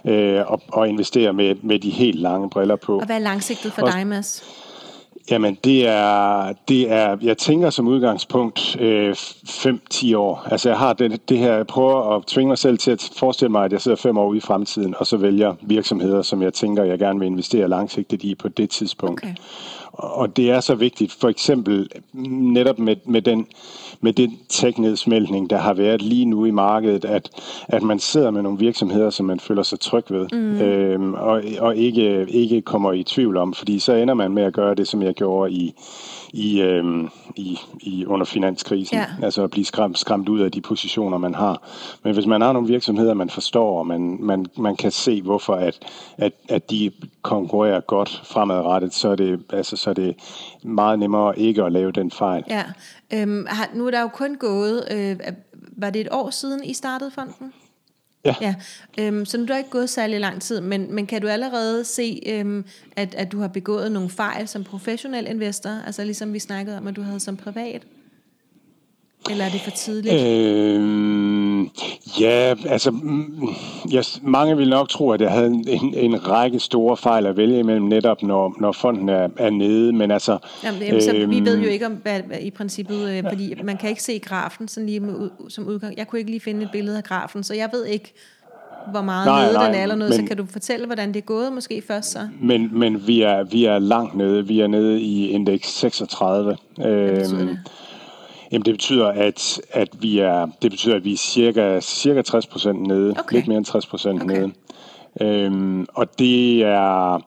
øh, 0.05 0.51
og, 0.51 0.61
og 0.67 0.89
investere 0.89 1.33
med, 1.33 1.55
med 1.61 1.79
de 1.79 1.89
helt 1.89 2.19
lange 2.19 2.49
briller 2.49 2.75
på. 2.75 2.99
Og 2.99 3.05
hvad 3.05 3.15
er 3.15 3.19
langsigtet 3.19 3.73
for 3.73 3.81
og, 3.81 3.91
dig, 3.91 4.07
Mads? 4.07 4.42
Jamen, 5.31 5.57
det 5.63 5.87
er, 5.87 6.53
det 6.67 6.91
er, 6.91 7.17
jeg 7.21 7.37
tænker 7.37 7.69
som 7.69 7.87
udgangspunkt 7.87 8.77
øh, 8.79 9.11
5-10 9.11 10.17
år. 10.17 10.47
Altså, 10.51 10.69
jeg 10.69 10.77
har 10.77 10.93
det, 10.93 11.29
det 11.29 11.37
her, 11.37 11.53
jeg 11.53 11.67
prøver 11.67 12.15
at 12.15 12.25
tvinge 12.25 12.47
mig 12.47 12.57
selv 12.57 12.77
til 12.77 12.91
at 12.91 13.11
forestille 13.17 13.51
mig, 13.51 13.65
at 13.65 13.71
jeg 13.71 13.81
sidder 13.81 13.97
fem 13.97 14.17
år 14.17 14.27
ude 14.27 14.37
i 14.37 14.41
fremtiden, 14.41 14.95
og 14.97 15.07
så 15.07 15.17
vælger 15.17 15.55
virksomheder, 15.61 16.21
som 16.21 16.41
jeg 16.41 16.53
tænker, 16.53 16.83
jeg 16.83 16.99
gerne 16.99 17.19
vil 17.19 17.25
investere 17.25 17.67
langsigtet 17.67 18.23
i 18.23 18.35
på 18.35 18.47
det 18.47 18.69
tidspunkt. 18.69 19.23
Okay. 19.23 19.35
Og 19.93 20.37
det 20.37 20.51
er 20.51 20.59
så 20.59 20.75
vigtigt, 20.75 21.11
for 21.11 21.29
eksempel 21.29 21.89
netop 22.13 22.79
med, 22.79 22.95
med 23.05 23.21
den 23.21 23.47
med 24.03 24.13
den 24.13 24.39
teknedsmeltning, 24.49 25.49
der 25.49 25.57
har 25.57 25.73
været 25.73 26.01
lige 26.01 26.25
nu 26.25 26.45
i 26.45 26.51
markedet, 26.51 27.05
at, 27.05 27.29
at 27.67 27.83
man 27.83 27.99
sidder 27.99 28.31
med 28.31 28.41
nogle 28.41 28.59
virksomheder, 28.59 29.09
som 29.09 29.25
man 29.25 29.39
føler 29.39 29.63
sig 29.63 29.79
tryg 29.79 30.03
ved, 30.09 30.27
mm. 30.31 30.61
øhm, 30.61 31.13
og, 31.13 31.43
og 31.59 31.75
ikke, 31.75 32.25
ikke 32.29 32.61
kommer 32.61 32.93
i 32.93 33.03
tvivl 33.03 33.37
om, 33.37 33.53
fordi 33.53 33.79
så 33.79 33.93
ender 33.93 34.13
man 34.13 34.31
med 34.31 34.43
at 34.43 34.53
gøre 34.53 34.75
det, 34.75 34.87
som 34.87 35.01
jeg 35.01 35.13
gjorde 35.13 35.51
i, 35.51 35.73
i, 36.33 36.61
øhm, 36.61 37.09
i, 37.35 37.59
i 37.81 38.05
under 38.05 38.25
finanskrisen. 38.25 38.97
Ja. 38.97 39.05
Altså 39.23 39.43
at 39.43 39.51
blive 39.51 39.65
skræmt, 39.65 39.99
skræmt 39.99 40.29
ud 40.29 40.39
af 40.39 40.51
de 40.51 40.61
positioner, 40.61 41.17
man 41.17 41.35
har. 41.35 41.61
Men 42.03 42.13
hvis 42.13 42.25
man 42.25 42.41
har 42.41 42.53
nogle 42.53 42.67
virksomheder, 42.67 43.13
man 43.13 43.29
forstår, 43.29 43.79
og 43.79 43.87
man, 43.87 44.17
man, 44.19 44.45
man 44.57 44.75
kan 44.75 44.91
se, 44.91 45.21
hvorfor 45.21 45.55
at, 45.55 45.79
at, 46.17 46.33
at 46.49 46.71
de 46.71 46.91
konkurrerer 47.21 47.79
godt 47.79 48.21
fremadrettet, 48.23 48.93
så 48.93 49.09
er, 49.09 49.15
det, 49.15 49.43
altså, 49.49 49.77
så 49.77 49.89
er 49.89 49.93
det 49.93 50.15
meget 50.63 50.99
nemmere 50.99 51.39
ikke 51.39 51.63
at 51.63 51.71
lave 51.71 51.91
den 51.91 52.11
fejl. 52.11 52.43
Ja. 52.49 52.63
Øhm, 53.13 53.45
har, 53.49 53.69
nu 53.73 53.87
er 53.87 53.91
der 53.91 54.01
jo 54.01 54.07
kun 54.07 54.35
gået, 54.35 54.83
øh, 54.91 55.19
var 55.77 55.89
det 55.89 56.01
et 56.01 56.07
år 56.11 56.29
siden, 56.29 56.63
I 56.63 56.73
startede 56.73 57.11
fonden? 57.11 57.53
Ja. 58.25 58.35
ja. 58.41 58.55
Øhm, 58.99 59.25
så 59.25 59.37
nu 59.37 59.43
er 59.43 59.47
der 59.47 59.57
ikke 59.57 59.69
gået 59.69 59.89
særlig 59.89 60.19
lang 60.19 60.41
tid, 60.41 60.61
men, 60.61 60.95
men 60.95 61.07
kan 61.07 61.21
du 61.21 61.27
allerede 61.27 61.85
se, 61.85 62.21
øhm, 62.25 62.65
at, 62.95 63.15
at 63.15 63.31
du 63.31 63.39
har 63.39 63.47
begået 63.47 63.91
nogle 63.91 64.09
fejl 64.09 64.47
som 64.47 64.63
professionel 64.63 65.27
investor, 65.27 65.69
altså 65.85 66.03
ligesom 66.03 66.33
vi 66.33 66.39
snakkede 66.39 66.77
om, 66.77 66.87
at 66.87 66.95
du 66.95 67.01
havde 67.01 67.19
som 67.19 67.37
privat? 67.37 67.81
Eller 69.29 69.45
er 69.45 69.49
det 69.49 69.61
for 69.61 69.71
tidligt? 69.71 70.15
Øh, 70.15 71.52
ja, 72.19 72.55
altså, 72.65 72.91
mm, 72.91 73.49
jeg, 73.91 74.03
mange 74.21 74.57
vil 74.57 74.69
nok 74.69 74.89
tro, 74.89 75.11
at 75.11 75.21
jeg 75.21 75.31
havde 75.31 75.47
en, 75.47 75.93
en 75.93 76.29
række 76.29 76.59
store 76.59 76.97
fejl 76.97 77.25
at 77.25 77.37
vælge 77.37 77.59
imellem 77.59 77.85
netop, 77.85 78.23
når, 78.23 78.55
når 78.59 78.71
fonden 78.71 79.09
er, 79.09 79.29
er 79.37 79.49
nede, 79.49 79.93
men 79.93 80.11
altså... 80.11 80.37
Jamen, 80.63 80.81
jamen, 80.81 81.01
så 81.01 81.11
vi 81.29 81.39
ved 81.39 81.59
jo 81.59 81.69
ikke 81.69 81.85
om, 81.85 81.91
hvad, 81.91 82.21
hvad 82.21 82.39
i 82.39 82.51
princippet, 82.51 83.09
øh, 83.09 83.23
fordi 83.29 83.53
man 83.63 83.77
kan 83.77 83.89
ikke 83.89 84.03
se 84.03 84.19
grafen 84.19 84.67
sådan 84.67 84.87
lige 84.87 84.99
med, 84.99 85.29
som 85.49 85.67
udgang. 85.67 85.97
Jeg 85.97 86.07
kunne 86.07 86.19
ikke 86.19 86.31
lige 86.31 86.41
finde 86.41 86.63
et 86.63 86.69
billede 86.71 86.97
af 86.97 87.03
grafen, 87.03 87.43
så 87.43 87.53
jeg 87.53 87.69
ved 87.73 87.85
ikke, 87.85 88.13
hvor 88.91 89.01
meget 89.01 89.25
nej, 89.25 89.43
nede 89.43 89.53
nej, 89.53 89.65
den 89.65 89.75
er 89.75 89.81
eller 89.83 89.95
noget, 89.95 90.17
men, 90.17 90.19
så 90.19 90.27
kan 90.27 90.37
du 90.37 90.45
fortælle, 90.51 90.85
hvordan 90.85 91.07
det 91.07 91.15
er 91.15 91.25
gået 91.25 91.53
måske 91.53 91.83
først 91.87 92.11
så? 92.11 92.19
Men, 92.41 92.79
men 92.79 93.07
vi, 93.07 93.21
er, 93.21 93.43
vi 93.43 93.65
er 93.65 93.79
langt 93.79 94.15
nede. 94.15 94.47
Vi 94.47 94.59
er 94.59 94.67
nede 94.67 95.01
i 95.01 95.27
indeks 95.29 95.67
36. 95.67 96.57
Hvad 96.75 96.87
øhm? 96.87 97.57
Jamen 98.53 98.65
det 98.65 98.73
betyder, 98.73 99.07
at, 99.07 99.61
at 99.71 99.89
vi 99.99 100.19
er, 100.19 100.47
det 100.61 100.71
betyder, 100.71 100.95
at 100.95 101.03
vi 101.03 101.13
er 101.13 101.17
cirka, 101.17 101.79
cirka 101.81 102.21
60 102.21 102.47
procent 102.47 102.81
nede. 102.81 103.15
Okay. 103.19 103.35
Lidt 103.35 103.47
mere 103.47 103.57
end 103.57 103.65
60 103.65 103.85
procent 103.85 104.23
okay. 104.23 104.35
nede. 104.35 104.51
Øhm, 105.21 105.87
og 105.93 106.19
det 106.19 106.63
er, 106.63 107.19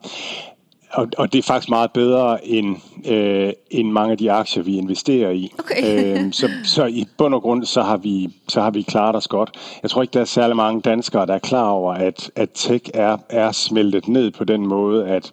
og, 0.90 1.08
og 1.18 1.32
det 1.32 1.38
er 1.38 1.42
faktisk 1.42 1.68
meget 1.68 1.92
bedre 1.92 2.46
end, 2.46 2.76
øh, 3.08 3.52
end 3.70 3.90
mange 3.90 4.12
af 4.12 4.18
de 4.18 4.32
aktier, 4.32 4.62
vi 4.62 4.76
investerer 4.76 5.30
i. 5.30 5.52
Okay. 5.58 6.16
øh, 6.16 6.32
så, 6.40 6.50
så 6.64 6.84
i 6.84 7.06
bund 7.18 7.34
og 7.34 7.42
grund, 7.42 7.64
så 7.64 7.82
har, 7.82 7.96
vi, 7.96 8.28
så 8.48 8.60
har 8.60 8.70
vi 8.70 8.82
klaret 8.82 9.16
os 9.16 9.28
godt. 9.28 9.50
Jeg 9.82 9.90
tror 9.90 10.02
ikke, 10.02 10.12
der 10.12 10.20
er 10.20 10.24
særlig 10.24 10.56
mange 10.56 10.80
danskere, 10.80 11.26
der 11.26 11.34
er 11.34 11.38
klar 11.38 11.68
over, 11.68 11.94
at, 11.94 12.30
at 12.36 12.48
tech 12.54 12.90
er, 12.94 13.16
er 13.28 13.52
smeltet 13.52 14.08
ned 14.08 14.30
på 14.30 14.44
den 14.44 14.66
måde, 14.66 15.06
at, 15.08 15.32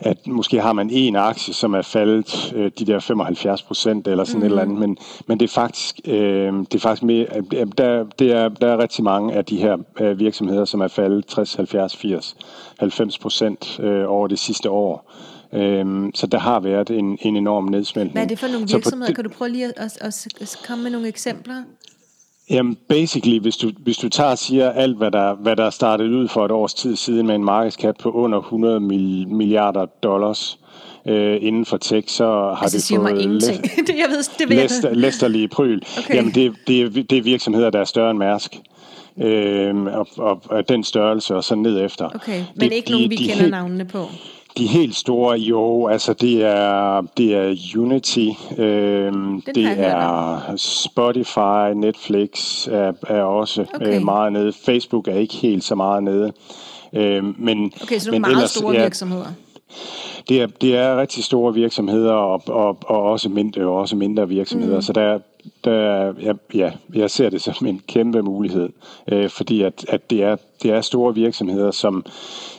at 0.00 0.26
måske 0.26 0.60
har 0.60 0.72
man 0.72 0.90
en 0.90 1.16
aktie, 1.16 1.54
som 1.54 1.74
er 1.74 1.82
faldet 1.82 2.52
øh, 2.56 2.70
de 2.78 2.84
der 2.84 3.00
75 3.00 3.62
procent 3.62 4.08
eller 4.08 4.24
sådan 4.24 4.38
mm. 4.38 4.46
et 4.46 4.50
eller 4.50 4.62
andet, 4.62 4.78
men, 4.78 4.98
men 5.26 5.40
det 5.40 5.44
er 5.48 5.52
faktisk, 5.52 6.00
øh, 6.06 6.52
det 6.52 6.74
er 6.74 6.78
faktisk 6.78 7.02
mere, 7.02 7.26
øh, 7.54 7.66
der, 7.78 8.04
det 8.18 8.32
er, 8.32 8.48
der 8.48 8.68
er 8.68 8.78
rigtig 8.78 9.04
mange 9.04 9.34
af 9.34 9.44
de 9.44 9.56
her 9.56 9.76
øh, 10.00 10.18
virksomheder, 10.18 10.64
som 10.64 10.80
er 10.80 10.88
faldet 10.88 11.26
60, 11.26 11.54
70, 11.54 11.96
80, 11.96 12.36
90 12.78 13.18
procent 13.18 13.80
øh, 13.80 14.04
over 14.08 14.28
det 14.28 14.38
sidste 14.38 14.70
år. 14.70 14.91
Øhm, 15.52 16.10
så 16.14 16.26
der 16.26 16.38
har 16.38 16.60
været 16.60 16.90
en, 16.90 17.18
en 17.22 17.36
enorm 17.36 17.64
nedsmeltning. 17.64 18.12
Hvad 18.12 18.22
er 18.22 18.28
det 18.28 18.38
for 18.38 18.46
nogle 18.46 18.66
virksomheder? 18.72 19.14
Kan 19.14 19.24
du 19.24 19.30
prøve 19.30 19.48
lige 19.48 19.66
at, 19.66 19.72
at, 19.76 19.98
at, 20.00 20.26
at 20.40 20.56
komme 20.66 20.82
med 20.82 20.90
nogle 20.90 21.08
eksempler? 21.08 21.62
Jamen, 22.50 22.76
basically, 22.88 23.40
hvis 23.40 23.56
du, 23.56 23.70
hvis 23.78 23.96
du 23.96 24.08
tager 24.08 24.30
og 24.30 24.38
siger 24.38 24.70
alt, 24.70 24.96
hvad 24.96 25.10
der, 25.10 25.34
hvad 25.34 25.56
der 25.56 25.70
startede 25.70 26.10
ud 26.10 26.28
for 26.28 26.44
et 26.44 26.50
års 26.50 26.74
tid 26.74 26.96
siden 26.96 27.26
med 27.26 27.34
en 27.34 27.44
markedskap 27.44 27.94
på 27.98 28.10
under 28.10 28.38
100 28.38 28.80
milliarder 28.80 29.86
dollars, 29.86 30.58
øh, 31.06 31.38
inden 31.40 31.64
for 31.64 31.76
tech, 31.76 32.08
så 32.08 32.24
har 32.24 32.62
altså, 32.62 32.78
det 32.78 32.98
fået 32.98 33.14
mig 33.14 33.22
ingenting. 33.22 33.62
det, 33.86 33.96
jeg 33.98 34.06
ved, 34.08 34.38
det 34.38 34.48
ved 34.48 34.56
læster, 34.56 34.94
læsterlige 34.94 35.48
pryl. 35.48 35.80
Okay. 35.98 36.14
Jamen, 36.14 36.34
det, 36.34 36.52
det, 36.66 36.80
er, 36.80 36.88
det 36.88 37.18
er 37.18 37.22
virksomheder, 37.22 37.70
der 37.70 37.80
er 37.80 37.84
større 37.84 38.10
end 38.10 38.18
Mærsk. 38.18 38.56
Øh, 39.18 39.84
og, 39.84 40.08
og, 40.16 40.42
og 40.44 40.68
den 40.68 40.84
størrelse, 40.84 41.34
og 41.34 41.44
så 41.44 41.54
ned 41.54 41.84
efter. 41.84 42.10
Okay, 42.14 42.44
men 42.54 42.70
det, 42.70 42.76
ikke 42.76 42.86
de, 42.86 42.92
nogen, 42.92 43.10
vi 43.10 43.16
de 43.16 43.24
kender 43.24 43.36
helt, 43.36 43.50
navnene 43.50 43.84
på? 43.84 44.06
De 44.58 44.66
helt 44.66 44.96
store, 44.96 45.38
jo, 45.38 45.86
altså 45.86 46.12
det 46.12 46.44
er, 46.44 47.02
det 47.16 47.34
er 47.34 47.56
Unity, 47.76 48.28
øh, 48.58 49.12
det 49.54 49.66
er 49.78 50.56
Spotify, 50.56 51.74
Netflix 51.74 52.66
er, 52.68 52.92
er 53.08 53.22
også 53.22 53.66
okay. 53.74 53.96
øh, 53.96 54.04
meget 54.04 54.32
nede. 54.32 54.52
Facebook 54.52 55.08
er 55.08 55.14
ikke 55.14 55.34
helt 55.34 55.64
så 55.64 55.74
meget 55.74 56.02
nede. 56.02 56.32
Øh, 56.92 57.40
men, 57.40 57.72
okay, 57.82 57.98
så 57.98 58.10
nogle 58.10 58.14
men 58.14 58.20
meget 58.20 58.32
ellers, 58.32 58.50
store 58.50 58.74
ja, 58.74 58.82
virksomheder. 58.82 59.26
Det 60.28 60.42
er, 60.42 60.46
det 60.46 60.76
er 60.76 61.00
rigtig 61.00 61.24
store 61.24 61.54
virksomheder 61.54 62.12
og, 62.12 62.42
og, 62.46 62.78
og 62.86 63.02
også, 63.02 63.28
mindre, 63.28 63.66
også 63.66 63.96
mindre 63.96 64.28
virksomheder, 64.28 64.76
mm. 64.76 64.82
så 64.82 64.92
der, 64.92 65.18
der, 65.64 66.12
ja, 66.22 66.32
ja, 66.54 66.70
jeg 66.94 67.10
ser 67.10 67.30
det 67.30 67.42
som 67.42 67.66
en 67.66 67.82
kæmpe 67.88 68.22
mulighed, 68.22 68.68
øh, 69.08 69.30
fordi 69.30 69.62
at, 69.62 69.84
at 69.88 70.10
det, 70.10 70.22
er, 70.22 70.36
det 70.62 70.70
er 70.70 70.80
store 70.80 71.14
virksomheder, 71.14 71.70
som, 71.70 72.04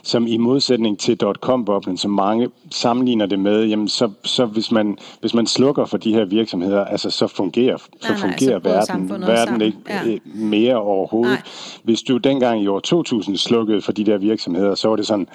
som 0.03 0.27
i 0.27 0.37
modsætning 0.37 0.99
til 0.99 1.17
.com-boblen, 1.41 1.97
som 1.97 2.11
mange 2.11 2.49
sammenligner 2.71 3.25
det 3.25 3.39
med, 3.39 3.65
jamen 3.65 3.87
så, 3.87 4.11
så 4.23 4.45
hvis, 4.45 4.71
man, 4.71 4.97
hvis 5.19 5.33
man 5.33 5.47
slukker 5.47 5.85
for 5.85 5.97
de 5.97 6.13
her 6.13 6.25
virksomheder, 6.25 6.85
altså 6.85 7.09
så 7.09 7.27
fungerer, 7.27 7.77
så 7.77 7.87
nej, 8.09 8.17
fungerer 8.17 8.59
nej, 8.59 8.85
så 8.85 8.93
verden, 8.93 9.21
verden 9.27 9.61
ikke 9.61 9.77
ja. 9.89 10.07
Øh, 10.07 10.19
mere 10.35 10.75
overhovedet. 10.75 11.31
Nej. 11.31 11.41
Hvis 11.83 12.01
du 12.01 12.17
dengang 12.17 12.61
i 12.61 12.67
år 12.67 12.79
2000 12.79 13.37
slukkede 13.37 13.81
for 13.81 13.91
de 13.91 14.03
der 14.03 14.17
virksomheder, 14.17 14.75
så 14.75 14.87
var 14.89 14.95
det 14.95 15.07
sådan, 15.07 15.27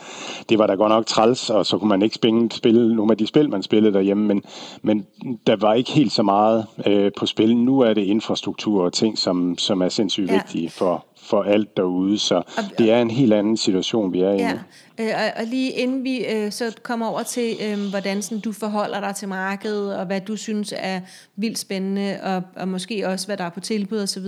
det 0.48 0.59
var 0.59 0.66
da 0.66 0.74
godt 0.74 0.90
nok 0.90 1.07
træls, 1.07 1.50
og 1.50 1.66
så 1.66 1.78
kunne 1.78 1.88
man 1.88 2.02
ikke 2.02 2.14
spille, 2.14 2.48
spille 2.52 2.96
nogle 2.96 3.12
af 3.12 3.18
de 3.18 3.26
spil, 3.26 3.50
man 3.50 3.62
spillede 3.62 3.94
derhjemme, 3.94 4.26
men, 4.26 4.42
men 4.83 5.07
der 5.46 5.57
var 5.57 5.74
ikke 5.74 5.90
helt 5.90 6.12
så 6.12 6.22
meget 6.22 6.66
øh, 6.87 7.11
på 7.16 7.26
spil. 7.26 7.57
Nu 7.57 7.81
er 7.81 7.94
det 7.94 8.04
infrastruktur 8.04 8.85
og 8.85 8.92
ting, 8.92 9.18
som, 9.18 9.59
som 9.59 9.83
er 9.83 9.88
sindssygt 9.88 10.31
ja. 10.31 10.33
vigtige 10.33 10.70
for, 10.70 11.04
for 11.28 11.42
alt 11.42 11.76
derude, 11.76 12.18
så 12.18 12.42
det 12.78 12.90
er 12.90 13.02
en 13.02 13.10
helt 13.10 13.32
anden 13.32 13.56
situation, 13.56 14.12
vi 14.12 14.20
er 14.20 14.32
i 14.32 14.36
ja. 14.36 14.58
Øh, 15.00 15.12
og 15.36 15.44
lige 15.46 15.70
inden 15.70 16.04
vi 16.04 16.26
øh, 16.26 16.52
så 16.52 16.76
kommer 16.82 17.06
over 17.06 17.22
til, 17.22 17.56
øh, 17.62 17.90
hvordan 17.90 18.22
sådan, 18.22 18.40
du 18.40 18.52
forholder 18.52 19.00
dig 19.00 19.14
til 19.14 19.28
markedet, 19.28 19.96
og 19.96 20.06
hvad 20.06 20.20
du 20.20 20.36
synes 20.36 20.74
er 20.76 21.00
vildt 21.36 21.58
spændende, 21.58 22.18
og, 22.22 22.42
og 22.56 22.68
måske 22.68 23.08
også, 23.08 23.26
hvad 23.26 23.36
der 23.36 23.44
er 23.44 23.50
på 23.50 23.60
tilbud 23.60 23.98
osv., 23.98 24.26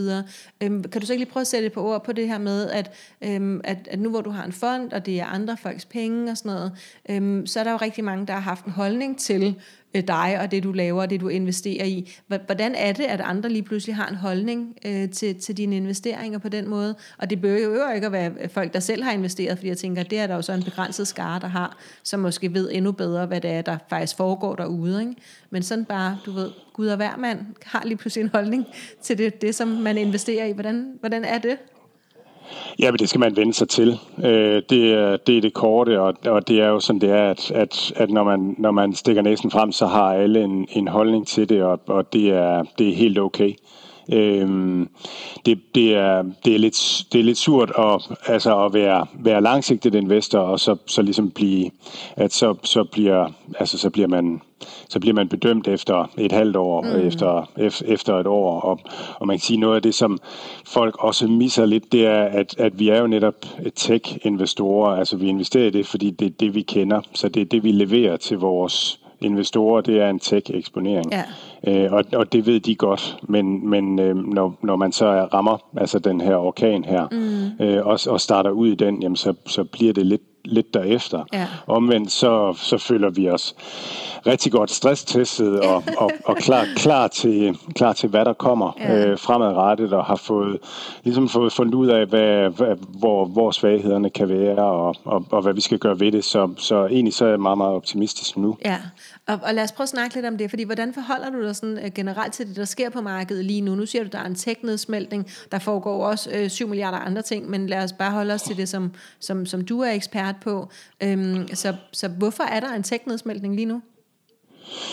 øh, 0.62 0.82
kan 0.92 1.00
du 1.00 1.06
så 1.06 1.12
ikke 1.12 1.24
lige 1.24 1.32
prøve 1.32 1.40
at 1.40 1.46
sætte 1.46 1.66
et 1.66 1.72
par 1.72 1.80
ord 1.80 2.04
på 2.04 2.12
det 2.12 2.28
her 2.28 2.38
med, 2.38 2.70
at, 2.70 2.92
øh, 3.24 3.60
at, 3.64 3.88
at 3.90 4.00
nu 4.00 4.10
hvor 4.10 4.20
du 4.20 4.30
har 4.30 4.44
en 4.44 4.52
fond, 4.52 4.92
og 4.92 5.06
det 5.06 5.20
er 5.20 5.26
andre 5.26 5.56
folks 5.56 5.84
penge 5.84 6.30
og 6.30 6.36
sådan 6.36 6.52
noget, 6.52 6.72
øh, 7.10 7.46
så 7.46 7.60
er 7.60 7.64
der 7.64 7.70
jo 7.70 7.76
rigtig 7.76 8.04
mange, 8.04 8.26
der 8.26 8.32
har 8.32 8.40
haft 8.40 8.64
en 8.64 8.72
holdning 8.72 9.18
til, 9.18 9.54
Øh, 9.94 10.02
dig 10.08 10.38
og 10.40 10.50
det, 10.50 10.62
du 10.62 10.72
laver 10.72 11.02
og 11.02 11.10
det, 11.10 11.20
du 11.20 11.28
investerer 11.28 11.84
i. 11.84 12.12
Hvordan 12.46 12.74
er 12.74 12.92
det, 12.92 13.04
at 13.04 13.20
andre 13.20 13.48
lige 13.48 13.62
pludselig 13.62 13.96
har 13.96 14.06
en 14.06 14.14
holdning 14.14 14.76
øh, 14.86 15.10
til, 15.10 15.40
til 15.40 15.56
dine 15.56 15.76
investeringer 15.76 16.38
på 16.38 16.48
den 16.48 16.68
måde? 16.68 16.94
Og 17.18 17.30
det 17.30 17.40
behøver 17.40 17.88
jo 17.88 17.94
ikke 17.94 18.06
at 18.06 18.12
være 18.12 18.32
øh, 18.40 18.48
folk, 18.48 18.72
der 18.72 18.80
selv 18.80 19.02
har 19.02 19.12
investeret, 19.12 19.58
fordi 19.58 19.68
jeg 19.68 19.78
tænker, 19.78 20.02
det 20.02 20.18
er 20.18 20.26
der 20.26 20.34
jo 20.34 20.42
så 20.42 20.52
en 20.52 20.62
begrænset 20.62 21.08
skare, 21.08 21.40
der 21.40 21.46
har, 21.46 21.78
som 22.02 22.20
måske 22.20 22.54
ved 22.54 22.70
endnu 22.72 22.92
bedre, 22.92 23.26
hvad 23.26 23.40
det 23.40 23.50
er, 23.50 23.62
der 23.62 23.78
faktisk 23.88 24.16
foregår 24.16 24.54
derude. 24.56 25.00
Ikke? 25.00 25.14
Men 25.50 25.62
sådan 25.62 25.84
bare, 25.84 26.18
du 26.26 26.32
ved, 26.32 26.50
Gud 26.72 26.86
og 26.86 26.96
hver 26.96 27.16
mand 27.16 27.38
har 27.64 27.82
lige 27.84 27.96
pludselig 27.96 28.22
en 28.22 28.30
holdning 28.32 28.66
til 29.02 29.18
det, 29.18 29.42
det 29.42 29.54
som 29.54 29.68
man 29.68 29.98
investerer 29.98 30.44
i. 30.44 30.52
Hvordan, 30.52 30.96
hvordan 31.00 31.24
er 31.24 31.38
det? 31.38 31.58
Ja, 32.78 32.90
men 32.90 32.98
det 32.98 33.08
skal 33.08 33.20
man 33.20 33.36
vende 33.36 33.54
sig 33.54 33.68
til. 33.68 33.98
Øh, 34.24 34.62
det, 34.70 34.92
er, 34.92 35.16
det 35.16 35.36
er 35.36 35.40
det 35.40 35.52
korte, 35.52 36.00
og, 36.00 36.14
og 36.26 36.48
det 36.48 36.60
er 36.60 36.68
jo 36.68 36.80
sådan, 36.80 37.00
det 37.00 37.10
er, 37.10 37.30
at, 37.30 37.50
at, 37.50 37.92
at 37.96 38.10
når, 38.10 38.24
man, 38.24 38.54
når 38.58 38.70
man 38.70 38.94
stikker 38.94 39.22
næsen 39.22 39.50
frem, 39.50 39.72
så 39.72 39.86
har 39.86 40.14
alle 40.14 40.44
en, 40.44 40.68
en 40.70 40.88
holdning 40.88 41.26
til 41.26 41.48
det, 41.48 41.62
og, 41.62 41.80
og 41.86 42.12
det, 42.12 42.30
er, 42.30 42.64
det 42.78 42.88
er 42.88 42.94
helt 42.94 43.18
okay. 43.18 43.54
Øhm, 44.12 44.88
det, 45.46 45.60
det, 45.74 45.94
er, 45.94 46.22
det, 46.44 46.54
er 46.54 46.58
lidt, 46.58 47.04
det 47.12 47.20
er 47.20 47.24
lidt 47.24 47.38
surt 47.38 47.72
at, 47.78 48.16
altså 48.26 48.64
at 48.64 48.74
være, 48.74 49.06
være 49.14 49.42
langsigtet 49.42 49.94
investor, 49.94 50.38
og 50.38 50.60
så, 50.60 50.76
så 50.86 51.02
ligesom 51.02 51.30
blive, 51.30 51.70
at 52.16 52.32
så, 52.32 52.54
så, 52.62 52.84
bliver, 52.84 53.28
altså 53.58 53.78
så 53.78 53.90
bliver 53.90 54.08
man 54.08 54.40
så 54.88 55.00
bliver 55.00 55.14
man 55.14 55.28
bedømt 55.28 55.68
efter 55.68 56.10
et 56.18 56.32
halvt 56.32 56.56
år, 56.56 56.82
mm. 56.82 57.06
efter, 57.06 57.50
efter 57.84 58.18
et 58.18 58.26
år. 58.26 58.60
Og, 58.60 58.80
og 59.14 59.26
man 59.26 59.36
kan 59.36 59.40
sige, 59.40 59.60
noget 59.60 59.76
af 59.76 59.82
det, 59.82 59.94
som 59.94 60.18
folk 60.66 61.04
også 61.04 61.26
misser 61.26 61.66
lidt, 61.66 61.92
det 61.92 62.06
er, 62.06 62.22
at, 62.22 62.54
at 62.58 62.78
vi 62.78 62.88
er 62.88 63.00
jo 63.00 63.06
netop 63.06 63.34
tech-investorer. 63.76 64.96
Altså 64.96 65.16
vi 65.16 65.28
investerer 65.28 65.66
i 65.66 65.70
det, 65.70 65.86
fordi 65.86 66.10
det 66.10 66.26
er 66.26 66.30
det, 66.40 66.54
vi 66.54 66.62
kender. 66.62 67.00
Så 67.14 67.28
det 67.28 67.40
er 67.40 67.44
det, 67.44 67.64
vi 67.64 67.72
leverer 67.72 68.16
til 68.16 68.38
vores 68.38 68.99
investorer, 69.20 69.80
det 69.80 70.00
er 70.00 70.10
en 70.10 70.18
tech-eksponering. 70.18 71.12
Ja. 71.12 71.24
Øh, 71.66 71.92
og, 71.92 72.04
og 72.12 72.32
det 72.32 72.46
ved 72.46 72.60
de 72.60 72.74
godt, 72.74 73.16
men, 73.22 73.70
men 73.70 73.98
øh, 73.98 74.16
når, 74.16 74.58
når 74.62 74.76
man 74.76 74.92
så 74.92 75.06
rammer 75.06 75.58
altså 75.76 75.98
den 75.98 76.20
her 76.20 76.36
orkan 76.36 76.84
her, 76.84 77.08
mm. 77.10 77.64
øh, 77.64 77.86
og, 77.86 77.98
og 78.06 78.20
starter 78.20 78.50
ud 78.50 78.68
i 78.68 78.74
den, 78.74 79.02
jamen, 79.02 79.16
så, 79.16 79.34
så 79.46 79.64
bliver 79.64 79.92
det 79.92 80.06
lidt 80.06 80.22
lidt 80.44 80.74
derefter. 80.74 81.24
Ja. 81.32 81.46
Omvendt 81.66 82.12
så, 82.12 82.52
så 82.56 82.78
føler 82.78 83.10
vi 83.10 83.30
os 83.30 83.54
rigtig 84.26 84.52
godt 84.52 84.70
stresstestet 84.70 85.60
og, 85.60 85.82
og, 86.02 86.10
og 86.24 86.36
klar, 86.36 86.66
klar, 86.76 87.08
til, 87.08 87.58
klar 87.74 87.92
til, 87.92 88.08
hvad 88.08 88.24
der 88.24 88.32
kommer 88.32 88.72
ja. 88.80 89.06
øh, 89.06 89.18
fremadrettet, 89.18 89.92
og 89.92 90.04
har 90.04 90.16
fået, 90.16 90.58
ligesom 91.04 91.28
fået 91.28 91.52
fundet 91.52 91.74
ud 91.74 91.88
af, 91.88 92.06
hvad, 92.06 92.50
hvad, 92.50 92.76
hvor, 92.98 93.24
hvor 93.24 93.50
svaghederne 93.50 94.10
kan 94.10 94.28
være, 94.28 94.64
og, 94.64 94.94
og, 95.04 95.24
og 95.30 95.42
hvad 95.42 95.54
vi 95.54 95.60
skal 95.60 95.78
gøre 95.78 96.00
ved 96.00 96.12
det. 96.12 96.24
Så, 96.24 96.50
så 96.56 96.86
egentlig 96.86 97.14
så 97.14 97.24
er 97.24 97.28
jeg 97.28 97.40
meget, 97.40 97.58
meget 97.58 97.74
optimistisk 97.74 98.36
nu. 98.36 98.56
Ja, 98.64 98.76
og, 99.32 99.40
og 99.42 99.54
lad 99.54 99.64
os 99.64 99.72
prøve 99.72 99.84
at 99.84 99.88
snakke 99.88 100.14
lidt 100.14 100.26
om 100.26 100.38
det, 100.38 100.50
fordi 100.50 100.62
hvordan 100.62 100.94
forholder 100.94 101.30
du 101.30 101.42
dig 101.42 101.56
sådan, 101.56 101.78
øh, 101.84 101.90
generelt 101.94 102.32
til 102.32 102.48
det, 102.48 102.56
der 102.56 102.64
sker 102.64 102.90
på 102.90 103.00
markedet 103.00 103.44
lige 103.44 103.60
nu? 103.60 103.74
Nu 103.74 103.86
siger 103.86 104.04
du, 104.04 104.10
der 104.12 104.18
er 104.18 104.26
en 104.26 104.34
tech-nedsmeltning, 104.34 105.30
der 105.52 105.58
foregår 105.58 106.06
også 106.06 106.30
øh, 106.30 106.50
7 106.50 106.68
milliarder 106.68 106.98
andre 106.98 107.22
ting, 107.22 107.50
men 107.50 107.66
lad 107.66 107.84
os 107.84 107.92
bare 107.92 108.10
holde 108.10 108.34
os 108.34 108.42
til 108.42 108.56
det, 108.56 108.68
som, 108.68 108.92
som, 109.20 109.46
som 109.46 109.64
du 109.64 109.80
er 109.80 109.90
ekspert 109.90 110.36
på. 110.40 110.68
Øhm, 111.02 111.48
så, 111.54 111.74
så 111.92 112.08
hvorfor 112.08 112.44
er 112.44 112.60
der 112.60 112.72
en 112.72 112.82
tech-nedsmeltning 112.82 113.54
lige 113.54 113.66
nu? 113.66 113.82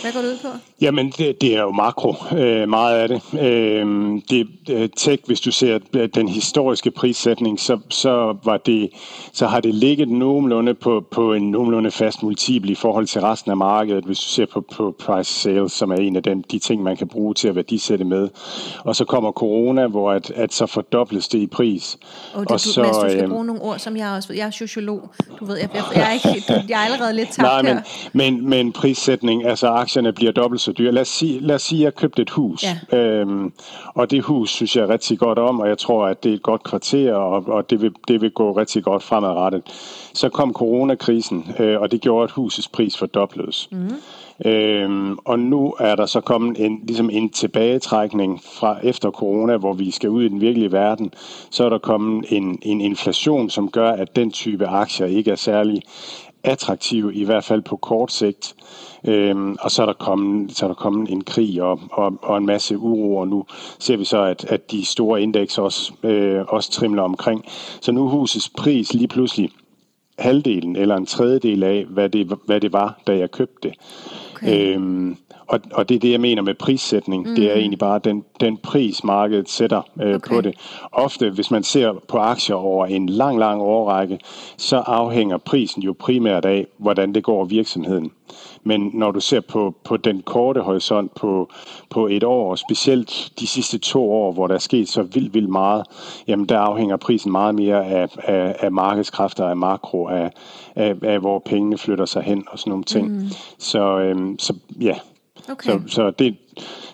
Hvad 0.02 0.14
går 0.14 0.22
det 0.22 0.28
ud 0.28 0.38
på? 0.42 0.48
Jamen, 0.82 1.14
det, 1.18 1.42
det 1.42 1.56
er 1.56 1.62
jo 1.62 1.72
makro, 1.72 2.16
øh, 2.38 2.70
meget 2.70 2.98
af 2.98 3.08
det. 3.08 3.22
Øh, 3.42 3.86
det 4.30 4.48
øh, 4.70 4.90
tech, 4.96 5.24
hvis 5.26 5.42
du 5.42 5.52
ser 5.52 5.80
øh, 5.94 6.10
den 6.16 6.28
historiske 6.28 6.92
prissætning, 6.92 7.60
så, 7.60 7.80
så, 7.90 8.38
var 8.44 8.58
det, 8.58 8.90
så 9.34 9.48
har 9.48 9.60
det 9.60 9.76
ligget 9.76 10.10
nogenlunde 10.10 10.74
på, 10.74 11.04
på 11.12 11.34
en 11.34 11.52
nogenlunde 11.52 11.92
fast 11.92 12.24
multiple 12.24 12.72
i 12.72 12.76
forhold 12.76 13.08
til 13.08 13.22
resten 13.22 13.52
af 13.52 13.58
markedet, 13.58 14.04
hvis 14.04 14.20
du 14.20 14.28
ser 14.28 14.46
på, 14.46 14.66
på 14.72 14.96
price 15.00 15.34
sales, 15.34 15.72
som 15.72 15.92
er 15.92 15.96
en 15.96 16.16
af 16.16 16.24
dem, 16.24 16.44
de 16.44 16.60
ting, 16.60 16.84
man 16.84 16.98
kan 16.98 17.08
bruge 17.08 17.34
til 17.34 17.48
at 17.48 17.56
værdisætte 17.56 18.06
med. 18.06 18.30
Og 18.84 18.96
så 18.96 19.06
kommer 19.06 19.32
corona, 19.32 19.88
hvor 19.88 20.12
at, 20.12 20.32
at 20.32 20.54
så 20.54 20.66
fordobles 20.66 21.28
det 21.28 21.40
i 21.40 21.48
pris. 21.48 21.98
Og, 22.34 22.40
det, 22.40 22.52
og 22.52 22.64
du, 22.64 22.70
så, 22.70 22.82
Mads, 22.82 22.98
du 22.98 23.10
skal 23.10 23.24
øh, 23.24 23.30
bruge 23.30 23.46
nogle 23.46 23.62
ord, 23.62 23.80
som 23.80 23.98
jeg 23.98 24.10
også 24.10 24.34
Jeg 24.34 24.48
er 24.48 24.52
sociolog. 24.52 25.10
Du 25.40 25.46
ved, 25.46 25.58
jeg, 25.58 25.70
jeg, 25.74 25.84
jeg, 25.96 26.20
er, 26.24 26.30
ikke, 26.30 26.66
jeg 26.70 26.82
er 26.82 26.86
allerede 26.86 27.16
lidt 27.16 27.30
tabt 27.36 27.42
Nej, 27.42 27.62
men, 27.62 27.84
men, 28.14 28.50
men 28.50 28.74
prissætning, 28.74 29.46
altså 29.46 29.67
aktierne 29.70 30.14
bliver 30.14 30.32
dobbelt 30.32 30.62
så 30.62 30.72
dyre. 30.72 30.92
Lad 30.92 31.02
os 31.02 31.08
sige, 31.08 31.40
lad 31.40 31.56
os 31.56 31.62
sige 31.62 31.82
at 31.82 31.84
jeg 31.84 31.96
købte 31.96 32.22
et 32.22 32.30
hus, 32.30 32.64
ja. 32.92 32.98
øhm, 32.98 33.54
og 33.88 34.12
det 34.12 34.24
hus 34.24 34.50
synes 34.50 34.76
jeg 34.76 34.90
rigtig 34.90 35.20
godt 35.20 35.40
om, 35.40 35.60
og 35.60 35.68
jeg 35.68 35.78
tror, 35.78 36.06
at 36.06 36.24
det 36.24 36.30
er 36.30 36.36
et 36.36 36.44
godt 36.44 36.64
kvarter, 36.64 37.14
og, 37.14 37.44
og 37.48 37.70
det, 37.70 37.82
vil, 37.82 37.92
det 38.08 38.22
vil 38.22 38.32
gå 38.32 38.52
rigtig 38.52 38.84
godt 38.84 39.04
fremadrettet. 39.04 39.62
Så 40.14 40.30
kom 40.30 40.54
coronakrisen, 40.54 41.56
øh, 41.60 41.82
og 41.82 41.92
det 41.92 42.02
gjorde, 42.02 42.24
at 42.24 42.32
husets 42.32 42.68
pris 42.68 42.98
fordobledes. 42.98 43.70
Mm. 43.72 43.92
Øhm, 44.46 45.18
og 45.26 45.40
nu 45.40 45.74
er 45.80 45.96
der 45.96 46.06
så 46.06 46.22
kommet 46.22 46.66
en, 46.66 46.80
ligesom 46.84 47.10
en 47.10 47.30
tilbagetrækning 47.30 48.42
fra 48.44 48.78
efter 48.84 49.12
corona, 49.12 49.58
hvor 49.58 49.74
vi 49.74 49.92
skal 49.92 50.10
ud 50.10 50.24
i 50.24 50.30
den 50.30 50.42
virkelige 50.42 50.72
verden. 50.72 51.14
Så 51.50 51.66
er 51.66 51.70
der 51.70 51.78
kommet 51.78 52.26
en, 52.30 52.60
en 52.62 52.82
inflation, 52.82 53.50
som 53.50 53.70
gør, 53.72 53.92
at 53.92 54.16
den 54.16 54.32
type 54.32 54.68
aktier 54.68 55.08
ikke 55.08 55.32
er 55.32 55.36
særlig 55.36 55.82
attraktive, 56.48 57.14
i 57.14 57.24
hvert 57.24 57.44
fald 57.44 57.62
på 57.62 57.76
kort 57.78 58.12
sigt. 58.12 58.56
Øhm, 59.08 59.58
og 59.62 59.72
så 59.72 59.82
er 59.82 59.86
der 59.86 59.94
kommet, 59.94 60.58
så 60.58 60.66
er 60.66 60.68
der 60.68 60.76
kommet 60.76 61.12
en 61.12 61.24
krig 61.24 61.62
og, 61.62 61.80
og, 61.92 62.14
og 62.22 62.38
en 62.38 62.46
masse 62.46 62.78
uro, 62.78 63.18
og 63.18 63.28
nu 63.28 63.46
ser 63.80 63.98
vi 63.98 64.06
så, 64.06 64.24
at, 64.24 64.46
at 64.46 64.72
de 64.72 64.86
store 64.86 65.22
indeks 65.22 65.58
også, 65.58 65.94
øh, 66.04 66.46
også 66.48 66.72
trimler 66.72 67.04
omkring. 67.04 67.46
Så 67.82 67.92
nu 67.92 68.10
husets 68.10 68.50
pris 68.58 68.94
lige 68.94 69.08
pludselig 69.08 69.50
halvdelen 70.20 70.76
eller 70.76 70.96
en 70.96 71.06
tredjedel 71.06 71.64
af, 71.64 71.86
hvad 71.90 72.10
det, 72.10 72.38
hvad 72.46 72.62
det 72.62 72.74
var, 72.74 73.00
da 73.08 73.18
jeg 73.18 73.32
købte 73.32 73.70
det. 73.70 73.78
Okay. 74.38 74.76
Øhm, 74.76 75.18
og, 75.48 75.60
og 75.74 75.90
det 75.90 75.96
er 75.96 76.00
det, 76.00 76.12
jeg 76.12 76.22
mener 76.22 76.42
med 76.42 76.54
prissætning. 76.54 77.30
Mm. 77.30 77.36
Det 77.36 77.46
er 77.46 77.54
mm. 77.54 77.60
egentlig 77.60 77.80
bare 77.80 78.00
den, 78.04 78.24
den 78.40 78.58
pris, 78.58 79.04
markedet 79.04 79.50
sætter 79.50 79.82
øh, 80.02 80.16
okay. 80.16 80.36
på 80.36 80.42
det. 80.42 80.56
Ofte, 80.92 81.30
hvis 81.30 81.52
man 81.52 81.64
ser 81.64 81.94
på 82.08 82.18
aktier 82.18 82.56
over 82.56 82.86
en 82.86 83.10
lang, 83.10 83.40
lang 83.40 83.62
årrække, 83.62 84.20
så 84.58 84.78
afhænger 84.78 85.38
prisen 85.38 85.84
jo 85.84 85.96
primært 86.00 86.46
af, 86.46 86.68
hvordan 86.78 87.14
det 87.14 87.24
går 87.24 87.46
virksomheden. 87.46 88.12
Men 88.68 88.92
når 88.94 89.12
du 89.12 89.20
ser 89.20 89.40
på, 89.40 89.76
på 89.84 89.98
den 89.98 90.22
korte 90.22 90.62
horisont 90.62 91.16
på, 91.16 91.50
på 91.90 92.08
et 92.08 92.24
år, 92.24 92.52
og 92.52 92.58
specielt 92.58 93.32
de 93.40 93.48
sidste 93.48 93.78
to 93.78 94.12
år, 94.12 94.32
hvor 94.32 94.48
der 94.48 94.56
er 94.56 94.60
sket 94.60 94.90
så 94.90 95.04
vildt, 95.04 95.34
vildt 95.34 95.50
meget, 95.50 95.86
jamen 96.28 96.46
der 96.46 96.60
afhænger 96.60 96.98
prisen 96.98 97.32
meget 97.32 97.56
mere 97.56 97.86
af, 97.86 98.08
af, 98.18 98.56
af 98.60 98.72
markedskræfter, 98.72 99.46
af 99.48 99.58
makro, 99.58 100.08
af, 100.08 100.32
af, 100.76 100.96
af 101.04 101.20
hvor 101.20 101.40
pengene 101.40 101.78
flytter 101.78 102.06
sig 102.06 102.24
hen 102.24 102.44
og 102.48 102.60
sådan 102.60 102.72
nogle 102.72 102.84
ting. 102.84 103.12
Mm. 103.12 103.28
Så, 103.58 104.00
øhm, 104.00 104.40
så 104.40 104.54
ja, 104.82 104.96
Okay. 105.50 105.70
Så, 105.70 105.82
så, 105.88 106.12
det, 106.12 106.36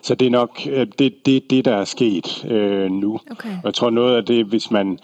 så 0.04 0.14
det 0.14 0.26
er 0.26 0.30
nok 0.30 0.60
øh, 0.70 0.86
det, 0.98 1.26
det, 1.26 1.50
det 1.50 1.64
der 1.64 1.76
er 1.76 1.84
sket 1.84 2.44
øh, 2.44 2.90
nu. 2.90 3.20
Okay. 3.30 3.48
Og 3.48 3.64
jeg 3.64 3.74
tror 3.74 3.90
noget 3.90 4.16
af 4.16 4.24
det, 4.24 4.46
hvis 4.46 4.70
man, 4.70 4.98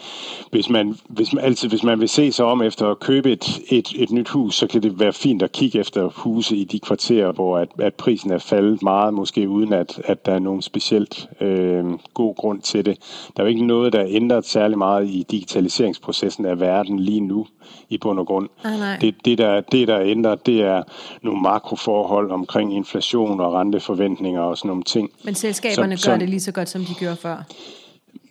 hvis 0.50 0.70
man, 0.70 0.96
hvis 1.08 1.32
man, 1.32 1.44
altid, 1.44 1.68
hvis 1.68 1.82
man 1.82 2.00
vil 2.00 2.08
se 2.08 2.32
sig 2.32 2.44
om 2.44 2.62
efter 2.62 2.86
at 2.90 3.00
købe 3.00 3.32
et, 3.32 3.60
et, 3.68 3.92
et 3.96 4.10
nyt 4.10 4.28
hus, 4.28 4.54
så 4.54 4.66
kan 4.66 4.82
det 4.82 5.00
være 5.00 5.12
fint 5.12 5.42
at 5.42 5.52
kigge 5.52 5.78
efter 5.78 6.08
huse 6.14 6.56
i 6.56 6.64
de 6.64 6.80
kvarterer, 6.80 7.32
hvor 7.32 7.58
at, 7.58 7.68
at 7.78 7.94
prisen 7.94 8.32
er 8.32 8.38
faldet 8.38 8.82
meget, 8.82 9.14
måske 9.14 9.48
uden 9.48 9.72
at, 9.72 10.00
at 10.04 10.26
der 10.26 10.32
er 10.32 10.38
nogen 10.38 10.62
specielt 10.62 11.28
øh, 11.40 11.84
god 12.14 12.36
grund 12.36 12.60
til 12.60 12.86
det. 12.86 12.98
Der 13.36 13.42
er 13.42 13.46
jo 13.46 13.48
ikke 13.48 13.66
noget, 13.66 13.92
der 13.92 14.00
er 14.00 14.08
ændret 14.08 14.44
særlig 14.46 14.78
meget 14.78 15.08
i 15.08 15.26
digitaliseringsprocessen 15.30 16.44
af 16.46 16.60
verden 16.60 16.98
lige 16.98 17.20
nu 17.20 17.46
i 17.88 17.98
bund 17.98 18.18
og 18.18 18.26
grund. 18.26 18.48
Ah, 18.64 18.78
nej. 18.78 18.96
Det, 19.00 19.14
det, 19.24 19.38
der, 19.38 19.60
det, 19.60 19.88
der 19.88 19.94
er 19.94 20.04
ændret, 20.04 20.46
det 20.46 20.62
er 20.62 20.82
nogle 21.22 21.42
makroforhold 21.42 22.30
omkring 22.30 22.74
inflation 22.74 23.40
og 23.40 23.54
renteforventninger 23.54 24.40
og 24.40 24.58
sådan 24.58 24.68
nogle 24.68 24.82
ting. 24.92 25.10
Men 25.24 25.34
selskaberne 25.34 25.96
som, 25.96 26.10
gør 26.10 26.14
som, 26.14 26.20
det 26.20 26.28
lige 26.28 26.40
så 26.40 26.52
godt, 26.52 26.68
som 26.68 26.84
de 26.84 26.94
gjorde 26.94 27.16
før? 27.16 27.42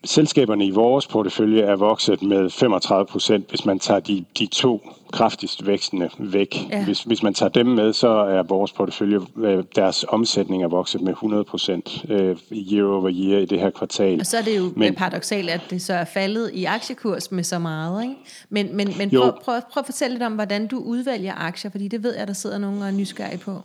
Selskaberne 0.03 0.65
i 0.65 0.71
vores 0.71 1.07
portefølje 1.07 1.61
er 1.61 1.75
vokset 1.75 2.21
med 2.21 2.49
35 2.49 3.05
procent, 3.05 3.49
hvis 3.49 3.65
man 3.65 3.79
tager 3.79 3.99
de, 3.99 4.25
de 4.39 4.45
to 4.45 4.81
kraftigst 5.13 5.67
vækstende 5.67 6.09
væk. 6.19 6.55
Ja. 6.69 6.85
Hvis, 6.85 7.01
hvis 7.01 7.23
man 7.23 7.33
tager 7.33 7.49
dem 7.49 7.65
med, 7.65 7.93
så 7.93 8.07
er 8.07 8.43
vores 8.43 8.73
portefølje, 8.73 9.19
øh, 9.37 9.63
deres 9.75 10.05
omsætning 10.07 10.63
er 10.63 10.67
vokset 10.67 11.01
med 11.01 11.11
100 11.11 11.43
procent 11.43 12.05
øh, 12.09 12.37
year 12.51 12.87
over 12.87 13.09
year 13.13 13.39
i 13.39 13.45
det 13.45 13.59
her 13.59 13.69
kvartal. 13.69 14.19
Og 14.19 14.25
så 14.25 14.37
er 14.37 14.41
det 14.41 14.57
jo 14.57 14.71
men, 14.75 14.95
paradoxalt, 14.95 15.49
at 15.49 15.61
det 15.69 15.81
så 15.81 15.93
er 15.93 16.05
faldet 16.05 16.51
i 16.53 16.65
aktiekurs 16.65 17.31
med 17.31 17.43
så 17.43 17.59
meget. 17.59 18.03
Ikke? 18.03 18.15
Men, 18.49 18.75
men, 18.75 18.93
men 18.97 19.09
prøv, 19.09 19.31
prøv, 19.43 19.61
prøv 19.71 19.81
at 19.81 19.85
fortælle 19.85 20.13
lidt 20.13 20.23
om, 20.23 20.33
hvordan 20.33 20.67
du 20.67 20.77
udvælger 20.79 21.33
aktier, 21.35 21.71
fordi 21.71 21.87
det 21.87 22.03
ved 22.03 22.15
jeg, 22.15 22.27
der 22.27 22.33
sidder 22.33 22.57
nogen 22.57 22.81
og 22.81 22.87
er 22.87 22.91
nysgerrige 22.91 23.37
på. 23.37 23.61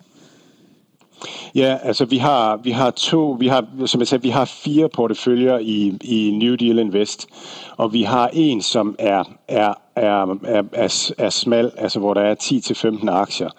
Ja, 1.54 1.78
altså 1.82 2.04
vi 2.04 2.18
har, 2.18 2.56
vi 2.56 2.70
har 2.70 2.90
to, 2.90 3.36
vi 3.40 3.48
har, 3.48 3.64
som 3.86 4.00
jeg 4.00 4.08
sagde, 4.08 4.22
vi 4.22 4.28
har 4.30 4.44
fire 4.44 4.88
porteføljer 4.88 5.58
i, 5.58 5.98
i 6.00 6.30
New 6.30 6.54
Deal 6.54 6.78
Invest, 6.78 7.26
og 7.76 7.92
vi 7.92 8.02
har 8.02 8.30
en, 8.32 8.62
som 8.62 8.96
er, 8.98 9.24
er, 9.48 9.74
er, 9.96 10.36
er, 10.44 10.62
er, 10.72 11.12
er 11.18 11.30
smal, 11.30 11.72
altså 11.76 11.98
hvor 11.98 12.14
der 12.14 12.20
er 12.20 12.34
10-15 13.04 13.10
aktier. 13.10 13.50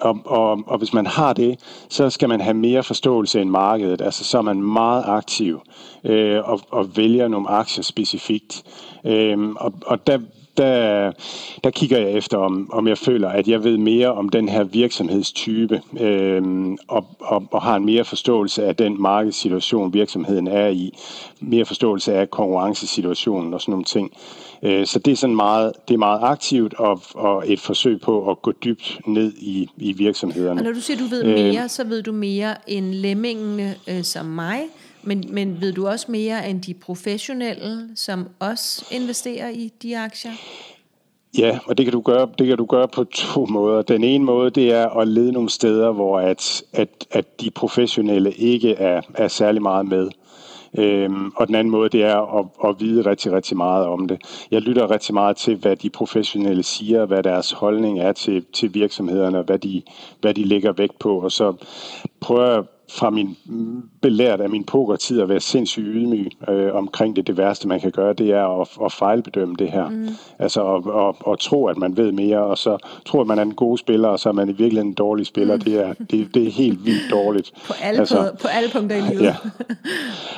Og, 0.00 0.18
og, 0.24 0.58
og 0.66 0.78
hvis 0.78 0.92
man 0.92 1.06
har 1.06 1.32
det, 1.32 1.60
så 1.88 2.10
skal 2.10 2.28
man 2.28 2.40
have 2.40 2.54
mere 2.54 2.82
forståelse 2.82 3.40
end 3.40 3.50
markedet, 3.50 4.00
altså 4.00 4.24
så 4.24 4.38
er 4.38 4.42
man 4.42 4.62
meget 4.62 5.04
aktiv 5.06 5.60
øh, 6.04 6.38
og, 6.44 6.60
og 6.70 6.96
vælger 6.96 7.28
nogle 7.28 7.48
aktier 7.48 7.84
specifikt. 7.84 8.62
Øh, 9.04 9.38
og, 9.56 9.72
og 9.86 10.06
der, 10.06 10.18
der, 10.62 11.12
der 11.64 11.70
kigger 11.70 11.98
jeg 11.98 12.12
efter, 12.12 12.38
om, 12.38 12.70
om 12.72 12.88
jeg 12.88 12.98
føler, 12.98 13.28
at 13.28 13.48
jeg 13.48 13.64
ved 13.64 13.76
mere 13.76 14.12
om 14.12 14.28
den 14.28 14.48
her 14.48 14.64
virksomhedstype, 14.64 15.82
øh, 16.00 16.42
og, 16.88 17.06
og, 17.20 17.46
og 17.50 17.62
har 17.62 17.76
en 17.76 17.84
mere 17.84 18.04
forståelse 18.04 18.64
af 18.64 18.76
den 18.76 19.02
markedssituation, 19.02 19.94
virksomheden 19.94 20.48
er 20.48 20.66
i, 20.66 20.94
mere 21.40 21.64
forståelse 21.64 22.14
af 22.14 22.30
konkurrencesituationen 22.30 23.54
og 23.54 23.60
sådan 23.60 23.72
nogle 23.72 23.84
ting. 23.84 24.12
Øh, 24.62 24.86
så 24.86 24.98
det 24.98 25.12
er 25.12 25.16
sådan 25.16 25.36
meget, 25.36 25.72
det 25.88 25.94
er 25.94 25.98
meget 25.98 26.20
aktivt 26.22 26.74
og, 26.74 27.02
og 27.14 27.44
et 27.46 27.60
forsøg 27.60 28.00
på 28.00 28.30
at 28.30 28.42
gå 28.42 28.52
dybt 28.52 29.00
ned 29.06 29.32
i, 29.32 29.68
i 29.76 29.92
virksomhederne. 29.92 30.60
Og 30.60 30.64
når 30.64 30.72
du 30.72 30.80
siger, 30.80 30.98
du 30.98 31.04
ved 31.04 31.24
mere, 31.24 31.62
øh, 31.62 31.68
så 31.68 31.84
ved 31.84 32.02
du 32.02 32.12
mere 32.12 32.54
end 32.66 32.94
lemmingene 32.94 33.74
øh, 33.88 34.02
som 34.02 34.26
mig, 34.26 34.60
men, 35.02 35.24
men 35.30 35.60
ved 35.60 35.72
du 35.72 35.88
også 35.88 36.06
mere 36.08 36.50
end 36.50 36.62
de 36.62 36.74
professionelle, 36.74 37.88
som 37.94 38.28
også 38.38 38.84
investerer 38.90 39.48
i 39.48 39.72
de 39.82 39.98
aktier? 39.98 40.32
Ja, 41.38 41.58
og 41.66 41.78
det 41.78 41.86
kan 41.86 41.92
du 41.92 42.00
gøre, 42.00 42.28
det 42.38 42.46
kan 42.46 42.56
du 42.56 42.64
gøre 42.64 42.88
på 42.88 43.04
to 43.04 43.46
måder. 43.46 43.82
Den 43.82 44.04
ene 44.04 44.24
måde, 44.24 44.50
det 44.50 44.72
er 44.72 44.88
at 44.88 45.08
lede 45.08 45.32
nogle 45.32 45.50
steder, 45.50 45.92
hvor 45.92 46.20
at, 46.20 46.62
at, 46.72 46.88
at 47.10 47.40
de 47.40 47.50
professionelle 47.50 48.32
ikke 48.32 48.74
er, 48.74 49.00
er 49.14 49.28
særlig 49.28 49.62
meget 49.62 49.88
med. 49.88 50.10
Øhm, 50.78 51.32
og 51.36 51.46
den 51.46 51.54
anden 51.54 51.70
måde, 51.70 51.88
det 51.88 52.02
er 52.02 52.38
at, 52.38 52.46
at 52.64 52.80
vide 52.80 53.10
rigtig, 53.10 53.32
rigtig 53.32 53.56
meget 53.56 53.86
om 53.86 54.08
det. 54.08 54.46
Jeg 54.50 54.60
lytter 54.60 54.90
rigtig 54.90 55.14
meget 55.14 55.36
til, 55.36 55.56
hvad 55.56 55.76
de 55.76 55.90
professionelle 55.90 56.62
siger, 56.62 57.06
hvad 57.06 57.22
deres 57.22 57.52
holdning 57.52 58.00
er 58.00 58.12
til, 58.12 58.44
til 58.52 58.74
virksomhederne, 58.74 59.42
hvad 59.42 59.58
de, 59.58 59.82
hvad 60.20 60.34
de 60.34 60.44
lægger 60.44 60.72
vægt 60.72 60.98
på, 60.98 61.20
og 61.20 61.32
så 61.32 61.54
prøver 62.20 62.50
jeg 62.50 62.62
fra 62.90 63.10
min 63.10 63.36
belært 64.02 64.40
af 64.40 64.50
min 64.50 64.64
pokertid 64.64 65.20
at 65.20 65.28
være 65.28 65.40
sindssygt 65.40 65.86
ydmyg 65.86 66.30
øh, 66.48 66.74
omkring 66.74 67.16
det. 67.16 67.26
Det 67.26 67.36
værste, 67.36 67.68
man 67.68 67.80
kan 67.80 67.90
gøre, 67.90 68.12
det 68.12 68.30
er 68.30 68.60
at, 68.60 68.68
at 68.84 68.92
fejlbedømme 68.92 69.54
det 69.58 69.70
her. 69.70 69.88
Mm. 69.88 70.08
Altså 70.38 70.74
at, 70.74 70.82
at, 71.08 71.32
at 71.32 71.38
tro, 71.38 71.66
at 71.66 71.78
man 71.78 71.96
ved 71.96 72.12
mere, 72.12 72.38
og 72.38 72.58
så 72.58 72.78
tro, 73.06 73.20
at 73.20 73.26
man 73.26 73.38
er 73.38 73.42
en 73.42 73.54
god 73.54 73.78
spiller, 73.78 74.08
og 74.08 74.20
så 74.20 74.28
er 74.28 74.32
man 74.32 74.48
i 74.48 74.52
virkeligheden 74.52 74.88
en 74.88 74.94
dårlig 74.94 75.26
spiller. 75.26 75.56
Mm. 75.56 75.62
Det, 75.62 75.86
er, 75.86 75.94
det, 76.10 76.34
det 76.34 76.46
er 76.46 76.50
helt 76.50 76.86
vildt 76.86 77.10
dårligt. 77.10 77.52
På 77.66 77.72
alle, 77.82 78.00
altså, 78.00 78.16
på, 78.16 78.36
på 78.42 78.48
alle 78.48 78.70
punkter 78.72 78.96
i 78.96 79.00
livet. 79.00 79.22
Ja. 79.22 79.34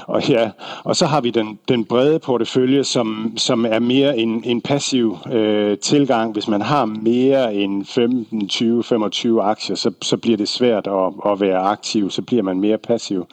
Og, 0.07 0.29
ja, 0.29 0.51
og 0.85 0.97
så 0.97 1.07
har 1.07 1.21
vi 1.21 1.31
den, 1.31 1.59
den 1.69 1.85
brede 1.85 2.19
portefølje, 2.19 2.85
som, 2.85 3.33
som 3.37 3.67
er 3.69 3.79
mere 3.79 4.19
en, 4.19 4.43
en 4.45 4.61
passiv 4.61 5.19
øh, 5.33 5.79
tilgang. 5.79 6.33
Hvis 6.33 6.49
man 6.49 6.63
har 6.63 6.85
mere 6.85 7.55
end 7.55 7.85
15, 7.85 8.49
20, 8.49 8.85
25 8.85 9.43
aktier, 9.43 9.77
så, 9.77 9.91
så 10.03 10.17
bliver 10.17 10.37
det 10.37 10.49
svært 10.49 10.87
at, 10.87 11.33
at 11.33 11.41
være 11.41 11.59
aktiv. 11.59 12.11
Så 12.11 12.23
bliver 12.23 12.42
man 12.43 12.61
mere 12.61 12.79
passiv. 12.79 13.27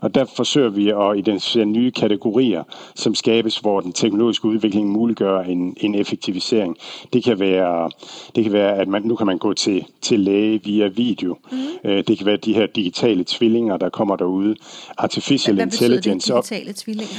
Og 0.00 0.14
der 0.14 0.24
forsøger 0.36 0.68
vi 0.68 0.88
at 0.88 1.18
identificere 1.18 1.64
nye 1.64 1.90
kategorier, 1.90 2.62
som 2.94 3.14
skabes, 3.14 3.58
hvor 3.58 3.80
den 3.80 3.92
teknologiske 3.92 4.44
udvikling 4.44 4.88
muliggør 4.88 5.40
en, 5.40 5.76
en 5.80 5.94
effektivisering. 5.94 6.76
Det 7.12 7.24
kan 7.24 7.40
være, 7.40 7.90
det 8.36 8.44
kan 8.44 8.52
være 8.52 8.76
at 8.76 8.88
man, 8.88 9.02
nu 9.02 9.16
kan 9.16 9.26
man 9.26 9.38
gå 9.38 9.52
til, 9.52 9.86
til 10.02 10.20
læge 10.20 10.60
via 10.64 10.86
video. 10.86 11.36
Mm. 11.52 11.58
Det 11.84 12.18
kan 12.18 12.26
være 12.26 12.36
de 12.36 12.54
her 12.54 12.66
digitale 12.66 13.24
tvillinger, 13.26 13.76
der 13.76 13.88
kommer 13.88 14.16
derude. 14.16 14.56
Artificial 14.98 15.54
Hvad 15.54 15.64
intelligence. 15.64 16.32
Hvad 16.32 16.42
digitale 16.42 16.72
tvillinger? 16.72 17.16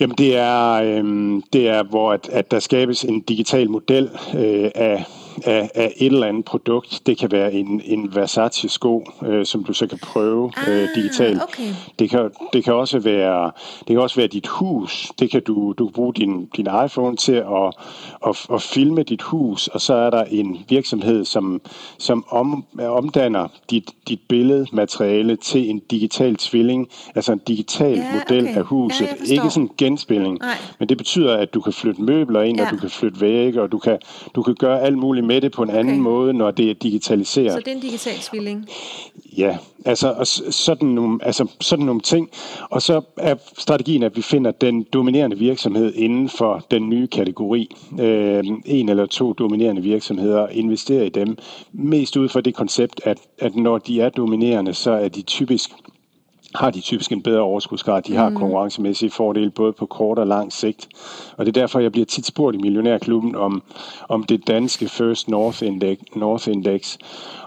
Jamen 0.00 0.16
det 0.18 0.36
er, 0.36 0.72
øh, 0.72 1.42
det 1.52 1.68
er 1.68 1.82
hvor 1.82 2.12
at, 2.12 2.28
at 2.28 2.50
der 2.50 2.58
skabes 2.58 3.04
en 3.04 3.20
digital 3.20 3.70
model 3.70 4.10
øh, 4.34 4.70
af 4.74 5.04
af, 5.44 5.70
af 5.74 5.92
et 5.96 6.12
eller 6.12 6.26
andet 6.26 6.44
produkt. 6.44 7.00
Det 7.06 7.18
kan 7.18 7.32
være 7.32 7.52
en, 7.52 7.82
en 7.84 8.14
Versace-sko, 8.14 9.04
øh, 9.26 9.46
som 9.46 9.64
du 9.64 9.72
så 9.72 9.86
kan 9.86 9.98
prøve 9.98 10.52
øh, 10.68 10.82
ah, 10.82 10.88
digitalt. 10.94 11.42
Okay. 11.42 11.62
Det, 11.98 12.10
kan, 12.10 12.30
det, 12.52 12.64
kan 12.64 12.74
også 12.74 12.98
være, 12.98 13.50
det 13.78 13.86
kan 13.88 13.98
også 13.98 14.16
være 14.16 14.26
dit 14.26 14.46
hus. 14.46 15.12
Det 15.18 15.30
kan 15.30 15.42
du, 15.42 15.74
du 15.78 15.86
kan 15.86 15.92
bruge 15.92 16.14
din, 16.14 16.46
din 16.56 16.68
iPhone 16.86 17.16
til 17.16 17.32
at, 17.32 17.74
at, 18.26 18.46
at 18.54 18.62
filme 18.62 19.02
dit 19.02 19.22
hus, 19.22 19.68
og 19.68 19.80
så 19.80 19.94
er 19.94 20.10
der 20.10 20.24
en 20.24 20.58
virksomhed, 20.68 21.24
som, 21.24 21.60
som 21.98 22.24
om, 22.30 22.64
omdanner 22.78 23.48
dit, 23.70 23.90
dit 24.08 24.20
billedmateriale 24.28 25.36
til 25.36 25.70
en 25.70 25.78
digital 25.90 26.36
tvilling, 26.36 26.88
altså 27.14 27.32
en 27.32 27.40
digital 27.48 27.98
ja, 27.98 28.12
model 28.12 28.44
okay. 28.44 28.56
af 28.56 28.62
huset. 28.62 29.08
Ja, 29.28 29.34
Ikke 29.34 29.50
sådan 29.50 29.62
en 29.62 29.70
genspilling, 29.78 30.38
Nej. 30.38 30.56
men 30.78 30.88
det 30.88 30.98
betyder, 30.98 31.36
at 31.36 31.54
du 31.54 31.60
kan 31.60 31.72
flytte 31.72 32.02
møbler 32.02 32.42
ind, 32.42 32.58
ja. 32.58 32.64
og 32.64 32.70
du 32.70 32.76
kan 32.76 32.90
flytte 32.90 33.20
vægge, 33.20 33.62
og 33.62 33.72
du 33.72 33.78
kan, 33.78 33.98
du 34.34 34.42
kan 34.42 34.54
gøre 34.54 34.80
alt 34.80 34.98
muligt 34.98 35.21
med 35.22 35.40
det 35.40 35.52
på 35.52 35.62
en 35.62 35.68
okay. 35.68 35.78
anden 35.78 36.00
måde, 36.00 36.32
når 36.32 36.50
det 36.50 36.70
er 36.70 36.74
digitaliseret. 36.74 37.52
Så 37.52 37.58
det 37.58 37.68
er 37.68 37.72
en 37.72 37.80
digital 37.80 38.14
tvilling? 38.14 38.68
Ja, 39.38 39.58
altså 39.84 40.40
sådan 40.50 40.88
nogle, 40.88 41.18
altså 41.22 41.46
sådan 41.60 41.86
nogle 41.86 42.00
ting. 42.00 42.30
Og 42.70 42.82
så 42.82 43.00
er 43.16 43.34
strategien, 43.58 44.02
at 44.02 44.16
vi 44.16 44.22
finder 44.22 44.50
den 44.50 44.82
dominerende 44.82 45.38
virksomhed 45.38 45.94
inden 45.94 46.28
for 46.28 46.66
den 46.70 46.88
nye 46.88 47.06
kategori. 47.06 47.76
Øh, 48.00 48.44
en 48.64 48.88
eller 48.88 49.06
to 49.06 49.32
dominerende 49.32 49.82
virksomheder, 49.82 50.48
investerer 50.48 51.02
i 51.04 51.08
dem. 51.08 51.38
Mest 51.72 52.16
ud 52.16 52.28
fra 52.28 52.40
det 52.40 52.54
koncept, 52.54 53.00
at, 53.04 53.18
at 53.38 53.56
når 53.56 53.78
de 53.78 54.00
er 54.00 54.08
dominerende, 54.08 54.74
så 54.74 54.90
er 54.90 55.08
de 55.08 55.22
typisk 55.22 55.70
har 56.54 56.70
de 56.70 56.80
typisk 56.80 57.12
en 57.12 57.22
bedre 57.22 57.40
overskudsgrad. 57.40 58.02
De 58.02 58.16
har 58.16 58.28
mm. 58.28 58.36
konkurrencemæssige 58.36 59.10
fordele 59.10 59.50
både 59.50 59.72
på 59.72 59.86
kort 59.86 60.18
og 60.18 60.26
lang 60.26 60.52
sigt. 60.52 60.88
Og 61.36 61.46
det 61.46 61.56
er 61.56 61.60
derfor, 61.60 61.80
jeg 61.80 61.92
bliver 61.92 62.04
tit 62.04 62.26
spurgt 62.26 62.56
i 62.56 62.58
Millionærklubben 62.58 63.36
om, 63.36 63.62
om 64.08 64.24
det 64.24 64.46
danske 64.46 64.88
First 64.88 65.28
North 65.28 65.62
Index. 65.62 65.98
North 66.16 66.48
Index. 66.48 66.96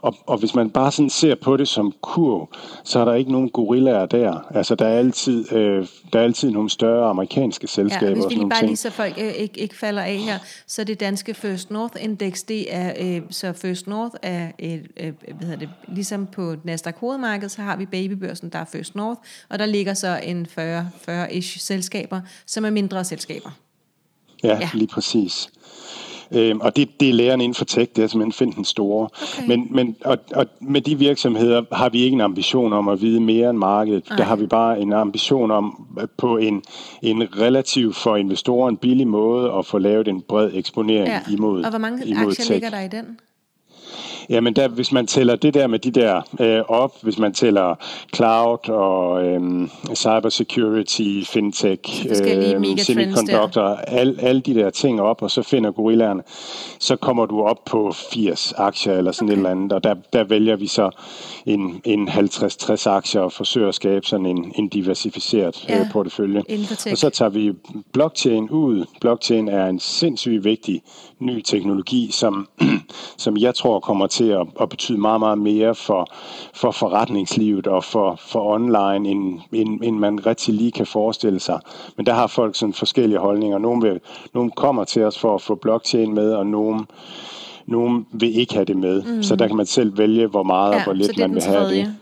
Og, 0.05 0.15
og 0.25 0.37
hvis 0.37 0.55
man 0.55 0.69
bare 0.69 0.91
sådan 0.91 1.09
ser 1.09 1.35
på 1.35 1.57
det 1.57 1.67
som 1.67 1.93
kurv, 2.01 2.49
så 2.83 2.99
er 2.99 3.05
der 3.05 3.13
ikke 3.13 3.31
nogen 3.31 3.49
gorillaer 3.49 4.05
der. 4.05 4.39
Altså, 4.55 4.75
der 4.75 4.85
er 4.85 4.97
altid, 4.97 5.53
øh, 5.53 5.87
der 6.13 6.19
er 6.19 6.23
altid 6.23 6.51
nogle 6.51 6.69
større 6.69 7.09
amerikanske 7.09 7.67
selskaber. 7.67 8.07
Ja, 8.07 8.13
hvis 8.13 8.25
vi 8.29 8.33
lige 8.33 8.49
bare 8.49 8.59
ting. 8.59 8.69
lige 8.69 8.77
så 8.77 8.89
folk 8.89 9.13
øh, 9.17 9.33
ikke, 9.33 9.59
ikke 9.59 9.75
falder 9.75 10.01
af 10.01 10.17
her, 10.17 10.39
så 10.67 10.83
det 10.83 10.99
danske 10.99 11.33
First 11.33 11.71
North 11.71 12.03
Index, 12.03 12.43
det 12.43 12.75
er, 12.75 12.93
øh, 12.99 13.21
så 13.29 13.53
First 13.53 13.87
North 13.87 14.15
er, 14.21 14.51
et, 14.59 14.87
øh, 14.97 15.13
hvad 15.37 15.47
hedder 15.47 15.59
det, 15.59 15.69
ligesom 15.87 16.27
på 16.27 16.55
Nasdaq 16.63 16.95
hovedmarked, 16.97 17.49
så 17.49 17.61
har 17.61 17.77
vi 17.77 17.85
babybørsen, 17.85 18.49
der 18.49 18.59
er 18.59 18.65
First 18.65 18.95
North, 18.95 19.21
og 19.49 19.59
der 19.59 19.65
ligger 19.65 19.93
så 19.93 20.19
en 20.23 20.45
40, 20.45 20.89
40-ish 21.09 21.59
selskaber, 21.59 22.21
som 22.45 22.65
er 22.65 22.69
mindre 22.69 23.03
selskaber. 23.03 23.49
Ja, 24.43 24.57
ja. 24.59 24.69
lige 24.73 24.87
præcis. 24.87 25.49
Øhm, 26.31 26.59
og 26.61 26.75
det, 26.75 26.99
det 26.99 27.09
er 27.09 27.13
lærerne 27.13 27.43
inden 27.43 27.55
for 27.55 27.65
tech, 27.65 27.91
det 27.95 28.03
er 28.03 28.07
simpelthen 28.07 28.33
finde 28.33 28.55
den 28.55 28.65
store. 28.65 29.09
Okay. 29.37 29.47
Men, 29.47 29.67
men 29.71 29.95
og, 30.05 30.17
og 30.35 30.45
med 30.61 30.81
de 30.81 30.99
virksomheder 30.99 31.63
har 31.71 31.89
vi 31.89 32.01
ikke 32.01 32.15
en 32.15 32.21
ambition 32.21 32.73
om 32.73 32.87
at 32.87 33.01
vide 33.01 33.19
mere 33.19 33.49
end 33.49 33.57
markedet. 33.57 34.09
Nej. 34.09 34.17
Der 34.17 34.23
har 34.23 34.35
vi 34.35 34.47
bare 34.47 34.79
en 34.79 34.93
ambition 34.93 35.51
om 35.51 35.87
på 36.17 36.37
en, 36.37 36.63
en 37.01 37.23
relativt 37.39 37.95
for 37.95 38.15
investorer 38.15 38.69
en 38.69 38.77
billig 38.77 39.07
måde 39.07 39.51
at 39.51 39.65
få 39.65 39.77
lavet 39.77 40.07
en 40.07 40.21
bred 40.21 40.51
eksponering 40.53 41.07
ja. 41.07 41.21
imod 41.31 41.63
Og 41.63 41.69
hvor 41.69 41.79
mange 41.79 42.07
imod 42.07 42.27
aktier 42.27 42.43
tech. 42.43 42.51
ligger 42.51 42.69
der 42.69 42.81
i 42.81 42.87
den? 42.87 43.19
Jamen, 44.29 44.55
der, 44.55 44.67
hvis 44.67 44.91
man 44.91 45.07
tæller 45.07 45.35
det 45.35 45.53
der 45.53 45.67
med 45.67 45.79
de 45.79 45.91
der 45.91 46.21
øh, 46.39 46.61
op, 46.67 46.91
hvis 47.01 47.17
man 47.17 47.33
tæller 47.33 47.75
cloud 48.15 48.69
og 48.69 49.25
øh, 49.25 49.69
cybersecurity, 49.95 51.23
fintech, 51.25 52.05
øh, 52.09 52.79
semiconductor, 52.79 53.63
al, 53.87 54.19
alle 54.19 54.41
de 54.41 54.55
der 54.55 54.69
ting 54.69 55.01
op, 55.01 55.21
og 55.21 55.31
så 55.31 55.41
finder 55.41 55.71
gorillaerne, 55.71 56.23
så 56.79 56.95
kommer 56.95 57.25
du 57.25 57.41
op 57.41 57.65
på 57.65 57.93
80 58.11 58.53
aktier 58.57 58.93
eller 58.93 59.11
sådan 59.11 59.27
okay. 59.27 59.33
et 59.33 59.37
eller 59.37 59.49
andet, 59.49 59.73
og 59.73 59.83
der, 59.83 59.95
der 60.13 60.23
vælger 60.23 60.55
vi 60.55 60.67
så 60.67 60.89
en, 61.45 61.81
en 61.83 62.09
50-60 62.09 62.89
aktier 62.89 63.21
og 63.21 63.31
forsøger 63.31 63.67
at 63.67 63.75
skabe 63.75 64.05
sådan 64.05 64.25
en, 64.25 64.53
en 64.55 64.67
diversificeret 64.67 65.65
ja, 65.69 65.79
øh, 65.79 65.91
portefølje. 65.91 66.43
Og 66.91 66.97
så 66.97 67.09
tager 67.09 67.29
vi 67.29 67.53
blockchain 67.93 68.49
ud. 68.49 68.85
Blockchain 69.01 69.47
er 69.47 69.65
en 69.65 69.79
sindssygt 69.79 70.43
vigtig 70.43 70.81
ny 71.19 71.41
teknologi, 71.41 72.09
som, 72.11 72.47
som 73.17 73.37
jeg 73.37 73.55
tror 73.55 73.79
kommer 73.79 74.07
til 74.07 74.23
at, 74.29 74.47
at 74.61 74.69
betyde 74.69 74.97
meget, 74.97 75.19
meget 75.19 75.37
mere 75.37 75.75
for, 75.75 76.07
for 76.53 76.71
forretningslivet 76.71 77.67
og 77.67 77.83
for, 77.83 78.15
for 78.19 78.53
online, 78.53 79.09
end, 79.09 79.39
end, 79.51 79.83
end 79.83 79.97
man 79.97 80.25
rigtig 80.25 80.53
lige 80.53 80.71
kan 80.71 80.85
forestille 80.85 81.39
sig. 81.39 81.59
Men 81.97 82.05
der 82.05 82.13
har 82.13 82.27
folk 82.27 82.55
sådan 82.55 82.73
forskellige 82.73 83.19
holdninger. 83.19 83.57
Nogle, 83.57 83.81
vil, 83.81 83.99
nogle 84.33 84.51
kommer 84.51 84.83
til 84.83 85.03
os 85.03 85.19
for 85.19 85.35
at 85.35 85.41
få 85.41 85.55
blockchain 85.55 86.13
med, 86.13 86.33
og 86.33 86.47
nogle 86.47 86.85
nogen 87.67 88.05
vil 88.11 88.39
ikke 88.39 88.53
have 88.53 88.65
det 88.65 88.77
med. 88.77 89.03
Mm. 89.03 89.23
Så 89.23 89.35
der 89.35 89.47
kan 89.47 89.55
man 89.55 89.65
selv 89.65 89.97
vælge, 89.97 90.27
hvor 90.27 90.43
meget 90.43 90.71
ja, 90.71 90.77
og 90.77 90.83
hvor 90.83 90.93
lidt 90.93 91.17
man 91.17 91.33
vil 91.33 91.43
have 91.43 91.69
det. 91.69 91.95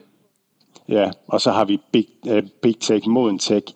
Ja, 0.90 1.12
og 1.28 1.42
så 1.42 1.52
har 1.52 1.66
vi 1.66 1.80
big, 1.92 2.08
uh, 2.30 2.38
big 2.62 2.80
tech, 2.80 3.08
moden 3.08 3.40
tech. 3.40 3.68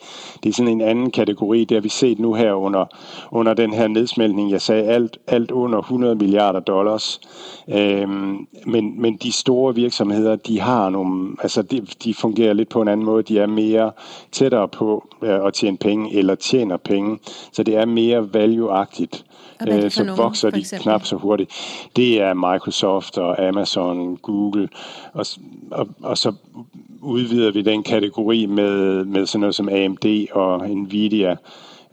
Det 0.43 0.49
er 0.49 0.53
sådan 0.53 0.71
en 0.71 0.81
anden 0.81 1.11
kategori, 1.11 1.65
det 1.65 1.75
har 1.75 1.81
vi 1.81 1.89
set 1.89 2.19
nu 2.19 2.33
her 2.33 2.53
under, 2.53 2.85
under 3.31 3.53
den 3.53 3.73
her 3.73 3.87
nedsmeltning. 3.87 4.51
Jeg 4.51 4.61
sagde 4.61 4.83
alt, 4.83 5.17
alt 5.27 5.51
under 5.51 5.79
100 5.79 6.15
milliarder 6.15 6.59
dollars. 6.59 7.19
Øhm, 7.67 8.47
men, 8.65 9.01
men 9.01 9.17
de 9.17 9.31
store 9.31 9.75
virksomheder, 9.75 10.35
de 10.35 10.59
har 10.59 10.89
nogle, 10.89 11.35
altså 11.41 11.61
de, 11.61 11.87
de 12.03 12.13
fungerer 12.13 12.53
lidt 12.53 12.69
på 12.69 12.81
en 12.81 12.87
anden 12.87 13.05
måde. 13.05 13.23
De 13.23 13.39
er 13.39 13.47
mere 13.47 13.91
tættere 14.31 14.67
på 14.67 15.07
uh, 15.21 15.29
at 15.29 15.53
tjene 15.53 15.77
penge, 15.77 16.13
eller 16.13 16.35
tjener 16.35 16.77
penge. 16.77 17.19
Så 17.51 17.63
det 17.63 17.75
er 17.75 17.85
mere 17.85 18.29
value-agtigt. 18.33 19.23
Øh, 19.67 19.91
så 19.91 20.03
nogen, 20.03 20.17
vokser 20.17 20.49
de 20.49 20.63
knap 20.81 21.05
så 21.05 21.15
hurtigt. 21.15 21.51
Det 21.95 22.21
er 22.21 22.33
Microsoft 22.33 23.17
og 23.17 23.47
Amazon, 23.47 24.17
Google, 24.17 24.69
og, 25.13 25.25
og, 25.71 25.87
og 26.03 26.17
så 26.17 26.33
udvider 27.07 27.51
vi 27.51 27.61
den 27.61 27.83
kategori 27.83 28.45
med, 28.45 29.05
med 29.05 29.25
sådan 29.25 29.39
noget 29.39 29.55
som 29.55 29.69
AMD 29.69 30.27
og 30.31 30.69
Nvidia. 30.69 31.35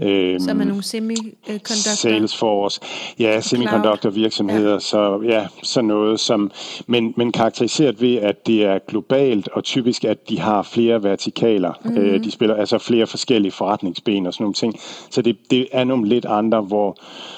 Øhm, 0.02 0.40
Som 0.40 0.60
er 0.60 0.64
nogle 0.64 0.82
semiconductor? 0.82 1.94
Salesforce. 1.94 2.80
Ja, 3.18 3.40
semiconductor 3.40 4.10
virksomheder. 4.10 4.72
Ja. 4.72 4.78
Så 4.78 5.20
ja, 5.24 5.46
sådan 5.62 5.88
noget 5.88 6.20
som, 6.20 6.50
men, 6.86 7.14
men 7.16 7.32
karakteriseret 7.32 8.00
ved, 8.00 8.16
at 8.16 8.46
det 8.46 8.64
er 8.64 8.78
globalt, 8.88 9.48
og 9.48 9.64
typisk, 9.64 10.04
at 10.04 10.28
de 10.28 10.40
har 10.40 10.62
flere 10.62 11.02
vertikaler. 11.02 11.72
Mm-hmm. 11.84 11.98
Øh, 11.98 12.24
de 12.24 12.30
spiller 12.30 12.54
altså 12.56 12.78
flere 12.78 13.06
forskellige 13.06 13.52
forretningsben 13.52 14.26
og 14.26 14.34
sådan 14.34 14.42
nogle 14.42 14.54
ting. 14.54 14.80
Så 15.10 15.22
det, 15.22 15.36
det 15.50 15.66
er 15.72 15.84
nogle 15.84 16.08
lidt 16.08 16.24
andre, 16.24 16.60
hvor, 16.60 16.96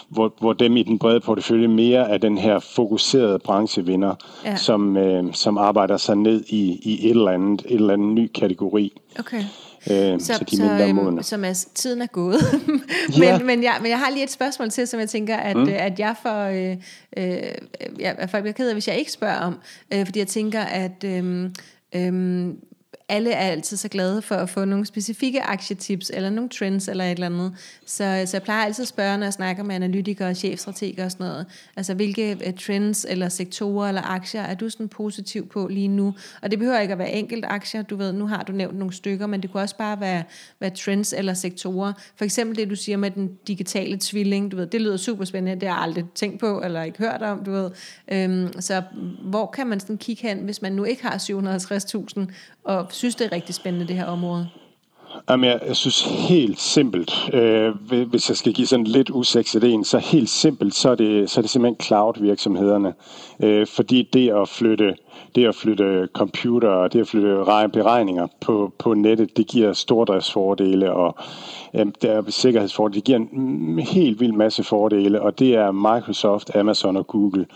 hvor, 0.08 0.34
hvor 0.40 0.52
dem 0.52 0.76
i 0.76 0.82
den 0.82 0.98
brede 0.98 1.20
portefølje 1.20 1.68
mere 1.68 2.10
er 2.10 2.18
den 2.18 2.38
her 2.38 2.58
fokuserede 2.58 3.38
branchevinder, 3.38 4.14
ja. 4.44 4.56
som, 4.56 4.96
øh, 4.96 5.34
som 5.34 5.58
arbejder 5.58 5.96
sig 5.96 6.16
ned 6.16 6.44
i, 6.48 6.80
i 6.82 7.06
et 7.06 7.10
eller 7.10 7.30
andet, 7.30 7.62
et 7.68 7.74
eller 7.74 7.92
andet 7.92 8.08
ny 8.08 8.30
kategori. 8.34 8.92
Okay. 9.18 9.42
Øh, 9.90 10.20
så, 10.20 10.34
så 10.34 10.44
de 10.50 10.56
så, 10.56 10.86
øhm, 10.88 11.22
som 11.22 11.44
er, 11.44 11.66
tiden 11.74 12.02
er 12.02 12.06
gået. 12.06 12.40
men, 13.18 13.22
ja. 13.22 13.38
men, 13.38 13.62
jeg, 13.62 13.78
men 13.80 13.90
jeg 13.90 13.98
har 13.98 14.10
lige 14.10 14.24
et 14.24 14.30
spørgsmål 14.30 14.70
til, 14.70 14.86
som 14.86 15.00
jeg 15.00 15.08
tænker, 15.08 15.36
at, 15.36 15.56
mm. 15.56 15.68
at 15.68 15.98
jeg 15.98 16.14
får... 16.22 16.44
Øh, 16.44 16.76
øh, 17.16 17.42
jeg, 18.00 18.28
jeg 18.32 18.42
bliver 18.42 18.52
ked 18.52 18.68
af, 18.68 18.74
hvis 18.74 18.88
jeg 18.88 18.98
ikke 18.98 19.12
spørger 19.12 19.40
om. 19.40 19.58
Øh, 19.94 20.06
fordi 20.06 20.18
jeg 20.18 20.28
tænker, 20.28 20.60
at... 20.60 21.04
Øh, 21.04 21.50
øh, 21.94 22.48
alle 23.08 23.32
er 23.32 23.50
altid 23.50 23.76
så 23.76 23.88
glade 23.88 24.22
for 24.22 24.34
at 24.34 24.48
få 24.48 24.64
nogle 24.64 24.86
specifikke 24.86 25.42
aktietips, 25.42 26.10
eller 26.14 26.30
nogle 26.30 26.50
trends, 26.50 26.88
eller 26.88 27.04
et 27.04 27.10
eller 27.10 27.26
andet. 27.26 27.52
Så, 27.86 28.22
så 28.26 28.36
jeg 28.36 28.42
plejer 28.42 28.64
altid 28.64 28.82
at 28.82 28.88
spørge, 28.88 29.18
når 29.18 29.26
jeg 29.26 29.32
snakker 29.32 29.62
med 29.62 29.74
analytikere, 29.74 30.34
chefstrateger 30.34 31.04
og 31.04 31.10
sådan 31.10 31.26
noget, 31.26 31.46
altså 31.76 31.94
hvilke 31.94 32.38
øh, 32.46 32.54
trends, 32.54 33.06
eller 33.08 33.28
sektorer, 33.28 33.88
eller 33.88 34.02
aktier, 34.02 34.42
er 34.42 34.54
du 34.54 34.70
sådan 34.70 34.88
positiv 34.88 35.48
på 35.48 35.66
lige 35.66 35.88
nu? 35.88 36.14
Og 36.42 36.50
det 36.50 36.58
behøver 36.58 36.80
ikke 36.80 36.92
at 36.92 36.98
være 36.98 37.12
enkelt 37.12 37.44
aktier, 37.48 37.82
du 37.82 37.96
ved, 37.96 38.12
nu 38.12 38.26
har 38.26 38.42
du 38.42 38.52
nævnt 38.52 38.78
nogle 38.78 38.92
stykker, 38.92 39.26
men 39.26 39.42
det 39.42 39.52
kunne 39.52 39.62
også 39.62 39.76
bare 39.76 40.00
være, 40.00 40.22
være 40.60 40.70
trends 40.70 41.12
eller 41.12 41.34
sektorer. 41.34 41.92
For 42.16 42.24
eksempel 42.24 42.56
det, 42.56 42.70
du 42.70 42.76
siger 42.76 42.96
med 42.96 43.10
den 43.10 43.30
digitale 43.46 43.98
tvilling, 44.00 44.52
du 44.52 44.56
ved, 44.56 44.66
det 44.66 44.80
lyder 44.80 44.96
super 44.96 45.24
spændende, 45.24 45.60
det 45.60 45.68
har 45.68 45.76
jeg 45.76 45.82
aldrig 45.82 46.04
tænkt 46.14 46.40
på, 46.40 46.60
eller 46.64 46.82
ikke 46.82 46.98
hørt 46.98 47.22
om, 47.22 47.44
du 47.44 47.50
ved. 47.50 47.70
Øhm, 48.12 48.60
så 48.60 48.82
hvor 49.22 49.46
kan 49.46 49.66
man 49.66 49.80
sådan 49.80 49.98
kigge 49.98 50.28
hen, 50.28 50.38
hvis 50.38 50.62
man 50.62 50.72
nu 50.72 50.84
ikke 50.84 51.02
har 51.02 51.18
750.000, 51.18 52.32
og 52.64 52.92
synes, 52.96 53.14
det 53.14 53.26
er 53.26 53.32
rigtig 53.32 53.54
spændende, 53.54 53.88
det 53.88 53.96
her 53.96 54.06
område? 54.06 54.48
Jamen, 55.30 55.50
jeg, 55.50 55.60
jeg 55.66 55.76
synes 55.76 56.02
helt 56.02 56.60
simpelt, 56.60 57.12
øh, 57.32 57.74
hvis 58.06 58.28
jeg 58.28 58.36
skal 58.36 58.52
give 58.52 58.66
sådan 58.66 58.86
lidt 58.86 59.10
usekset 59.10 59.64
en, 59.64 59.84
så 59.84 59.98
helt 59.98 60.30
simpelt, 60.30 60.74
så 60.74 60.90
er 60.90 60.94
det, 60.94 61.30
så 61.30 61.40
er 61.40 61.42
det 61.42 61.50
simpelthen 61.50 61.80
cloud-virksomhederne. 61.80 62.94
Øh, 63.42 63.66
fordi 63.66 64.08
det 64.12 64.30
at 64.30 64.48
flytte 64.48 64.96
det 65.34 65.46
at 65.46 65.54
flytte 65.54 66.08
computer 66.12 66.68
og 66.68 66.92
det 66.92 67.00
at 67.00 67.08
flytte 67.08 67.44
beregninger 67.72 68.26
på, 68.40 68.72
på 68.78 68.94
nettet, 68.94 69.36
det 69.36 69.46
giver 69.46 69.72
stordriftsfordele 69.72 70.92
og 70.92 71.16
øh, 71.74 71.86
der 72.02 72.10
er 72.10 72.22
sikkerhedsfordele. 72.28 72.94
Det 72.94 73.04
giver 73.04 73.18
en 73.18 73.78
helt 73.78 74.20
vild 74.20 74.32
masse 74.32 74.64
fordele, 74.64 75.22
og 75.22 75.38
det 75.38 75.54
er 75.54 75.70
Microsoft, 75.72 76.56
Amazon 76.56 76.96
og 76.96 77.06
Google. 77.06 77.46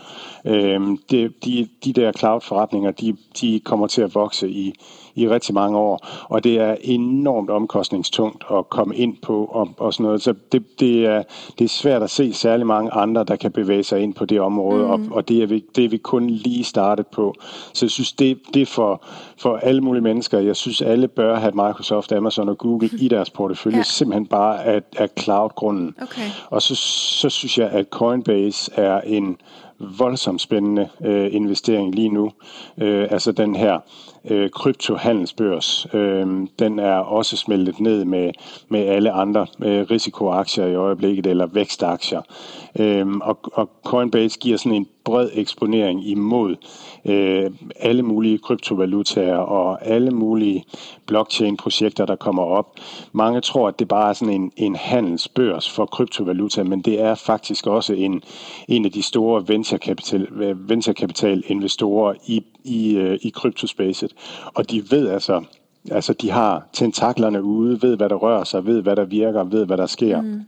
Øh, 0.45 0.81
det, 1.11 1.45
de, 1.45 1.67
de 1.85 1.93
der 1.93 2.11
cloud-forretninger, 2.11 2.91
de, 2.91 3.17
de 3.41 3.59
kommer 3.59 3.87
til 3.87 4.01
at 4.01 4.15
vokse 4.15 4.49
i, 4.49 4.73
i 5.15 5.29
rigtig 5.29 5.53
mange 5.53 5.77
år, 5.77 6.07
og 6.29 6.43
det 6.43 6.59
er 6.59 6.75
enormt 6.81 7.49
omkostningstungt 7.49 8.43
at 8.51 8.69
komme 8.69 8.95
ind 8.95 9.17
på 9.21 9.45
og, 9.45 9.69
og 9.77 9.93
sådan 9.93 10.03
noget. 10.03 10.21
Så 10.21 10.33
det, 10.51 10.79
det, 10.79 11.05
er, 11.05 11.23
det 11.59 11.65
er 11.65 11.69
svært 11.69 12.03
at 12.03 12.09
se 12.09 12.33
særlig 12.33 12.67
mange 12.67 12.91
andre, 12.91 13.23
der 13.23 13.35
kan 13.35 13.51
bevæge 13.51 13.83
sig 13.83 13.99
ind 13.99 14.13
på 14.13 14.25
det 14.25 14.39
område, 14.41 14.85
mm. 14.85 14.91
og, 14.91 14.99
og 15.11 15.29
det, 15.29 15.43
er 15.43 15.47
vi, 15.47 15.63
det 15.75 15.85
er 15.85 15.89
vi 15.89 15.97
kun 15.97 16.29
lige 16.29 16.63
startet 16.63 17.07
på. 17.07 17.35
Så 17.73 17.85
jeg 17.85 17.91
synes, 17.91 18.13
det, 18.13 18.39
det 18.53 18.61
er 18.61 18.65
for, 18.65 19.03
for 19.37 19.57
alle 19.57 19.81
mulige 19.81 20.03
mennesker. 20.03 20.39
Jeg 20.39 20.55
synes, 20.55 20.81
alle 20.81 21.07
bør 21.07 21.39
have 21.39 21.51
Microsoft, 21.51 22.11
Amazon 22.11 22.49
og 22.49 22.57
Google 22.57 22.89
i 22.99 23.07
deres 23.07 23.29
portefølje, 23.29 23.77
ja. 23.77 23.83
simpelthen 23.83 24.27
bare 24.27 24.63
af, 24.63 24.81
af 24.97 25.09
cloud-grunden. 25.19 25.95
Okay. 26.01 26.29
Og 26.49 26.61
så, 26.61 26.75
så 26.75 27.29
synes 27.29 27.57
jeg, 27.57 27.69
at 27.69 27.85
Coinbase 27.89 28.71
er 28.73 29.01
en 29.01 29.37
voldsomt 29.79 30.41
spændende 30.41 30.89
øh, 31.05 31.33
investering 31.33 31.95
lige 31.95 32.09
nu. 32.09 32.31
Øh, 32.77 33.07
altså 33.11 33.31
den 33.31 33.55
her 33.55 33.79
øh, 34.29 34.49
kryptohandelsbørs, 34.49 35.87
øh, 35.93 36.27
den 36.59 36.79
er 36.79 36.95
også 36.95 37.37
smeltet 37.37 37.79
ned 37.79 38.05
med, 38.05 38.31
med 38.69 38.79
alle 38.79 39.11
andre 39.11 39.47
øh, 39.63 39.85
risikoaktier 39.91 40.65
i 40.65 40.75
øjeblikket, 40.75 41.27
eller 41.27 41.45
vækstaktier. 41.45 42.21
Øh, 42.79 43.07
og, 43.07 43.39
og 43.53 43.69
Coinbase 43.85 44.39
giver 44.39 44.57
sådan 44.57 44.71
en 44.71 44.87
bred 45.03 45.29
eksponering 45.33 46.07
imod 46.07 46.55
øh, 47.05 47.51
alle 47.79 48.03
mulige 48.03 48.37
kryptovalutaer 48.37 49.37
og 49.37 49.85
alle 49.85 50.11
mulige 50.11 50.63
blockchain-projekter, 51.05 52.05
der 52.05 52.15
kommer 52.15 52.43
op. 52.43 52.79
Mange 53.11 53.41
tror, 53.41 53.67
at 53.67 53.79
det 53.79 53.87
bare 53.87 54.09
er 54.09 54.13
sådan 54.13 54.33
en, 54.33 54.51
en 54.57 54.75
handelsbørs 54.75 55.69
for 55.69 55.85
kryptovaluta, 55.85 56.63
men 56.63 56.81
det 56.81 57.01
er 57.01 57.15
faktisk 57.15 57.67
også 57.67 57.93
en, 57.93 58.23
en 58.67 58.85
af 58.85 58.91
de 58.91 59.01
store 59.01 59.47
venturekapital, 59.47 60.27
venturekapital 60.55 61.43
investorer 61.47 62.13
i, 62.27 62.43
i, 62.63 62.95
øh, 62.97 63.19
i 63.21 63.29
kryptospacet. 63.29 64.10
Og 64.45 64.71
de 64.71 64.91
ved 64.91 65.09
altså, 65.09 65.43
altså 65.91 66.13
de 66.13 66.31
har 66.31 66.67
tentaklerne 66.73 67.43
ude, 67.43 67.81
ved 67.81 67.97
hvad 67.97 68.09
der 68.09 68.15
rører 68.15 68.43
sig, 68.43 68.65
ved 68.65 68.81
hvad 68.81 68.95
der 68.95 69.05
virker, 69.05 69.43
ved 69.43 69.65
hvad 69.65 69.77
der 69.77 69.85
sker. 69.85 70.21
Mm 70.21 70.41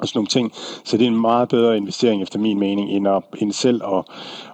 og 0.00 0.08
sådan 0.08 0.18
nogle 0.18 0.28
ting. 0.28 0.52
Så 0.84 0.96
det 0.96 1.04
er 1.04 1.08
en 1.08 1.20
meget 1.20 1.48
bedre 1.48 1.76
investering 1.76 2.22
efter 2.22 2.38
min 2.38 2.58
mening, 2.58 2.90
end, 2.90 3.08
at, 3.08 3.22
end 3.38 3.52
selv 3.52 3.82
at, 3.84 4.04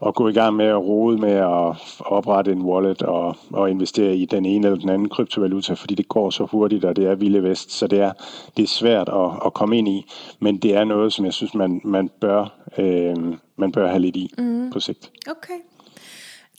at 0.07 0.15
gå 0.15 0.29
i 0.29 0.33
gang 0.33 0.57
med 0.57 0.65
at 0.65 0.79
rode 0.79 1.19
med 1.19 1.33
at 1.33 1.77
oprette 2.01 2.53
en 2.53 2.63
wallet 2.63 3.03
og, 3.03 3.37
og 3.53 3.71
investere 3.71 4.17
i 4.17 4.25
den 4.25 4.47
ene 4.47 4.67
eller 4.67 4.81
den 4.81 4.89
anden 4.89 5.09
kryptovaluta, 5.09 5.75
fordi 5.75 5.95
det 5.95 6.09
går 6.09 6.31
så 6.31 6.45
hurtigt, 6.45 6.85
og 6.85 6.97
det 6.97 7.05
er 7.05 7.15
vilde 7.15 7.43
vest, 7.43 7.73
så 7.73 7.87
det 7.87 8.01
er, 8.01 8.13
det 8.57 8.63
er 8.63 8.67
svært 8.67 9.09
at, 9.09 9.31
at 9.47 9.55
komme 9.55 9.79
ind 9.79 9.89
i, 9.89 10.07
men 10.41 10.57
det 10.57 10.77
er 10.77 10.85
noget, 10.85 11.13
som 11.13 11.25
jeg 11.25 11.33
synes, 11.33 11.55
man, 11.55 11.81
man, 11.85 12.11
bør, 12.21 12.47
øh, 12.79 13.17
man 13.57 13.73
bør 13.73 13.89
have 13.89 14.01
lidt 14.01 14.17
i 14.17 14.31
mm. 14.39 14.71
på 14.73 14.81
sigt. 14.81 15.11
Okay. 15.31 15.76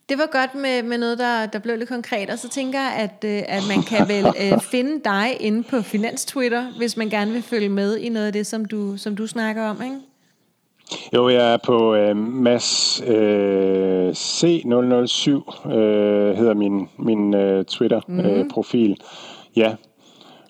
Det 0.09 0.17
var 0.17 0.29
godt 0.31 0.55
med, 0.55 0.83
med 0.83 0.97
noget, 0.97 1.19
der, 1.19 1.45
der 1.45 1.59
blev 1.59 1.77
lidt 1.77 1.89
konkret, 1.89 2.29
og 2.29 2.39
så 2.39 2.49
tænker 2.49 2.79
jeg, 2.79 2.93
at, 2.97 3.23
øh, 3.29 3.43
at 3.47 3.63
man 3.67 3.83
kan 3.83 4.07
vel 4.07 4.25
øh, 4.25 4.61
finde 4.61 5.01
dig 5.03 5.37
inde 5.39 5.63
på 5.63 5.81
Finans 5.81 6.25
Twitter, 6.25 6.65
hvis 6.77 6.97
man 6.97 7.09
gerne 7.09 7.31
vil 7.31 7.41
følge 7.41 7.69
med 7.69 7.97
i 7.97 8.09
noget 8.09 8.27
af 8.27 8.33
det, 8.33 8.47
som 8.47 8.65
du, 8.65 8.97
som 8.97 9.15
du 9.15 9.27
snakker 9.27 9.63
om, 9.63 9.81
ikke? 9.81 9.95
Jo, 11.13 11.29
jeg 11.29 11.53
er 11.53 11.57
på 11.57 11.95
øh, 11.95 12.17
Mads 12.17 13.01
øh, 13.07 14.09
C007, 14.09 15.69
øh, 15.71 16.37
hedder 16.37 16.53
min, 16.53 16.89
min 16.97 17.35
øh, 17.35 17.65
Twitter-profil. 17.65 18.89
Mm. 18.89 18.91
Øh, 18.91 19.57
ja, 19.57 19.75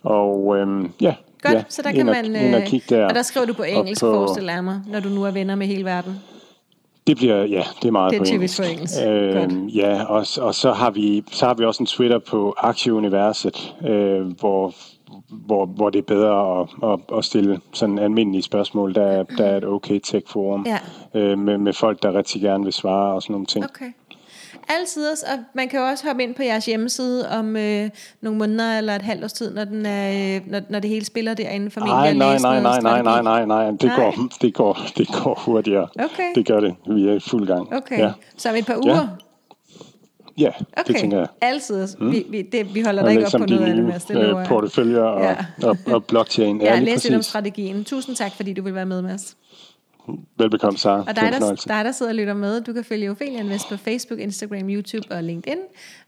og 0.03 0.57
øh, 0.57 0.89
ja, 1.01 1.15
Godt, 1.41 1.53
ja, 1.53 1.63
så 1.69 1.81
der 1.81 1.91
kan 1.91 2.05
man... 2.05 2.35
Øh, 2.35 2.79
der. 2.89 3.05
Og 3.05 3.15
der 3.15 3.21
skriver 3.21 3.45
du 3.45 3.53
på 3.53 3.63
engelsk, 3.63 4.03
og 4.03 4.13
på, 4.13 4.15
forestiller 4.15 4.53
jeg 4.53 4.63
mig, 4.63 4.81
når 4.87 4.99
du 4.99 5.09
nu 5.09 5.23
er 5.23 5.31
venner 5.31 5.55
med 5.55 5.67
hele 5.67 5.85
verden. 5.85 6.19
Det 7.07 7.17
bliver, 7.17 7.43
ja, 7.43 7.63
det 7.81 7.87
er 7.87 7.91
meget 7.91 8.11
det 8.11 8.19
er 8.19 8.23
på 8.23 8.33
engelsk. 8.33 8.61
på 8.61 8.67
engelsk. 8.67 8.95
Øh, 9.07 9.77
ja, 9.77 10.03
og, 10.03 10.25
og 10.41 10.55
så, 10.55 10.73
har 10.73 10.91
vi, 10.91 11.23
så 11.31 11.45
har 11.45 11.53
vi 11.53 11.65
også 11.65 11.83
en 11.83 11.87
Twitter 11.87 12.19
på 12.19 12.55
Aktieuniverset, 12.57 13.75
øh, 13.87 14.27
hvor, 14.39 14.73
hvor, 15.29 15.65
hvor 15.65 15.89
det 15.89 15.99
er 15.99 16.03
bedre 16.03 16.61
at, 16.61 16.67
at, 16.83 17.17
at 17.17 17.25
stille 17.25 17.59
sådan 17.73 17.99
almindelige 17.99 18.41
spørgsmål. 18.41 18.95
Der, 18.95 19.23
der 19.23 19.45
er 19.45 19.57
et 19.57 19.65
okay 19.65 19.99
tech-forum 20.03 20.65
ja. 20.65 21.19
øh, 21.19 21.39
med, 21.39 21.57
med 21.57 21.73
folk, 21.73 22.03
der 22.03 22.13
rigtig 22.13 22.41
gerne 22.41 22.63
vil 22.63 22.73
svare 22.73 23.13
og 23.13 23.21
sådan 23.21 23.33
nogle 23.33 23.45
ting. 23.45 23.65
Okay. 23.65 23.91
Altid, 24.67 25.09
og 25.09 25.39
man 25.53 25.69
kan 25.69 25.79
jo 25.79 25.85
også 25.85 26.07
hoppe 26.07 26.23
ind 26.23 26.35
på 26.35 26.43
jeres 26.43 26.65
hjemmeside 26.65 27.29
om 27.29 27.55
øh, 27.55 27.89
nogle 28.21 28.39
måneder 28.39 28.77
eller 28.77 28.95
et 28.95 29.01
halvt 29.01 29.23
års 29.23 29.33
tid, 29.33 29.53
når, 29.53 29.63
den 29.63 29.85
er, 29.85 30.35
øh, 30.35 30.41
når, 30.51 30.61
når 30.69 30.79
det 30.79 30.89
hele 30.89 31.05
spiller 31.05 31.33
derinde 31.33 31.71
for 31.71 31.81
nej, 31.81 32.13
nej, 32.13 32.37
nej, 32.37 32.61
nej, 32.61 32.81
nej, 32.81 33.01
nej, 33.01 33.21
nej, 33.21 33.45
nej, 33.45 33.71
det, 33.71 33.83
nej. 33.83 33.95
Går, 33.95 34.15
det, 34.41 34.53
går, 34.53 34.77
det 34.97 35.07
går 35.07 35.41
hurtigere. 35.45 35.87
Okay. 35.99 36.33
Det 36.35 36.47
gør 36.47 36.59
det. 36.59 36.75
Vi 36.87 37.07
er 37.07 37.13
i 37.13 37.19
fuld 37.19 37.47
gang. 37.47 37.73
Okay, 37.73 37.99
ja. 37.99 38.11
så 38.37 38.49
om 38.49 38.55
et 38.55 38.65
par 38.65 38.77
uger? 38.77 38.95
Ja. 38.95 39.07
Ja, 40.37 40.47
okay. 40.47 40.93
det 40.93 40.95
tænker 40.95 41.17
jeg. 41.17 41.27
Altid. 41.41 41.87
Mm. 41.99 42.11
Vi, 42.11 42.25
vi, 42.29 42.41
det, 42.41 42.75
vi 42.75 42.81
holder 42.81 43.03
dig 43.03 43.11
ikke 43.11 43.25
op 43.25 43.31
på 43.39 43.45
noget 43.45 43.65
af 43.65 43.75
det, 43.75 43.85
Mads. 43.85 44.05
Det 44.05 44.17
øh, 44.17 44.45
porteføljer 44.45 45.01
og, 45.01 45.21
ja. 45.21 45.35
og, 45.67 45.77
og 45.87 46.05
blockchain. 46.05 46.61
Ja, 46.67 46.79
læs 46.79 47.03
lidt 47.03 47.15
om 47.15 47.21
strategien. 47.21 47.83
Tusind 47.83 48.15
tak, 48.15 48.31
fordi 48.35 48.53
du 48.53 48.63
vil 48.63 48.75
være 48.75 48.85
med, 48.85 49.01
Mads. 49.01 49.37
Velbekomme, 50.37 50.77
Sara. 50.77 50.99
Og 50.99 51.15
dig 51.15 51.31
der, 51.31 51.63
dig, 51.67 51.85
der 51.85 51.91
sidder 51.91 52.11
og 52.11 52.15
lytter 52.15 52.33
med, 52.33 52.61
du 52.61 52.73
kan 52.73 52.83
følge 52.83 53.11
Ophelia 53.11 53.39
Invest 53.39 53.69
på 53.69 53.77
Facebook, 53.77 54.19
Instagram, 54.19 54.69
YouTube 54.69 55.15
og 55.15 55.23
LinkedIn. 55.23 55.57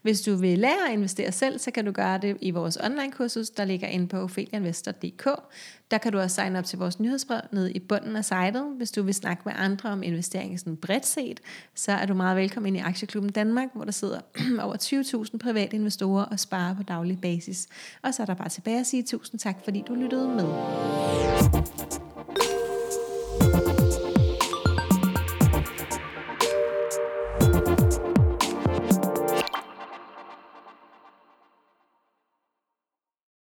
Hvis 0.02 0.20
du 0.20 0.34
vil 0.34 0.58
lære 0.58 0.88
at 0.88 0.92
investere 0.92 1.32
selv, 1.32 1.58
så 1.58 1.70
kan 1.70 1.84
du 1.84 1.92
gøre 1.92 2.18
det 2.18 2.36
i 2.40 2.50
vores 2.50 2.78
online-kursus, 2.84 3.50
der 3.50 3.64
ligger 3.64 3.88
inde 3.88 4.08
på 4.08 4.16
opheliainvestor.dk. 4.16 5.28
Der 5.90 5.98
kan 5.98 6.12
du 6.12 6.18
også 6.18 6.34
signe 6.34 6.58
op 6.58 6.64
til 6.64 6.78
vores 6.78 7.00
nyhedsbrev 7.00 7.40
nede 7.52 7.72
i 7.72 7.78
bunden 7.78 8.16
af 8.16 8.24
sitet. 8.24 8.64
Hvis 8.76 8.90
du 8.90 9.02
vil 9.02 9.14
snakke 9.14 9.42
med 9.46 9.52
andre 9.56 9.88
om 9.88 10.02
investering 10.02 10.60
sådan 10.60 10.76
bredt 10.76 11.06
set, 11.06 11.40
så 11.74 11.92
er 11.92 12.06
du 12.06 12.14
meget 12.14 12.36
velkommen 12.36 12.76
ind 12.76 12.76
i 12.76 12.88
Aktieklubben 12.88 13.32
Danmark, 13.32 13.68
hvor 13.74 13.84
der 13.84 13.92
sidder 13.92 14.20
over 14.64 14.76
20.000 15.32 15.38
private 15.38 15.76
investorer 15.76 16.24
og 16.24 16.40
sparer 16.40 16.74
på 16.74 16.82
daglig 16.82 17.18
basis. 17.20 17.68
Og 18.02 18.14
så 18.14 18.22
er 18.22 18.26
der 18.26 18.34
bare 18.34 18.48
tilbage 18.48 18.80
at 18.80 18.86
sige 18.86 19.02
tusind 19.02 19.40
tak, 19.40 19.56
fordi 19.64 19.84
du 19.88 19.94
lyttede 19.94 20.28
med. 20.28 20.46